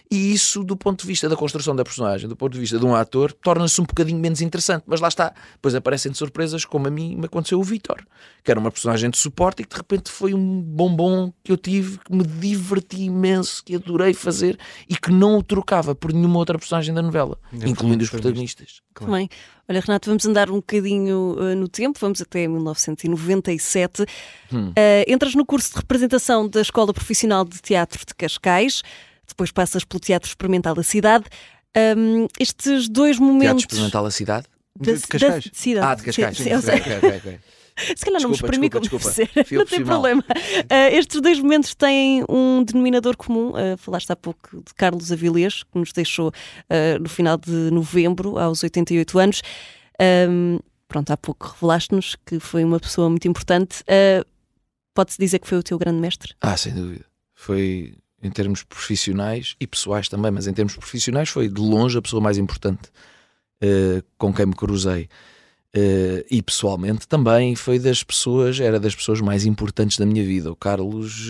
e 0.09 0.31
isso, 0.31 0.63
do 0.63 0.77
ponto 0.77 1.01
de 1.01 1.07
vista 1.07 1.27
da 1.27 1.35
construção 1.35 1.75
da 1.75 1.83
personagem, 1.83 2.29
do 2.29 2.35
ponto 2.35 2.53
de 2.53 2.59
vista 2.59 2.77
de 2.77 2.85
um 2.85 2.93
ator, 2.93 3.33
torna-se 3.33 3.81
um 3.81 3.83
bocadinho 3.83 4.19
menos 4.19 4.41
interessante. 4.41 4.83
Mas 4.85 5.01
lá 5.01 5.07
está, 5.07 5.33
depois 5.53 5.73
aparecem 5.73 6.11
de 6.11 6.17
surpresas, 6.17 6.65
como 6.65 6.87
a 6.87 6.91
mim 6.91 7.15
me 7.15 7.25
aconteceu 7.25 7.59
o 7.59 7.63
Vítor, 7.63 8.05
que 8.43 8.51
era 8.51 8.59
uma 8.59 8.69
personagem 8.69 9.09
de 9.09 9.17
suporte 9.17 9.63
e 9.63 9.65
que 9.65 9.71
de 9.71 9.77
repente 9.77 10.11
foi 10.11 10.35
um 10.35 10.61
bombom 10.61 11.33
que 11.43 11.51
eu 11.51 11.57
tive, 11.57 11.97
que 11.97 12.13
me 12.13 12.23
diverti 12.23 13.03
imenso, 13.03 13.63
que 13.63 13.75
adorei 13.75 14.13
fazer 14.13 14.59
e 14.87 14.95
que 14.95 15.11
não 15.11 15.39
o 15.39 15.43
trocava 15.43 15.95
por 15.95 16.13
nenhuma 16.13 16.37
outra 16.37 16.59
personagem 16.59 16.93
da 16.93 17.01
novela, 17.01 17.39
Ainda 17.51 17.67
incluindo 17.67 18.03
os 18.03 18.09
protagonistas. 18.11 18.81
Claro. 18.93 19.13
Bem, 19.13 19.29
olha, 19.67 19.79
Renato, 19.79 20.09
vamos 20.09 20.25
andar 20.25 20.51
um 20.51 20.57
bocadinho 20.57 21.35
uh, 21.39 21.55
no 21.55 21.67
tempo, 21.67 21.97
vamos 21.99 22.21
até 22.21 22.47
1997. 22.47 24.05
Hum. 24.51 24.69
Uh, 24.69 24.73
entras 25.07 25.33
no 25.33 25.45
curso 25.45 25.71
de 25.71 25.77
representação 25.77 26.42
da 26.47 26.61
Escola 26.61 26.93
Profissional 26.93 27.43
de 27.45 27.61
Teatro 27.61 27.99
de 28.05 28.13
Cascais, 28.15 28.81
depois 29.27 29.51
passas 29.51 29.83
pelo 29.83 29.99
Teatro 29.99 30.27
Experimental 30.29 30.75
da 30.75 30.83
cidade. 30.83 31.25
Um, 31.97 32.27
estes 32.39 32.87
dois 32.87 33.17
Teatro 33.17 33.25
momentos. 33.33 33.63
Experimental 33.63 34.05
a 34.05 34.11
cidade? 34.11 34.47
da, 34.79 34.91
De- 34.91 34.99
de 34.99 35.07
Cascais? 35.07 35.45
da 35.45 35.51
cidade. 35.53 35.85
Ah, 35.87 35.95
de 35.95 36.03
Cascais. 36.03 36.37
Sim, 36.37 36.43
sim, 36.43 36.53
ok. 36.53 37.39
Se 37.97 38.05
calhar 38.05 38.21
não 38.21 38.29
me 38.29 38.35
Desculpa, 38.35 38.53
exprimi 38.53 38.69
desculpa, 38.69 39.03
como 39.03 39.27
eu 39.51 39.57
Não 39.59 39.65
tem 39.65 39.83
problema. 39.83 40.23
Uh, 40.29 40.93
estes 40.93 41.19
dois 41.19 41.39
momentos 41.39 41.73
têm 41.73 42.23
um 42.29 42.63
denominador 42.63 43.17
comum. 43.17 43.49
Uh, 43.49 43.75
falaste 43.77 44.11
há 44.11 44.15
pouco 44.15 44.57
de 44.57 44.73
Carlos 44.75 45.11
Avilés, 45.11 45.63
que 45.63 45.79
nos 45.79 45.91
deixou 45.91 46.27
uh, 46.29 47.01
no 47.01 47.09
final 47.09 47.35
de 47.35 47.51
novembro, 47.71 48.37
aos 48.37 48.61
88 48.61 49.17
anos. 49.17 49.41
Um, 50.29 50.59
pronto, 50.87 51.09
há 51.09 51.17
pouco 51.17 51.47
revelaste-nos 51.47 52.15
que 52.23 52.39
foi 52.39 52.63
uma 52.63 52.79
pessoa 52.79 53.09
muito 53.09 53.27
importante. 53.27 53.81
Uh, 53.81 54.23
Pode-se 54.93 55.17
dizer 55.17 55.39
que 55.39 55.47
foi 55.47 55.57
o 55.57 55.63
teu 55.63 55.77
grande 55.77 55.99
mestre? 55.99 56.35
Ah, 56.39 56.55
sem 56.55 56.73
dúvida. 56.73 57.05
Foi 57.33 57.95
em 58.21 58.31
termos 58.31 58.63
profissionais 58.63 59.55
e 59.59 59.67
pessoais 59.67 60.07
também, 60.07 60.31
mas 60.31 60.47
em 60.47 60.53
termos 60.53 60.75
profissionais 60.75 61.29
foi 61.29 61.49
de 61.49 61.59
longe 61.59 61.97
a 61.97 62.01
pessoa 62.01 62.21
mais 62.21 62.37
importante 62.37 62.89
eh, 63.61 64.01
com 64.17 64.33
quem 64.33 64.45
me 64.45 64.53
cruzei. 64.55 65.09
Eh, 65.73 66.25
e 66.29 66.41
pessoalmente 66.41 67.07
também 67.07 67.55
foi 67.55 67.79
das 67.79 68.03
pessoas, 68.03 68.59
era 68.59 68.79
das 68.79 68.95
pessoas 68.95 69.19
mais 69.19 69.45
importantes 69.45 69.97
da 69.97 70.05
minha 70.05 70.23
vida. 70.23 70.51
O 70.51 70.55
Carlos 70.55 71.29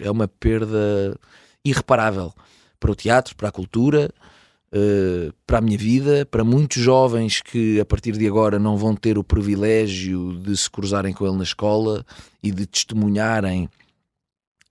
eh, 0.00 0.06
é 0.06 0.10
uma 0.10 0.28
perda 0.28 1.18
irreparável 1.64 2.32
para 2.78 2.92
o 2.92 2.94
teatro, 2.94 3.34
para 3.34 3.48
a 3.48 3.52
cultura, 3.52 4.10
eh, 4.76 5.30
para 5.46 5.58
a 5.58 5.60
minha 5.60 5.78
vida, 5.78 6.26
para 6.26 6.42
muitos 6.42 6.82
jovens 6.82 7.40
que 7.40 7.78
a 7.78 7.84
partir 7.84 8.10
de 8.18 8.26
agora 8.26 8.58
não 8.58 8.76
vão 8.76 8.96
ter 8.96 9.16
o 9.16 9.22
privilégio 9.22 10.36
de 10.40 10.56
se 10.56 10.68
cruzarem 10.68 11.14
com 11.14 11.24
ele 11.24 11.36
na 11.36 11.44
escola 11.44 12.04
e 12.42 12.50
de 12.50 12.66
testemunharem 12.66 13.70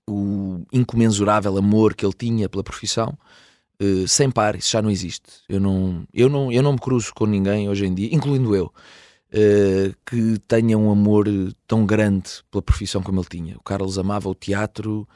o 0.06 0.66
incomensurável 0.74 1.58
amor 1.58 1.96
que 1.96 2.06
ele 2.06 2.14
tinha 2.14 2.50
pela 2.50 2.62
profissão, 2.66 3.18
eh, 3.80 4.06
sem 4.06 4.30
par, 4.30 4.58
isso 4.58 4.72
já 4.72 4.82
não 4.82 4.92
existe. 4.92 5.32
Eu 5.48 5.62
não, 5.62 6.06
eu, 6.14 6.28
não, 6.28 6.52
eu 6.52 6.62
não 6.62 6.74
me 6.74 6.80
cruzo 6.80 7.14
com 7.14 7.26
ninguém 7.26 7.70
hoje 7.70 7.86
em 7.86 7.94
dia, 7.94 8.14
incluindo 8.14 8.54
eu, 8.54 8.74
eh, 9.32 9.94
que 10.06 10.38
tenha 10.50 10.78
um 10.78 10.92
amor 10.92 11.28
tão 11.66 11.86
grande 11.86 12.30
pela 12.52 12.62
profissão 12.62 13.02
como 13.02 13.22
ele 13.22 13.28
tinha. 13.30 13.56
O 13.56 13.64
Carlos 13.64 13.98
amava 13.98 14.28
o 14.28 14.36
teatro 14.36 15.08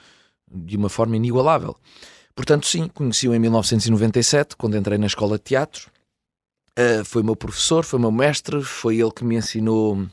de 0.50 0.78
uma 0.78 0.88
forma 0.88 1.18
inigualável. 1.18 1.76
Portanto, 2.38 2.68
sim, 2.68 2.88
conheci-o 2.88 3.34
em 3.34 3.40
1997, 3.40 4.56
quando 4.56 4.78
entrei 4.78 5.00
na 5.00 5.08
escola 5.08 5.40
de 5.40 5.44
teatro. 5.44 5.90
Uh, 6.78 7.04
foi 7.04 7.24
meu 7.24 7.36
professor, 7.36 7.84
foi 7.84 8.00
meu 8.00 8.12
mestre, 8.12 8.62
foi 8.62 9.00
ele 9.00 9.10
que 9.10 9.26
me 9.26 9.36
ensinou 9.36 9.96
uh, 9.96 10.08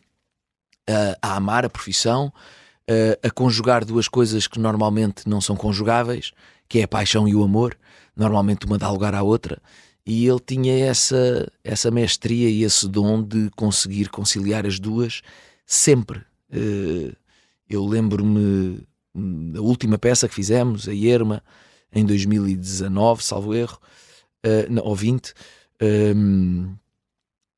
a 1.20 1.36
amar 1.36 1.66
a 1.66 1.68
profissão, 1.68 2.32
uh, 2.90 3.18
a 3.22 3.30
conjugar 3.30 3.84
duas 3.84 4.08
coisas 4.08 4.46
que 4.46 4.58
normalmente 4.58 5.28
não 5.28 5.38
são 5.38 5.54
conjugáveis, 5.54 6.32
que 6.66 6.78
é 6.78 6.84
a 6.84 6.88
paixão 6.88 7.28
e 7.28 7.34
o 7.34 7.44
amor. 7.44 7.76
Normalmente 8.16 8.64
uma 8.64 8.78
dá 8.78 8.90
lugar 8.90 9.14
à 9.14 9.22
outra. 9.22 9.60
E 10.06 10.26
ele 10.26 10.40
tinha 10.40 10.82
essa, 10.82 11.46
essa 11.62 11.90
mestria 11.90 12.48
e 12.48 12.62
esse 12.62 12.88
dom 12.88 13.22
de 13.22 13.50
conseguir 13.50 14.08
conciliar 14.08 14.64
as 14.64 14.78
duas 14.78 15.20
sempre. 15.66 16.22
Eu 17.68 17.84
lembro-me 17.84 18.86
da 19.14 19.60
última 19.60 19.98
peça 19.98 20.28
que 20.28 20.34
fizemos, 20.34 20.88
a 20.88 20.94
Irma, 20.94 21.42
em 21.94 22.04
2019, 22.04 23.22
salvo 23.22 23.54
erro, 23.54 23.78
uh, 24.44 24.70
não, 24.72 24.82
ou 24.84 24.94
20, 24.94 25.32
um, 26.16 26.74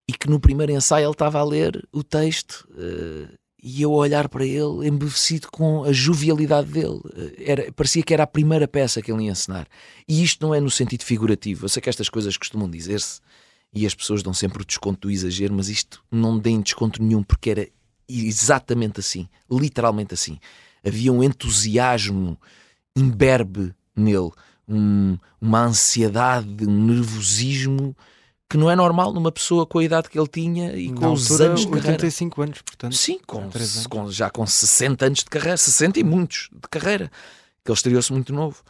e 0.09 0.13
que 0.13 0.29
no 0.29 0.39
primeiro 0.39 0.73
ensaio 0.73 1.07
ele 1.07 1.13
estava 1.13 1.39
a 1.39 1.45
ler 1.45 1.87
o 1.93 2.03
texto 2.05 2.69
uh, 2.73 3.29
e 3.63 3.83
eu 3.83 3.93
a 3.93 3.97
olhar 3.97 4.29
para 4.29 4.45
ele 4.45 4.87
embevecido 4.87 5.49
com 5.51 5.83
a 5.83 5.93
jovialidade 5.93 6.71
dele. 6.71 7.01
Uh, 7.05 7.33
era, 7.39 7.73
parecia 7.73 8.03
que 8.03 8.15
era 8.15 8.23
a 8.23 8.27
primeira 8.27 8.69
peça 8.69 9.03
que 9.03 9.11
ele 9.11 9.25
ia 9.25 9.33
ensinar. 9.33 9.67
E 10.07 10.23
isto 10.23 10.47
não 10.47 10.55
é 10.55 10.61
no 10.61 10.71
sentido 10.71 11.03
figurativo. 11.03 11.65
Eu 11.65 11.69
sei 11.69 11.83
que 11.83 11.89
estas 11.89 12.09
coisas 12.09 12.37
costumam 12.37 12.71
dizer-se 12.71 13.21
e 13.75 13.85
as 13.85 13.95
pessoas 13.95 14.23
dão 14.23 14.33
sempre 14.33 14.63
o 14.63 14.67
desconto 14.67 15.09
do 15.09 15.11
exagero, 15.11 15.55
mas 15.55 15.69
isto 15.69 16.03
não 16.11 16.39
deem 16.39 16.61
desconto 16.61 17.03
nenhum 17.03 17.23
porque 17.23 17.51
era 17.51 17.69
exatamente 18.09 19.01
assim, 19.01 19.29
literalmente 19.51 20.15
assim. 20.15 20.39
Havia 20.87 21.13
um 21.13 21.23
entusiasmo 21.23 22.39
imberbe 22.97 23.75
nele, 23.97 24.31
um, 24.69 25.17
uma 25.41 25.65
ansiedade, 25.65 26.67
um 26.67 26.85
nervosismo 26.87 27.97
que 28.49 28.57
não 28.57 28.71
é 28.71 28.77
normal 28.77 29.13
numa 29.13 29.33
pessoa 29.33 29.67
com 29.67 29.79
a 29.81 29.85
idade 29.85 30.09
que 30.09 30.17
ele 30.19 30.29
tinha 30.29 30.73
e 30.77 30.89
Na 30.93 31.01
com 31.01 31.13
os 31.13 31.31
altura, 31.31 31.49
anos 31.51 31.61
de 31.63 31.67
carreira. 31.67 31.89
85 31.93 32.43
anos, 32.43 32.63
portanto. 32.63 32.95
Sim, 32.95 33.19
com, 33.27 33.51
com- 33.91 34.11
já 34.11 34.31
com 34.31 34.47
60 34.47 35.05
anos 35.07 35.19
de 35.21 35.25
carreira, 35.25 35.57
60 35.57 35.99
e 35.99 36.05
muitos 36.05 36.49
de 36.53 36.69
carreira, 36.71 37.11
que 37.65 37.71
ele 37.71 37.77
estreou-se 37.77 38.13
muito 38.13 38.33
novo. 38.33 38.63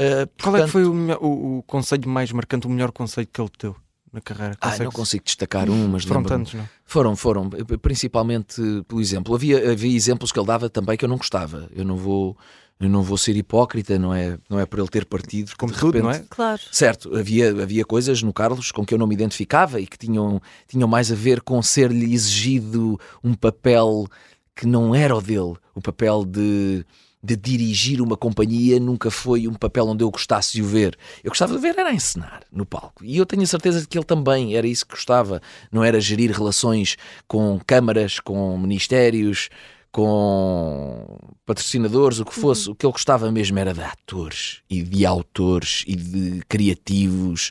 Uh, 0.00 0.28
Qual 0.42 0.56
é 0.56 0.64
que 0.64 0.66
portanto- 0.66 0.68
foi 0.70 0.84
o, 0.84 0.92
o, 1.24 1.58
o 1.58 1.62
conselho 1.62 2.08
mais 2.08 2.30
marcante, 2.32 2.66
o 2.66 2.70
melhor 2.70 2.92
conselho 2.92 3.26
que 3.32 3.40
ele 3.40 3.50
deu 3.58 3.74
na 4.12 4.20
carreira? 4.20 4.54
Ah, 4.60 4.76
não 4.78 4.90
consigo 4.92 5.24
destacar 5.24 5.70
um, 5.70 5.88
mas 5.88 6.04
Foram 6.04 6.24
tantos, 6.24 6.52
não? 6.52 6.68
Foram, 6.84 7.16
foram, 7.16 7.48
principalmente 7.80 8.60
pelo 8.86 9.00
exemplo. 9.00 9.34
Havia, 9.34 9.72
havia 9.72 9.96
exemplos 9.96 10.30
que 10.32 10.38
ele 10.38 10.46
dava 10.46 10.68
também 10.68 10.96
que 10.98 11.04
eu 11.04 11.08
não 11.08 11.16
gostava. 11.16 11.68
Eu 11.74 11.84
não 11.86 11.96
vou, 11.96 12.36
eu 12.80 12.88
não 12.88 13.02
vou 13.02 13.16
ser 13.16 13.36
hipócrita, 13.36 13.98
não 13.98 14.12
é, 14.12 14.36
não 14.50 14.58
é 14.58 14.66
por 14.66 14.78
ele 14.80 14.88
ter 14.88 15.04
partido. 15.04 15.52
Como 15.56 15.72
de 15.72 15.78
tudo, 15.78 15.94
repente- 15.98 16.04
não 16.04 16.10
é? 16.10 16.24
Claro. 16.28 16.60
Certo, 16.70 17.16
havia, 17.16 17.50
havia 17.62 17.84
coisas 17.84 18.22
no 18.22 18.32
Carlos 18.32 18.72
com 18.72 18.84
que 18.84 18.92
eu 18.92 18.98
não 18.98 19.06
me 19.06 19.14
identificava 19.14 19.80
e 19.80 19.86
que 19.86 19.96
tinham, 19.96 20.40
tinham 20.66 20.88
mais 20.88 21.12
a 21.12 21.14
ver 21.14 21.40
com 21.42 21.62
ser-lhe 21.62 22.12
exigido 22.12 22.98
um 23.22 23.34
papel 23.34 24.06
que 24.54 24.66
não 24.66 24.94
era 24.94 25.16
o 25.16 25.20
dele, 25.22 25.54
o 25.74 25.80
papel 25.80 26.24
de, 26.26 26.84
de 27.22 27.36
dirigir 27.36 28.02
uma 28.02 28.16
companhia 28.16 28.78
nunca 28.80 29.10
foi 29.10 29.46
um 29.48 29.54
papel 29.54 29.86
onde 29.86 30.02
eu 30.04 30.10
gostasse 30.10 30.52
de 30.52 30.62
o 30.62 30.66
ver. 30.66 30.98
Eu 31.22 31.30
gostava 31.30 31.54
de 31.54 31.60
ver 31.60 31.78
era 31.78 31.92
encenar 31.94 32.42
no 32.52 32.66
palco. 32.66 33.04
E 33.04 33.16
eu 33.16 33.24
tenho 33.24 33.42
a 33.42 33.46
certeza 33.46 33.80
de 33.80 33.86
que 33.86 33.96
ele 33.96 34.04
também 34.04 34.54
era 34.56 34.66
isso 34.66 34.84
que 34.84 34.92
gostava. 34.94 35.40
Não 35.70 35.82
era 35.84 36.00
gerir 36.00 36.30
relações 36.32 36.96
com 37.28 37.58
câmaras, 37.64 38.18
com 38.20 38.58
ministérios, 38.58 39.48
com 39.92 41.18
patrocinadores, 41.44 42.18
o 42.18 42.24
que 42.24 42.34
fosse. 42.34 42.70
O 42.70 42.74
que 42.74 42.86
ele 42.86 42.92
gostava 42.92 43.30
mesmo 43.30 43.58
era 43.58 43.74
de 43.74 43.82
atores 43.82 44.62
e 44.68 44.82
de 44.82 45.04
autores 45.04 45.84
e 45.86 45.94
de 45.94 46.42
criativos. 46.48 47.50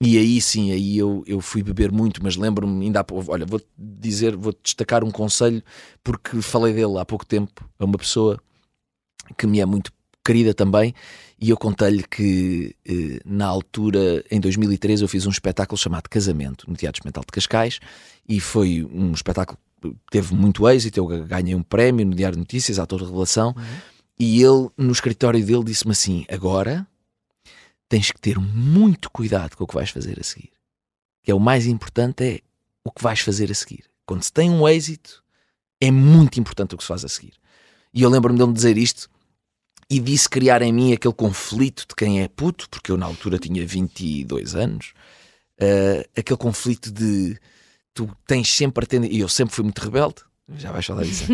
E 0.00 0.18
aí 0.18 0.40
sim, 0.40 0.70
aí 0.72 0.98
eu, 0.98 1.24
eu 1.26 1.40
fui 1.40 1.62
beber 1.62 1.90
muito, 1.90 2.22
mas 2.22 2.36
lembro-me 2.36 2.84
ainda 2.84 3.00
há 3.00 3.04
pouco, 3.04 3.32
olha, 3.32 3.46
vou 3.46 3.60
dizer, 3.76 4.36
vou 4.36 4.54
destacar 4.62 5.02
um 5.02 5.10
conselho, 5.10 5.62
porque 6.04 6.40
falei 6.40 6.72
dele 6.72 6.98
há 6.98 7.04
pouco 7.04 7.26
tempo 7.26 7.68
a 7.78 7.84
uma 7.84 7.98
pessoa 7.98 8.40
que 9.36 9.46
me 9.46 9.60
é 9.60 9.66
muito 9.66 9.92
querida 10.24 10.54
também, 10.54 10.94
e 11.40 11.50
eu 11.50 11.56
contei-lhe 11.56 12.04
que 12.04 12.76
eh, 12.86 13.20
na 13.24 13.46
altura, 13.46 14.24
em 14.30 14.38
2013, 14.38 15.02
eu 15.02 15.08
fiz 15.08 15.26
um 15.26 15.30
espetáculo 15.30 15.76
chamado 15.76 16.08
Casamento 16.08 16.68
no 16.70 16.76
Teatro 16.76 17.02
Mental 17.04 17.24
de 17.24 17.32
Cascais, 17.32 17.80
e 18.28 18.38
foi 18.38 18.86
um 18.92 19.12
espetáculo 19.12 19.58
teve 20.10 20.34
muito 20.34 20.68
êxito, 20.68 20.98
eu 20.98 21.06
ganhei 21.26 21.54
um 21.54 21.62
prémio 21.62 22.06
no 22.06 22.14
Diário 22.14 22.36
de 22.36 22.40
Notícias, 22.40 22.78
ator 22.78 22.98
de 23.00 23.06
revelação, 23.06 23.54
uhum. 23.56 23.64
e 24.18 24.42
ele, 24.42 24.68
no 24.76 24.92
escritório 24.92 25.44
dele, 25.44 25.64
disse-me 25.64 25.92
assim, 25.92 26.24
agora 26.28 26.86
tens 27.88 28.10
que 28.10 28.20
ter 28.20 28.38
muito 28.38 29.10
cuidado 29.10 29.56
com 29.56 29.64
o 29.64 29.66
que 29.66 29.74
vais 29.74 29.90
fazer 29.90 30.18
a 30.20 30.22
seguir. 30.22 30.50
Que 31.22 31.30
é 31.30 31.34
o 31.34 31.40
mais 31.40 31.66
importante 31.66 32.24
é 32.24 32.40
o 32.84 32.90
que 32.90 33.02
vais 33.02 33.20
fazer 33.20 33.50
a 33.50 33.54
seguir. 33.54 33.84
Quando 34.06 34.22
se 34.22 34.32
tem 34.32 34.50
um 34.50 34.68
êxito, 34.68 35.22
é 35.80 35.90
muito 35.90 36.38
importante 36.38 36.74
o 36.74 36.78
que 36.78 36.84
se 36.84 36.88
faz 36.88 37.04
a 37.04 37.08
seguir. 37.08 37.34
E 37.92 38.02
eu 38.02 38.10
lembro-me 38.10 38.38
dele 38.38 38.52
dizer 38.52 38.76
isto 38.76 39.08
e 39.90 39.98
disse 39.98 40.28
criar 40.28 40.60
em 40.60 40.72
mim 40.72 40.92
aquele 40.92 41.14
conflito 41.14 41.86
de 41.88 41.94
quem 41.94 42.22
é 42.22 42.28
puto, 42.28 42.68
porque 42.68 42.90
eu 42.90 42.96
na 42.96 43.06
altura 43.06 43.38
tinha 43.38 43.66
22 43.66 44.54
anos, 44.54 44.92
uh, 45.60 46.08
aquele 46.16 46.38
conflito 46.38 46.90
de 46.92 47.38
tu 47.98 48.08
tens 48.24 48.54
sempre 48.54 48.84
a 48.84 48.86
tendência, 48.86 49.16
e 49.16 49.18
eu 49.18 49.28
sempre 49.28 49.52
fui 49.52 49.64
muito 49.64 49.80
rebelde, 49.80 50.22
já 50.56 50.70
vais 50.70 50.86
falar 50.86 51.02
disso, 51.02 51.24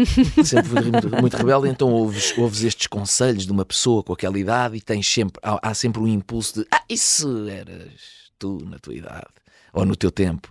sempre 0.42 0.70
fui 0.70 0.80
muito, 0.80 1.10
muito, 1.20 1.36
rebelde, 1.36 1.68
então 1.68 1.92
ouves, 1.92 2.32
ouves 2.38 2.64
estes 2.64 2.86
conselhos 2.86 3.44
de 3.44 3.52
uma 3.52 3.66
pessoa 3.66 4.02
com 4.02 4.14
aquela 4.14 4.38
idade 4.38 4.74
e 4.74 4.80
tens 4.80 5.06
sempre, 5.06 5.38
há, 5.42 5.58
há 5.60 5.74
sempre 5.74 6.00
um 6.00 6.08
impulso 6.08 6.60
de 6.60 6.66
ah, 6.70 6.82
isso 6.88 7.46
eras 7.48 8.00
tu 8.38 8.64
na 8.64 8.78
tua 8.78 8.94
idade, 8.94 9.26
ou 9.74 9.84
no 9.84 9.94
teu 9.94 10.10
tempo. 10.10 10.50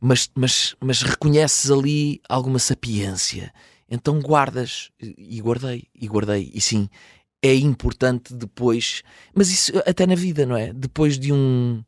Mas, 0.00 0.28
mas, 0.34 0.74
mas 0.80 1.02
reconheces 1.02 1.70
ali 1.70 2.20
alguma 2.28 2.58
sapiência, 2.58 3.54
então 3.88 4.18
guardas, 4.18 4.90
e 5.00 5.40
guardei, 5.40 5.84
e 5.94 6.08
guardei, 6.08 6.50
e 6.52 6.60
sim, 6.60 6.88
é 7.40 7.54
importante 7.54 8.34
depois, 8.34 9.04
mas 9.32 9.52
isso 9.52 9.72
até 9.86 10.04
na 10.04 10.16
vida, 10.16 10.44
não 10.44 10.56
é? 10.56 10.72
Depois 10.72 11.16
de 11.16 11.32
um, 11.32 11.80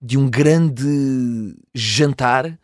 de 0.00 0.18
um 0.18 0.28
grande 0.28 1.54
jantar, 1.72 2.58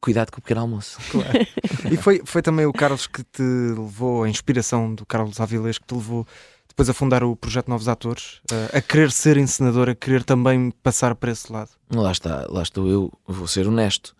cuidado 0.00 0.30
com 0.30 0.38
o 0.38 0.42
pequeno 0.42 0.62
almoço. 0.62 0.98
Claro. 1.10 1.46
e 1.90 1.96
foi, 1.96 2.22
foi 2.24 2.42
também 2.42 2.66
o 2.66 2.72
Carlos 2.72 3.06
que 3.06 3.22
te 3.22 3.42
levou, 3.42 4.24
a 4.24 4.28
inspiração 4.28 4.94
do 4.94 5.04
Carlos 5.04 5.40
Avilés, 5.40 5.78
que 5.78 5.86
te 5.86 5.94
levou 5.94 6.26
depois 6.68 6.90
a 6.90 6.94
fundar 6.94 7.24
o 7.24 7.34
projeto 7.34 7.68
Novos 7.68 7.88
Atores, 7.88 8.40
a 8.70 8.80
querer 8.82 9.10
ser 9.10 9.38
encenador, 9.38 9.88
a 9.88 9.94
querer 9.94 10.22
também 10.22 10.70
passar 10.82 11.14
para 11.14 11.32
esse 11.32 11.50
lado. 11.50 11.70
Lá 11.90 12.12
está, 12.12 12.46
lá 12.50 12.62
estou 12.62 12.86
eu, 12.86 13.12
vou 13.26 13.46
ser 13.46 13.66
honesto. 13.66 14.14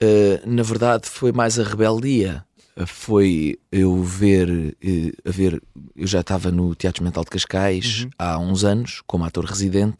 Uh, 0.00 0.48
na 0.48 0.62
verdade, 0.62 1.08
foi 1.08 1.32
mais 1.32 1.58
a 1.58 1.64
rebeldia 1.64 2.46
foi 2.84 3.58
eu 3.72 4.02
ver, 4.02 4.76
eh, 4.82 5.12
a 5.24 5.30
ver, 5.30 5.62
eu 5.94 6.06
já 6.06 6.20
estava 6.20 6.50
no 6.50 6.74
Teatro 6.74 7.02
Mental 7.02 7.24
de 7.24 7.30
Cascais 7.30 8.02
uhum. 8.02 8.10
há 8.18 8.38
uns 8.38 8.64
anos, 8.64 9.02
como 9.06 9.24
ator 9.24 9.46
residente, 9.46 9.98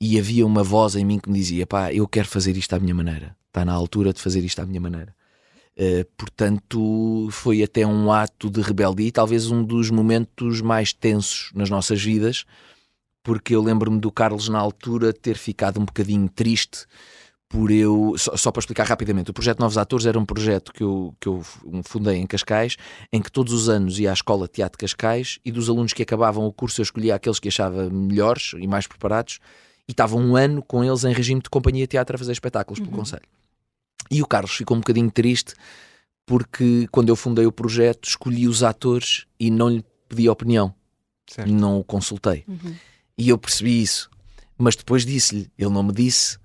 e 0.00 0.18
havia 0.18 0.46
uma 0.46 0.62
voz 0.62 0.94
em 0.94 1.04
mim 1.04 1.18
que 1.18 1.28
me 1.28 1.38
dizia: 1.38 1.66
pá, 1.66 1.92
eu 1.92 2.06
quero 2.06 2.28
fazer 2.28 2.56
isto 2.56 2.72
à 2.74 2.78
minha 2.78 2.94
maneira, 2.94 3.34
está 3.58 3.64
na 3.64 3.72
altura 3.72 4.12
de 4.12 4.20
fazer 4.20 4.44
isto 4.44 4.60
à 4.60 4.66
minha 4.66 4.80
maneira. 4.80 5.14
Uh, 5.76 6.04
portanto, 6.16 7.28
foi 7.30 7.62
até 7.62 7.86
um 7.86 8.10
ato 8.10 8.50
de 8.50 8.60
rebeldia 8.60 9.06
e 9.06 9.12
talvez 9.12 9.50
um 9.50 9.62
dos 9.62 9.90
momentos 9.90 10.60
mais 10.60 10.92
tensos 10.92 11.50
nas 11.54 11.70
nossas 11.70 12.02
vidas, 12.02 12.44
porque 13.22 13.54
eu 13.54 13.62
lembro-me 13.62 14.00
do 14.00 14.10
Carlos 14.10 14.48
na 14.48 14.58
altura 14.58 15.12
ter 15.12 15.36
ficado 15.36 15.80
um 15.80 15.84
bocadinho 15.84 16.28
triste 16.28 16.84
por 17.48 17.70
eu. 17.70 18.14
Só, 18.16 18.36
só, 18.36 18.50
para 18.50 18.60
explicar 18.60 18.86
rapidamente, 18.86 19.30
o 19.30 19.34
projeto 19.34 19.60
Novos 19.60 19.78
Atores 19.78 20.04
era 20.04 20.18
um 20.18 20.24
projeto 20.24 20.72
que 20.72 20.82
eu, 20.82 21.14
que 21.20 21.28
eu 21.28 21.42
fundei 21.84 22.16
em 22.16 22.26
Cascais, 22.26 22.76
em 23.12 23.22
que 23.22 23.30
todos 23.30 23.52
os 23.52 23.68
anos 23.68 24.00
ia 24.00 24.10
à 24.10 24.12
Escola 24.12 24.46
de 24.46 24.54
Teatro 24.54 24.76
de 24.76 24.82
Cascais 24.82 25.38
e 25.44 25.52
dos 25.52 25.68
alunos 25.68 25.92
que 25.92 26.02
acabavam 26.02 26.44
o 26.44 26.52
curso 26.52 26.80
eu 26.80 26.84
escolhia 26.84 27.14
aqueles 27.14 27.38
que 27.38 27.48
achava 27.48 27.88
melhores 27.88 28.52
e 28.58 28.66
mais 28.66 28.88
preparados 28.88 29.38
e 29.88 29.92
estava 29.92 30.16
um 30.16 30.34
ano 30.34 30.60
com 30.60 30.84
eles 30.84 31.04
em 31.04 31.12
regime 31.12 31.40
de 31.40 31.48
companhia 31.48 31.84
de 31.84 31.88
teatro 31.88 32.16
a 32.16 32.18
fazer 32.18 32.32
espetáculos 32.32 32.80
uhum. 32.80 32.86
pelo 32.86 32.98
Conselho. 32.98 33.37
E 34.10 34.22
o 34.22 34.26
Carlos 34.26 34.54
ficou 34.54 34.76
um 34.76 34.80
bocadinho 34.80 35.10
triste 35.10 35.54
porque 36.24 36.86
quando 36.90 37.08
eu 37.08 37.16
fundei 37.16 37.46
o 37.46 37.52
projeto 37.52 38.08
escolhi 38.08 38.46
os 38.46 38.62
atores 38.62 39.26
e 39.40 39.50
não 39.50 39.68
lhe 39.68 39.84
pedi 40.08 40.28
opinião, 40.28 40.74
certo. 41.26 41.50
não 41.50 41.78
o 41.78 41.84
consultei. 41.84 42.44
Uhum. 42.46 42.74
E 43.16 43.28
eu 43.30 43.38
percebi 43.38 43.82
isso, 43.82 44.10
mas 44.56 44.76
depois 44.76 45.04
disse-lhe, 45.04 45.50
ele 45.58 45.70
não 45.70 45.82
me 45.82 45.92
disse 45.92 46.38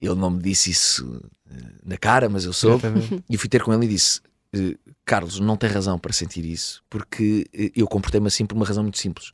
ele 0.00 0.14
não 0.14 0.30
me 0.30 0.42
disse 0.42 0.70
isso 0.70 1.20
eh, 1.50 1.72
na 1.84 1.98
cara, 1.98 2.28
mas 2.28 2.44
eu 2.44 2.52
soube. 2.52 2.84
E 3.28 3.36
fui 3.36 3.48
ter 3.48 3.62
com 3.62 3.72
ele 3.72 3.84
e 3.84 3.88
disse: 3.88 4.20
eh, 4.54 4.76
Carlos, 5.04 5.38
não 5.38 5.56
tem 5.56 5.68
razão 5.68 5.98
para 5.98 6.12
sentir 6.12 6.44
isso, 6.44 6.82
porque 6.88 7.46
eh, 7.52 7.70
eu 7.76 7.86
comportei-me 7.86 8.26
assim 8.26 8.46
por 8.46 8.56
uma 8.56 8.64
razão 8.64 8.82
muito 8.82 8.98
simples. 8.98 9.30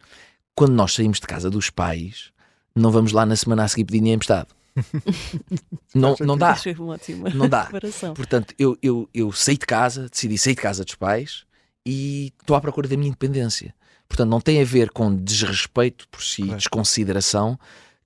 Quando 0.55 0.73
nós 0.73 0.95
saímos 0.95 1.21
de 1.21 1.27
casa 1.27 1.49
dos 1.49 1.71
pais, 1.71 2.33
não 2.75 2.91
vamos 2.91 3.13
lá 3.13 3.25
na 3.25 3.37
semana 3.37 3.65
a 3.65 3.69
seguir 3.69 3.85
pedir 3.85 3.99
dinheiro 3.99 4.17
emprestado. 4.17 4.56
não, 5.95 6.17
não 6.21 6.37
dá. 6.37 6.57
Não 7.35 7.49
dá. 7.49 7.69
Portanto, 8.15 8.55
eu, 8.59 8.77
eu, 8.83 9.09
eu 9.13 9.33
saí 9.33 9.57
de 9.57 9.67
casa, 9.67 10.09
decidi 10.09 10.39
sair 10.39 10.55
de 10.55 10.63
casa 10.63 10.85
dos 10.85 10.95
pais 10.95 11.45
e 11.85 12.33
estou 12.41 12.57
à 12.57 12.61
procura 12.61 12.89
da 12.89 12.97
minha 12.97 13.09
independência. 13.09 13.75
Portanto, 14.09 14.31
não 14.31 14.41
tem 14.41 14.61
a 14.61 14.65
ver 14.65 14.91
com 14.91 15.15
desrespeito 15.15 16.07
por 16.09 16.23
si, 16.23 16.43
claro. 16.43 16.59
desconsideração, 16.59 17.59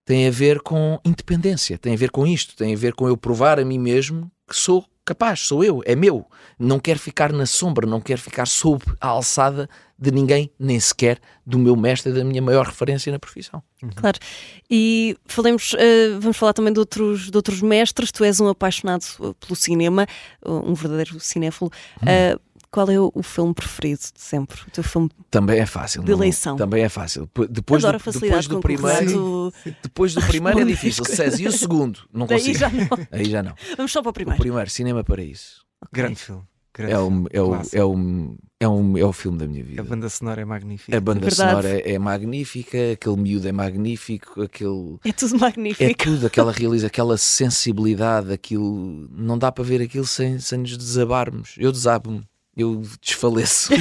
tem 0.05 0.27
a 0.27 0.31
ver 0.31 0.61
com 0.61 0.99
independência, 1.05 1.79
tem 1.79 1.95
a 1.95 1.97
ver 1.97 2.11
com 2.11 2.27
isto, 2.27 2.57
tem 2.57 2.75
a 2.75 2.77
ver 2.77 2.95
com 2.95 3.07
eu 3.07 3.17
provar 3.17 3.61
a 3.61 3.65
mim 3.65 3.79
mesmo 3.79 4.31
que 4.49 4.57
sou 4.57 4.85
capaz, 5.11 5.41
sou 5.41 5.65
eu, 5.65 5.83
é 5.85 5.97
meu. 5.97 6.25
Não 6.57 6.79
quero 6.79 6.99
ficar 6.99 7.33
na 7.33 7.45
sombra, 7.45 7.85
não 7.85 8.01
quero 8.01 8.21
ficar 8.21 8.47
sob 8.47 8.85
a 9.01 9.09
alçada 9.09 9.69
de 9.99 10.13
ninguém, 10.13 10.51
nem 10.59 10.79
sequer 10.79 11.19
do 11.45 11.59
meu 11.59 11.75
mestre, 11.75 12.13
da 12.13 12.23
minha 12.23 12.41
maior 12.41 12.67
referência 12.67 13.11
na 13.11 13.19
profissão. 13.19 13.61
Uhum. 13.83 13.91
Claro. 13.95 14.19
E 14.71 15.17
falemos, 15.27 15.73
uh, 15.73 16.21
vamos 16.21 16.37
falar 16.37 16.53
também 16.53 16.73
de 16.73 16.79
outros, 16.79 17.29
de 17.29 17.37
outros 17.37 17.61
mestres. 17.61 18.13
Tu 18.13 18.23
és 18.23 18.41
um 18.41 18.49
apaixonado 18.49 19.05
pelo 19.41 19.57
cinema, 19.57 20.07
um 20.47 20.75
verdadeiro 20.75 21.19
cinéfilo. 21.19 21.73
Uhum. 22.01 22.37
Uh, 22.37 22.41
qual 22.71 22.89
é 22.89 23.01
o, 23.01 23.11
o, 23.15 23.23
filme 23.23 23.53
preferido 23.53 24.01
de 24.15 24.21
sempre? 24.21 24.61
O 24.67 24.71
teu 24.71 24.85
filme 24.85 25.11
também 25.31 25.59
é 25.59 25.67
fácil. 25.67 26.03
De 26.03 26.13
eleição. 26.13 26.57
também 26.57 26.85
é 26.85 26.89
fácil. 26.89 27.29
Depois 27.49 27.85
Adoro 27.85 27.99
do, 27.99 28.21
depois 28.21 28.47
do 28.47 28.61
primeiro, 28.61 29.53
depois 29.83 30.15
do 30.15 30.23
primeiro 30.23 30.61
é 30.61 30.65
difícil. 30.65 31.05
César, 31.05 31.41
e 31.41 31.49
o 31.49 31.53
segundo? 31.53 32.01
Não 32.13 32.27
consigo. 32.27 32.49
Aí 32.51 32.55
já 32.55 32.71
não. 32.71 33.07
Aí 33.11 33.25
já 33.25 33.43
não. 33.43 33.55
Vamos 33.77 33.91
só 33.91 34.03
para 34.03 34.11
o 34.11 34.13
primeiro. 34.13 34.41
O 34.41 34.43
primeiro, 34.43 34.71
Cinema 34.71 35.03
Paraíso. 35.03 35.65
Okay. 35.83 36.03
Grande 36.03 36.21
filme. 36.21 36.43
Grande 36.73 36.93
é, 36.93 36.99
o, 36.99 37.27
é, 37.33 37.43
o, 37.43 37.55
é, 37.55 37.85
o, 37.85 38.37
é, 38.61 38.69
o, 38.69 38.99
é 38.99 39.05
o 39.05 39.13
filme 39.13 39.37
da 39.37 39.47
minha 39.49 39.65
vida. 39.65 39.83
A 39.83 39.85
banda 39.85 40.09
sonora 40.09 40.41
é 40.41 40.45
magnífica. 40.45 40.97
A 40.97 41.01
banda 41.01 41.21
Verdade. 41.21 41.51
sonora 41.51 41.69
é, 41.69 41.93
é, 41.95 41.99
magnífica, 41.99 42.93
aquele 42.93 43.17
miúdo 43.17 43.49
é 43.49 43.53
magnífico, 43.53 44.43
aquele. 44.43 44.99
É 45.05 45.13
tudo 45.13 45.39
magnífico. 45.39 45.83
É 45.83 45.93
tudo, 45.93 46.27
aquela 46.27 46.53
realiza, 46.53 46.87
aquela 46.87 47.19
sensibilidade, 47.19 48.33
aquilo. 48.33 49.09
Não 49.11 49.37
dá 49.37 49.51
para 49.51 49.65
ver 49.65 49.83
aquilo 49.83 50.07
sem, 50.07 50.39
sem 50.39 50.61
nos 50.61 50.77
desabarmos. 50.77 51.57
Eu 51.59 51.73
desabo-me 51.73 52.25
eu 52.61 52.83
desfaleço. 53.01 53.73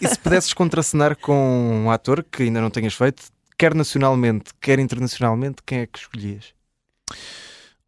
e 0.00 0.08
se 0.08 0.18
pudesses 0.18 0.52
contracenar 0.52 1.16
com 1.16 1.84
um 1.84 1.90
ator 1.90 2.24
que 2.24 2.44
ainda 2.44 2.60
não 2.60 2.70
tenhas 2.70 2.94
feito, 2.94 3.24
quer 3.58 3.74
nacionalmente, 3.74 4.52
quer 4.60 4.78
internacionalmente, 4.78 5.62
quem 5.64 5.80
é 5.80 5.86
que 5.86 5.98
escolhias? 5.98 6.54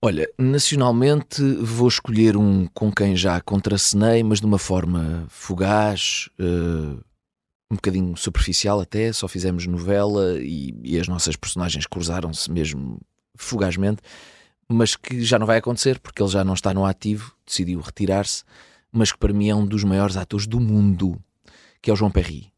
Olha, 0.00 0.28
nacionalmente 0.38 1.42
vou 1.56 1.88
escolher 1.88 2.36
um 2.36 2.68
com 2.72 2.92
quem 2.92 3.16
já 3.16 3.40
contracenei, 3.40 4.22
mas 4.22 4.40
de 4.40 4.46
uma 4.46 4.58
forma 4.58 5.26
fugaz, 5.28 6.28
uh, 6.38 7.02
um 7.70 7.74
bocadinho 7.74 8.16
superficial 8.16 8.80
até, 8.80 9.12
só 9.12 9.26
fizemos 9.26 9.66
novela 9.66 10.38
e, 10.38 10.72
e 10.84 11.00
as 11.00 11.08
nossas 11.08 11.34
personagens 11.34 11.84
cruzaram-se 11.84 12.50
mesmo 12.50 13.00
fugazmente, 13.36 14.00
mas 14.68 14.94
que 14.94 15.22
já 15.24 15.38
não 15.38 15.46
vai 15.46 15.58
acontecer 15.58 15.98
porque 15.98 16.22
ele 16.22 16.30
já 16.30 16.44
não 16.44 16.54
está 16.54 16.72
no 16.72 16.84
ativo, 16.84 17.34
decidiu 17.44 17.80
retirar-se 17.80 18.44
mas 18.92 19.12
que 19.12 19.18
para 19.18 19.32
mim 19.32 19.48
é 19.48 19.54
um 19.54 19.66
dos 19.66 19.84
maiores 19.84 20.16
atores 20.16 20.46
do 20.46 20.60
mundo, 20.60 21.20
que 21.80 21.90
é 21.90 21.92
o 21.92 21.96
João 21.96 22.10
Perry. 22.10 22.52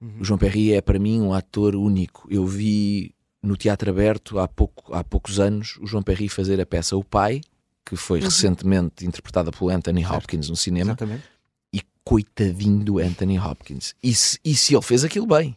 Uhum. 0.00 0.20
O 0.20 0.24
João 0.24 0.38
Perry 0.38 0.72
é 0.72 0.80
para 0.80 0.98
mim 0.98 1.20
um 1.20 1.32
ator 1.32 1.74
único. 1.74 2.26
Eu 2.30 2.46
vi 2.46 3.14
no 3.42 3.56
Teatro 3.56 3.90
Aberto 3.90 4.38
há, 4.38 4.48
pouco, 4.48 4.92
há 4.94 5.02
poucos 5.04 5.38
anos 5.38 5.78
o 5.80 5.86
João 5.86 6.02
Perry 6.02 6.28
fazer 6.28 6.60
a 6.60 6.66
peça 6.66 6.96
O 6.96 7.04
Pai, 7.04 7.40
que 7.84 7.96
foi 7.96 8.18
uhum. 8.18 8.26
recentemente 8.26 9.06
interpretada 9.06 9.50
por 9.50 9.70
Anthony 9.70 10.02
certo. 10.02 10.16
Hopkins 10.16 10.50
no 10.50 10.56
cinema. 10.56 10.90
Exatamente. 10.90 11.24
E 11.72 11.80
coitadinho 12.04 12.84
do 12.84 12.98
Anthony 12.98 13.38
Hopkins. 13.38 13.94
E 14.02 14.14
se, 14.14 14.38
e 14.44 14.54
se 14.54 14.74
ele 14.74 14.82
fez 14.82 15.04
aquilo 15.04 15.26
bem. 15.26 15.56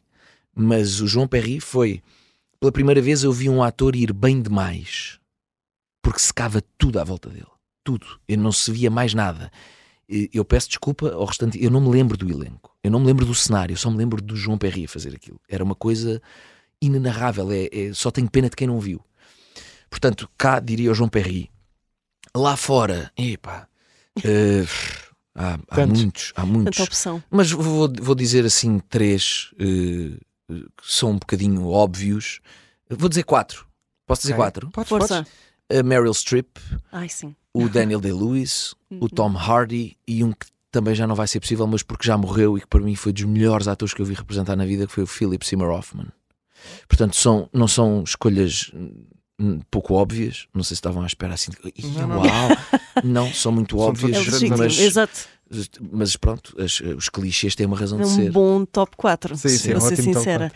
Mas 0.56 1.02
o 1.02 1.08
João 1.08 1.28
Perry 1.28 1.60
foi. 1.60 2.02
Pela 2.60 2.72
primeira 2.72 3.02
vez 3.02 3.24
eu 3.24 3.32
vi 3.32 3.50
um 3.50 3.64
ator 3.64 3.96
ir 3.96 4.14
bem 4.14 4.42
demais. 4.42 5.20
Porque 6.02 6.20
secava 6.20 6.62
tudo 6.78 7.00
à 7.00 7.04
volta 7.04 7.30
dele. 7.30 7.48
Tudo. 7.84 8.06
Eu 8.28 8.38
não 8.38 8.52
se 8.52 8.72
via 8.72 8.90
mais 8.90 9.14
nada. 9.14 9.52
Eu 10.34 10.44
peço 10.44 10.70
desculpa 10.70 11.12
ao 11.12 11.26
restante. 11.26 11.64
Eu 11.64 11.70
não 11.70 11.80
me 11.80 11.90
lembro 11.90 12.18
do 12.18 12.30
elenco. 12.30 12.76
Eu 12.84 12.90
não 12.90 13.00
me 13.00 13.06
lembro 13.06 13.26
do 13.26 13.36
cenário. 13.36 13.74
Eu 13.74 13.78
só 13.78 13.92
me 13.92 13.98
lembro 13.98 14.20
do 14.22 14.36
João 14.36 14.58
Perry 14.58 14.86
a 14.86 14.88
fazer 14.88 15.16
aquilo. 15.16 15.40
Era 15.48 15.64
uma 15.64 15.76
coisa 15.76 16.20
inenarrável. 16.82 17.52
É, 17.52 17.70
é, 17.72 17.94
só 17.94 18.10
tenho 18.10 18.30
pena 18.30 18.50
de 18.50 18.56
quem 18.56 18.68
não 18.68 18.80
viu. 18.80 19.04
Portanto, 19.90 20.30
cá 20.38 20.60
diria 20.60 20.92
o 20.92 20.96
João 20.96 21.10
Perry. 21.10 21.52
Lá 22.36 22.56
fora, 22.56 23.12
epá, 23.18 23.68
uh, 24.18 24.68
há, 25.34 25.60
há 25.68 25.88
muitos, 25.88 26.32
há 26.36 26.46
muitos. 26.46 26.78
Tanta 26.78 26.88
opção. 26.88 27.24
Mas 27.30 27.52
vou, 27.52 27.92
vou 28.00 28.14
dizer 28.14 28.46
assim 28.46 28.80
três 28.80 29.52
uh, 29.56 30.20
que 30.48 30.64
são 30.84 31.12
um 31.12 31.18
bocadinho 31.18 31.68
óbvios. 31.68 32.40
Vou 32.90 33.10
dizer 33.10 33.24
quatro. 33.24 33.68
Posso 34.06 34.22
dizer 34.22 34.34
okay. 34.34 34.44
quatro? 34.44 34.70
Pode, 34.70 34.90
Força. 34.90 35.26
A 35.72 35.84
Meryl 35.84 36.14
Streep, 36.14 36.58
Ai, 36.92 37.10
sim. 37.10 37.36
O 37.54 37.68
Daniel 37.68 38.00
Day-Lewis, 38.00 38.74
o 38.90 38.96
uhum. 39.04 39.08
Tom 39.08 39.38
Hardy 39.38 39.98
e 40.08 40.24
um 40.24 40.32
que 40.32 40.48
também 40.72 40.94
já 40.94 41.08
não 41.08 41.16
vai 41.16 41.28
ser 41.28 41.40
possível, 41.40 41.66
mas 41.66 41.82
porque 41.82 42.06
já 42.06 42.18
morreu 42.18 42.58
e 42.58 42.62
que 42.62 42.68
para 42.68 42.82
mim 42.82 42.96
foi 42.96 43.12
dos 43.12 43.24
melhores 43.24 43.68
atores 43.68 43.94
que 43.94 44.02
eu 44.02 44.06
vi 44.06 44.14
representar 44.14 44.56
na 44.56 44.66
vida, 44.66 44.86
que 44.86 44.94
foi 44.94 45.04
o 45.04 45.08
Philip 45.08 45.46
Seymour 45.46 45.72
Hoffman. 45.72 46.08
Portanto, 46.88 47.16
são, 47.16 47.50
não 47.54 47.68
são 47.68 48.04
escolhas 48.04 48.72
Hum, 49.40 49.62
pouco 49.72 49.94
óbvias. 49.94 50.48
Não 50.54 50.64
sei 50.64 50.76
se 50.76 50.80
estavam 50.80 51.02
à 51.02 51.08
espera 51.08 51.34
assim. 51.34 51.52
De, 51.52 51.88
não, 51.98 52.08
não. 52.08 52.18
Uau! 52.18 52.50
não, 53.04 53.34
são 53.34 53.54
muito 53.54 53.78
são 53.78 53.88
óbvias. 53.88 54.28
Mas, 54.58 54.78
Exato. 54.78 55.30
Mas 55.92 56.16
pronto, 56.18 56.54
as, 56.62 56.80
os 56.82 57.10
clichês 57.10 57.56
têm 57.56 57.66
uma 57.66 57.78
razão 57.78 58.00
é 58.00 58.04
de 58.04 58.08
um 58.10 58.16
ser. 58.16 58.30
Um 58.30 58.34
bom 58.34 58.66
top 58.66 58.96
4, 58.98 59.38
sim, 59.38 59.50
sim, 59.50 59.70
para 59.72 59.80
ser 59.80 59.96
sincera. 59.96 60.52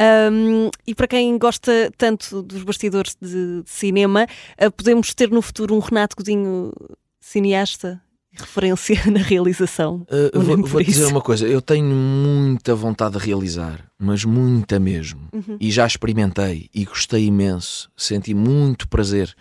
Um, 0.00 0.70
e 0.86 0.94
para 0.94 1.06
quem 1.06 1.36
gosta 1.36 1.92
tanto 1.98 2.42
dos 2.42 2.62
bastidores 2.62 3.16
de, 3.20 3.62
de 3.62 3.70
cinema, 3.70 4.26
uh, 4.62 4.70
podemos 4.70 5.12
ter 5.12 5.30
no 5.30 5.42
futuro 5.42 5.74
um 5.74 5.78
Renato 5.78 6.16
Godinho 6.16 6.72
cineasta 7.20 8.00
referência 8.32 8.96
na 9.10 9.20
realização. 9.20 10.06
Uh, 10.34 10.40
vou, 10.40 10.66
vou 10.66 10.82
dizer 10.82 11.06
uma 11.06 11.20
coisa, 11.20 11.46
eu 11.46 11.60
tenho 11.60 11.84
muita 11.84 12.74
vontade 12.74 13.18
de 13.18 13.24
realizar, 13.24 13.84
mas 13.98 14.24
muita 14.24 14.78
mesmo. 14.78 15.28
Uhum. 15.32 15.56
E 15.60 15.70
já 15.70 15.86
experimentei 15.86 16.68
e 16.74 16.84
gostei 16.84 17.26
imenso, 17.26 17.90
senti 17.96 18.32
muito 18.32 18.88
prazer 18.88 19.34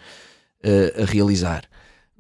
uh, 0.65 1.03
a 1.03 1.05
realizar. 1.05 1.63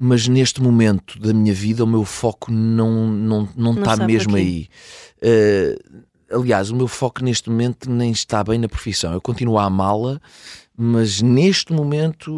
Mas 0.01 0.29
neste 0.29 0.61
momento 0.61 1.19
da 1.19 1.33
minha 1.33 1.53
vida 1.53 1.83
o 1.83 1.87
meu 1.87 2.05
foco 2.05 2.49
não 2.49 3.05
não 3.05 3.49
não, 3.55 3.73
não 3.73 3.81
está 3.81 3.97
mesmo 3.97 4.37
aí. 4.37 4.69
Uh, 5.17 6.07
aliás, 6.31 6.69
o 6.69 6.75
meu 6.75 6.87
foco 6.87 7.23
neste 7.23 7.49
momento 7.49 7.89
nem 7.89 8.11
está 8.11 8.43
bem 8.43 8.57
na 8.59 8.69
profissão. 8.69 9.13
Eu 9.13 9.21
continuo 9.21 9.57
a 9.57 9.65
amá-la, 9.65 10.21
mas 10.77 11.21
neste 11.21 11.73
momento 11.73 12.31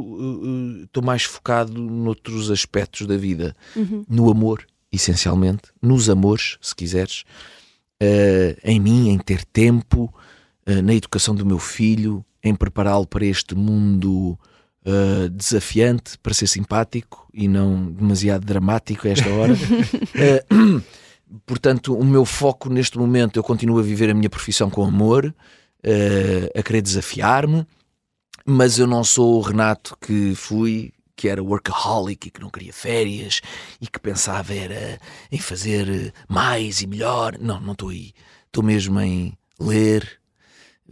estou 0.83 1.01
uh, 1.01 1.03
uh, 1.03 1.05
mais 1.05 1.23
focado 1.23 1.79
noutros 1.79 2.49
aspectos 2.49 3.05
da 3.05 3.17
vida, 3.17 3.55
uhum. 3.75 4.03
no 4.09 4.31
amor, 4.31 4.65
essencialmente, 4.91 5.63
nos 5.81 6.09
amores, 6.09 6.57
se 6.61 6.75
quiseres, 6.75 7.23
uh, 8.01 8.57
em 8.63 8.79
mim, 8.79 9.09
em 9.09 9.17
ter 9.17 9.45
tempo, 9.45 10.13
uh, 10.67 10.81
na 10.81 10.93
educação 10.93 11.35
do 11.35 11.45
meu 11.45 11.59
filho, 11.59 12.25
em 12.43 12.55
prepará-lo 12.55 13.05
para 13.05 13.25
este 13.25 13.53
mundo 13.53 14.37
uh, 14.85 15.29
desafiante, 15.29 16.17
para 16.17 16.33
ser 16.33 16.47
simpático 16.47 17.27
e 17.33 17.47
não 17.47 17.91
demasiado 17.91 18.45
dramático 18.45 19.07
a 19.07 19.11
esta 19.11 19.29
hora. 19.29 19.53
portanto, 21.45 21.95
o 21.95 22.03
meu 22.03 22.25
foco 22.25 22.69
neste 22.69 22.97
momento, 22.97 23.37
eu 23.37 23.43
continuo 23.43 23.79
a 23.79 23.83
viver 23.83 24.09
a 24.09 24.13
minha 24.13 24.29
profissão 24.29 24.69
com 24.69 24.83
amor, 24.83 25.33
a 26.55 26.63
querer 26.63 26.81
desafiar-me 26.81 27.65
mas 28.45 28.79
eu 28.79 28.87
não 28.87 29.03
sou 29.03 29.37
o 29.37 29.41
Renato 29.41 29.95
que 29.99 30.35
fui, 30.35 30.93
que 31.15 31.27
era 31.27 31.43
workaholic 31.43 32.27
e 32.27 32.31
que 32.31 32.41
não 32.41 32.49
queria 32.49 32.73
férias 32.73 33.41
e 33.79 33.87
que 33.87 33.99
pensava 33.99 34.53
era 34.53 34.99
em 35.31 35.37
fazer 35.37 36.13
mais 36.27 36.81
e 36.81 36.87
melhor. 36.87 37.37
Não, 37.39 37.59
não 37.59 37.73
estou 37.73 37.89
aí. 37.89 38.13
Estou 38.47 38.63
mesmo 38.63 38.99
em 38.99 39.37
ler, 39.59 40.19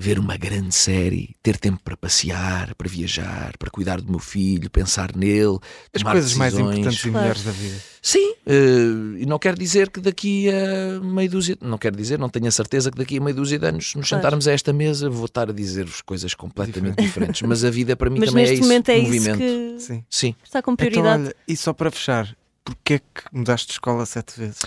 ver 0.01 0.17
uma 0.17 0.37
grande 0.37 0.73
série, 0.73 1.35
ter 1.43 1.57
tempo 1.57 1.81
para 1.83 1.97
passear, 1.97 2.73
para 2.75 2.87
viajar, 2.87 3.57
para 3.59 3.69
cuidar 3.69 3.99
do 3.99 4.09
meu 4.09 4.19
filho, 4.19 4.69
pensar 4.69 5.13
nele, 5.13 5.59
as 5.93 6.01
coisas 6.01 6.31
decisões. 6.31 6.37
mais 6.37 6.53
importantes 6.53 7.03
e 7.03 7.11
melhores 7.11 7.43
da 7.43 7.51
vida. 7.51 7.75
Sim, 8.01 8.31
uh, 8.31 9.17
e 9.17 9.25
não 9.25 9.37
quer 9.37 9.57
dizer 9.57 9.89
que 9.89 9.99
daqui 9.99 10.47
a 10.49 11.01
meio 11.03 11.29
dúzia, 11.29 11.57
não 11.61 11.77
quer 11.77 11.93
dizer, 11.93 12.17
não 12.17 12.29
tenho 12.29 12.47
a 12.47 12.51
certeza 12.51 12.89
que 12.89 12.97
daqui 12.97 13.17
a 13.17 13.21
meio 13.21 13.35
dúzia 13.35 13.59
de 13.59 13.65
anos 13.65 13.93
nos 13.93 14.07
claro. 14.07 14.23
sentarmos 14.23 14.47
a 14.47 14.53
esta 14.53 14.71
mesa 14.71 15.09
vou 15.09 15.25
estar 15.25 15.49
a 15.49 15.53
dizer-vos 15.53 15.99
coisas 15.99 16.33
completamente 16.33 16.95
Diferente. 16.95 17.07
diferentes, 17.07 17.41
mas 17.41 17.65
a 17.65 17.69
vida 17.69 17.93
para 17.97 18.09
mim 18.09 18.19
mas 18.19 18.29
também 18.29 18.45
é 18.45 18.53
isso, 18.53 18.63
momento 18.63 18.89
é 18.89 19.01
movimento. 19.01 19.43
Isso 19.43 19.77
que 19.77 19.83
Sim. 19.83 20.03
Sim. 20.09 20.35
está 20.41 20.61
com 20.61 20.77
prioridade. 20.77 21.23
Então, 21.23 21.25
olha, 21.25 21.35
e 21.45 21.57
só 21.57 21.73
para 21.73 21.91
fechar, 21.91 22.33
Porquê 22.69 22.93
é 22.95 22.99
que 22.99 23.23
mudaste 23.31 23.67
de 23.67 23.73
escola 23.73 24.05
sete 24.05 24.39
vezes? 24.39 24.59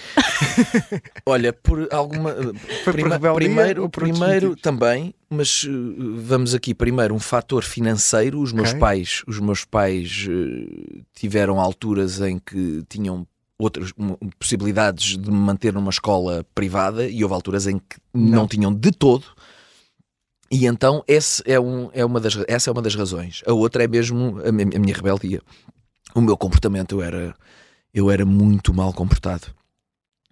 Olha, 1.24 1.52
por 1.52 1.86
alguma. 1.92 2.34
Foi 2.82 2.92
prima, 2.92 3.20
por 3.20 3.34
primeiro, 3.34 3.88
primeiro 3.88 4.56
também, 4.56 5.14
mas 5.30 5.62
uh, 5.62 6.16
vamos 6.16 6.52
aqui 6.52 6.74
primeiro 6.74 7.14
um 7.14 7.20
fator 7.20 7.62
financeiro. 7.62 8.40
Os 8.40 8.52
meus 8.52 8.70
okay. 8.70 8.80
pais, 8.80 9.22
os 9.28 9.38
meus 9.38 9.64
pais 9.64 10.26
uh, 10.28 11.04
tiveram 11.14 11.60
alturas 11.60 12.20
em 12.20 12.40
que 12.40 12.82
tinham 12.88 13.24
outras 13.56 13.92
possibilidades 14.36 15.16
de 15.16 15.30
me 15.30 15.36
manter 15.36 15.72
numa 15.72 15.90
escola 15.90 16.44
privada 16.52 17.08
e 17.08 17.22
houve 17.22 17.34
alturas 17.34 17.68
em 17.68 17.78
que 17.78 17.98
não, 18.12 18.40
não 18.40 18.48
tinham 18.48 18.74
de 18.74 18.90
todo. 18.90 19.26
E 20.50 20.66
então 20.66 21.04
esse 21.06 21.40
é 21.46 21.60
um, 21.60 21.88
é 21.92 22.04
uma 22.04 22.18
das, 22.18 22.36
essa 22.48 22.68
é 22.68 22.72
uma 22.72 22.82
das 22.82 22.96
razões. 22.96 23.42
A 23.46 23.52
outra 23.52 23.84
é 23.84 23.88
mesmo 23.88 24.40
a 24.44 24.50
minha, 24.50 24.76
a 24.76 24.78
minha 24.80 24.94
rebeldia. 24.94 25.40
O 26.16 26.20
meu 26.20 26.36
comportamento 26.36 26.96
eu 26.96 27.02
era 27.02 27.34
eu 27.92 28.10
era 28.10 28.24
muito 28.24 28.72
mal 28.72 28.92
comportado. 28.92 29.48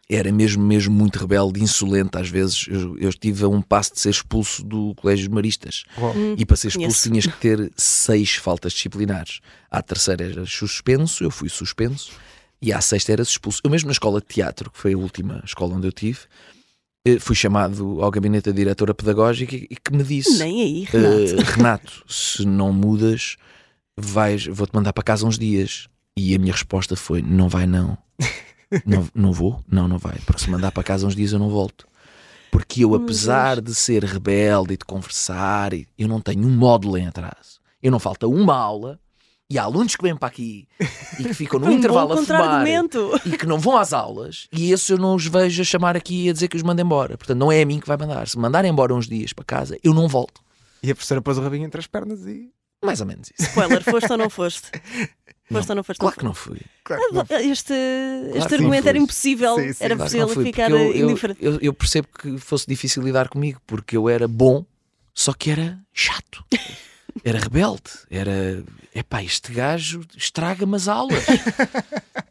Era 0.08 0.32
mesmo, 0.32 0.62
mesmo 0.62 0.92
muito 0.92 1.20
rebelde, 1.20 1.62
insolente 1.62 2.18
às 2.18 2.28
vezes. 2.28 2.66
Eu, 2.68 2.98
eu 2.98 3.08
estive 3.10 3.44
a 3.44 3.48
um 3.48 3.62
passo 3.62 3.92
de 3.94 4.00
ser 4.00 4.10
expulso 4.10 4.64
do 4.64 4.92
Colégio 4.96 5.30
Maristas. 5.30 5.84
Hum, 5.96 6.34
e 6.36 6.44
para 6.44 6.56
ser 6.56 6.68
expulso 6.68 7.08
tinhas 7.08 7.26
que 7.26 7.36
ter 7.38 7.70
seis 7.76 8.34
faltas 8.34 8.72
disciplinares. 8.72 9.40
À 9.70 9.80
terceira 9.80 10.24
era 10.24 10.44
suspenso, 10.46 11.22
eu 11.22 11.30
fui 11.30 11.48
suspenso. 11.48 12.10
E 12.60 12.72
à 12.72 12.80
sexta 12.80 13.12
era 13.12 13.22
expulso. 13.22 13.60
Eu 13.62 13.70
mesmo 13.70 13.86
na 13.86 13.92
escola 13.92 14.20
de 14.20 14.26
teatro, 14.26 14.70
que 14.70 14.78
foi 14.78 14.94
a 14.94 14.98
última 14.98 15.40
escola 15.46 15.76
onde 15.76 15.86
eu 15.86 15.92
tive, 15.92 16.18
eh, 17.06 17.18
fui 17.18 17.34
chamado 17.34 18.02
ao 18.02 18.10
gabinete 18.10 18.50
da 18.50 18.56
diretora 18.56 18.92
pedagógica 18.92 19.54
e 19.54 19.76
que 19.76 19.92
me 19.92 20.02
disse: 20.02 20.38
Nem 20.38 20.60
aí, 20.60 20.84
Renato. 20.84 21.34
Uh, 21.34 21.42
Renato, 21.56 22.04
se 22.06 22.44
não 22.44 22.72
mudas, 22.72 23.36
vais, 23.96 24.46
vou-te 24.46 24.74
mandar 24.74 24.92
para 24.92 25.04
casa 25.04 25.26
uns 25.26 25.38
dias. 25.38 25.88
E 26.20 26.34
a 26.34 26.38
minha 26.38 26.52
resposta 26.52 26.94
foi: 26.94 27.22
não 27.22 27.48
vai, 27.48 27.66
não. 27.66 27.96
não, 28.84 29.08
não 29.14 29.32
vou? 29.32 29.64
Não, 29.66 29.88
não 29.88 29.96
vai. 29.96 30.18
Porque 30.26 30.42
se 30.42 30.50
mandar 30.50 30.70
para 30.70 30.82
casa 30.82 31.06
uns 31.06 31.16
dias 31.16 31.32
eu 31.32 31.38
não 31.38 31.48
volto. 31.48 31.88
Porque 32.50 32.84
eu, 32.84 32.94
apesar 32.94 33.58
de 33.60 33.74
ser 33.74 34.04
rebelde 34.04 34.74
e 34.74 34.76
de 34.76 34.84
conversar, 34.84 35.72
eu 35.72 36.08
não 36.08 36.20
tenho 36.20 36.46
um 36.46 36.50
módulo 36.50 36.98
em 36.98 37.06
atraso. 37.06 37.58
Eu 37.82 37.90
não 37.90 37.98
falta 37.98 38.26
uma 38.26 38.54
aula 38.54 39.00
e 39.48 39.58
há 39.58 39.62
alunos 39.62 39.96
que 39.96 40.02
vêm 40.02 40.14
para 40.14 40.28
aqui 40.28 40.68
e 41.18 41.24
que 41.24 41.32
ficam 41.32 41.58
no 41.60 41.68
um 41.68 41.72
intervalo 41.72 42.12
a 42.12 42.16
fumar 42.18 42.66
e 43.24 43.36
que 43.38 43.46
não 43.46 43.58
vão 43.58 43.78
às 43.78 43.92
aulas 43.92 44.46
e 44.52 44.72
esses 44.72 44.88
eu 44.90 44.98
não 44.98 45.14
os 45.14 45.26
vejo 45.26 45.62
a 45.62 45.64
chamar 45.64 45.96
aqui 45.96 46.26
e 46.26 46.30
a 46.30 46.32
dizer 46.32 46.48
que 46.48 46.56
os 46.56 46.62
mandem 46.62 46.84
embora. 46.84 47.16
Portanto, 47.16 47.38
não 47.38 47.50
é 47.50 47.62
a 47.62 47.66
mim 47.66 47.80
que 47.80 47.88
vai 47.88 47.96
mandar. 47.96 48.28
Se 48.28 48.38
mandarem 48.38 48.70
embora 48.70 48.94
uns 48.94 49.08
dias 49.08 49.32
para 49.32 49.44
casa, 49.44 49.78
eu 49.82 49.94
não 49.94 50.06
volto. 50.06 50.42
E 50.82 50.90
a 50.90 50.94
professora 50.94 51.22
pôs 51.22 51.38
o 51.38 51.40
rabinho 51.40 51.64
entre 51.64 51.80
as 51.80 51.86
pernas 51.86 52.26
e. 52.26 52.52
Mais 52.84 53.00
ou 53.00 53.06
menos 53.06 53.30
isso. 53.30 53.48
Spoiler, 53.48 53.82
foste 53.82 54.10
ou 54.10 54.18
não 54.18 54.28
foste? 54.28 54.70
Foste 55.50 55.70
ou 55.70 55.76
não 55.76 55.82
foste? 55.82 56.00
Claro 56.00 56.16
que 56.16 56.24
não 56.24 56.34
fui. 56.34 56.60
Claro 56.84 57.02
não 57.12 57.26
fui. 57.26 57.36
Este, 57.50 57.74
claro 57.74 58.38
este 58.38 58.54
argumento 58.54 58.88
era 58.88 58.98
impossível. 58.98 59.56
Sim, 59.56 59.72
sim. 59.72 59.84
Era 59.84 59.96
claro 59.96 60.10
possível 60.10 60.28
fui, 60.28 60.44
ficar 60.44 60.70
eu, 60.70 60.96
indiferente. 60.96 61.44
Eu, 61.44 61.58
eu, 61.60 61.74
percebo 61.74 62.08
que 62.08 62.38
fosse 62.38 62.66
difícil 62.66 63.02
lidar 63.02 63.28
comigo, 63.28 63.60
porque 63.66 63.96
eu 63.96 64.08
era 64.08 64.28
bom, 64.28 64.64
só 65.14 65.32
que 65.32 65.50
era 65.50 65.78
chato. 65.92 66.44
Era 67.24 67.40
rebelde. 67.40 67.90
Era. 68.08 68.64
Epá, 68.94 69.22
este 69.22 69.52
gajo 69.52 70.00
estraga-me 70.16 70.76
as 70.76 70.86
aulas. 70.86 71.24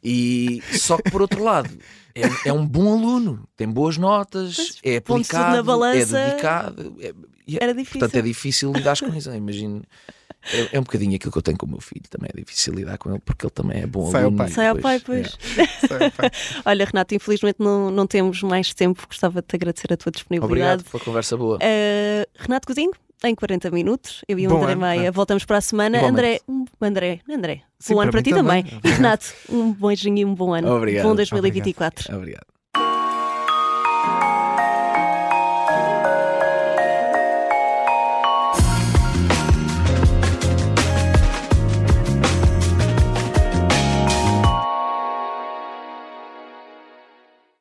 e 0.02 0.64
só 0.72 0.98
que 0.98 1.12
por 1.12 1.22
outro 1.22 1.44
lado. 1.44 1.70
É, 2.16 2.50
é 2.50 2.54
um 2.54 2.66
bom 2.66 2.92
aluno, 2.92 3.48
tem 3.56 3.68
boas 3.68 3.98
notas, 3.98 4.56
pois, 4.56 4.80
é 4.84 4.98
aplicado, 4.98 5.56
na 5.58 5.64
balança, 5.64 6.18
é 6.18 6.30
dedicado. 6.30 6.96
É, 7.00 7.08
é, 7.08 7.14
era 7.62 7.74
difícil. 7.74 8.00
Portanto, 8.00 8.16
é 8.16 8.22
difícil 8.22 8.72
lidar 8.72 8.98
com 8.98 9.16
isso. 9.16 9.32
Imagino 9.32 9.84
é, 10.54 10.76
é, 10.78 10.80
um 10.80 10.84
bocadinho 10.84 11.16
aquilo 11.16 11.32
que 11.32 11.38
eu 11.38 11.42
tenho 11.42 11.58
com 11.58 11.66
o 11.66 11.70
meu 11.70 11.82
filho, 11.82 12.04
também 12.10 12.30
é 12.34 12.40
difícil 12.40 12.74
lidar 12.74 12.98
com 12.98 13.10
ele 13.10 13.20
porque 13.20 13.46
ele 13.46 13.52
também 13.52 13.82
é 13.82 13.88
bom 13.88 14.10
Sai 14.10 14.24
aluno. 14.24 14.42
Ao 14.42 14.46
pai. 14.46 14.54
Sai 14.54 14.68
ao 14.68 14.78
pai, 14.78 15.00
pois. 15.00 15.38
É. 15.58 16.10
pai. 16.12 16.32
Olha, 16.66 16.86
Renato, 16.86 17.14
infelizmente 17.14 17.58
não, 17.60 17.92
não 17.92 18.08
temos 18.08 18.42
mais 18.42 18.74
tempo, 18.74 19.06
gostava 19.08 19.42
de 19.42 19.48
te 19.48 19.56
agradecer 19.56 19.92
a 19.94 19.98
tua 19.98 20.12
disponibilidade. 20.12 20.82
Obrigado 20.82 20.84
pela 20.90 21.04
conversa 21.04 21.38
boa. 21.38 21.58
Uh, 21.58 22.26
Renato 22.36 22.68
Cozinho, 22.68 22.92
em 23.24 23.36
40 23.36 23.70
minutos, 23.72 24.24
eu 24.28 24.40
e 24.40 24.48
o 24.48 24.56
André 24.56 24.76
Maia 24.76 25.12
voltamos 25.12 25.44
para 25.46 25.58
a 25.58 25.62
semana. 25.62 25.98
Igualmente. 25.98 26.20
André, 26.20 26.40
um, 26.48 26.66
André, 26.82 27.20
André, 27.30 27.62
Sim, 27.78 27.94
bom 27.94 28.02
ano 28.02 28.12
para, 28.12 28.24
ti 28.24 28.30
também. 28.32 28.64
também. 28.64 28.80
E 28.84 28.90
Renato, 28.90 29.26
um 29.50 29.74
beijinho 29.74 30.18
e 30.18 30.26
um 30.26 30.34
bom 30.34 30.54
ano. 30.54 30.72
Obrigado. 30.72 31.04
Bom 31.04 31.16
2024. 31.16 32.06
Obrigado. 32.06 32.18
Obrigado. 32.18 32.59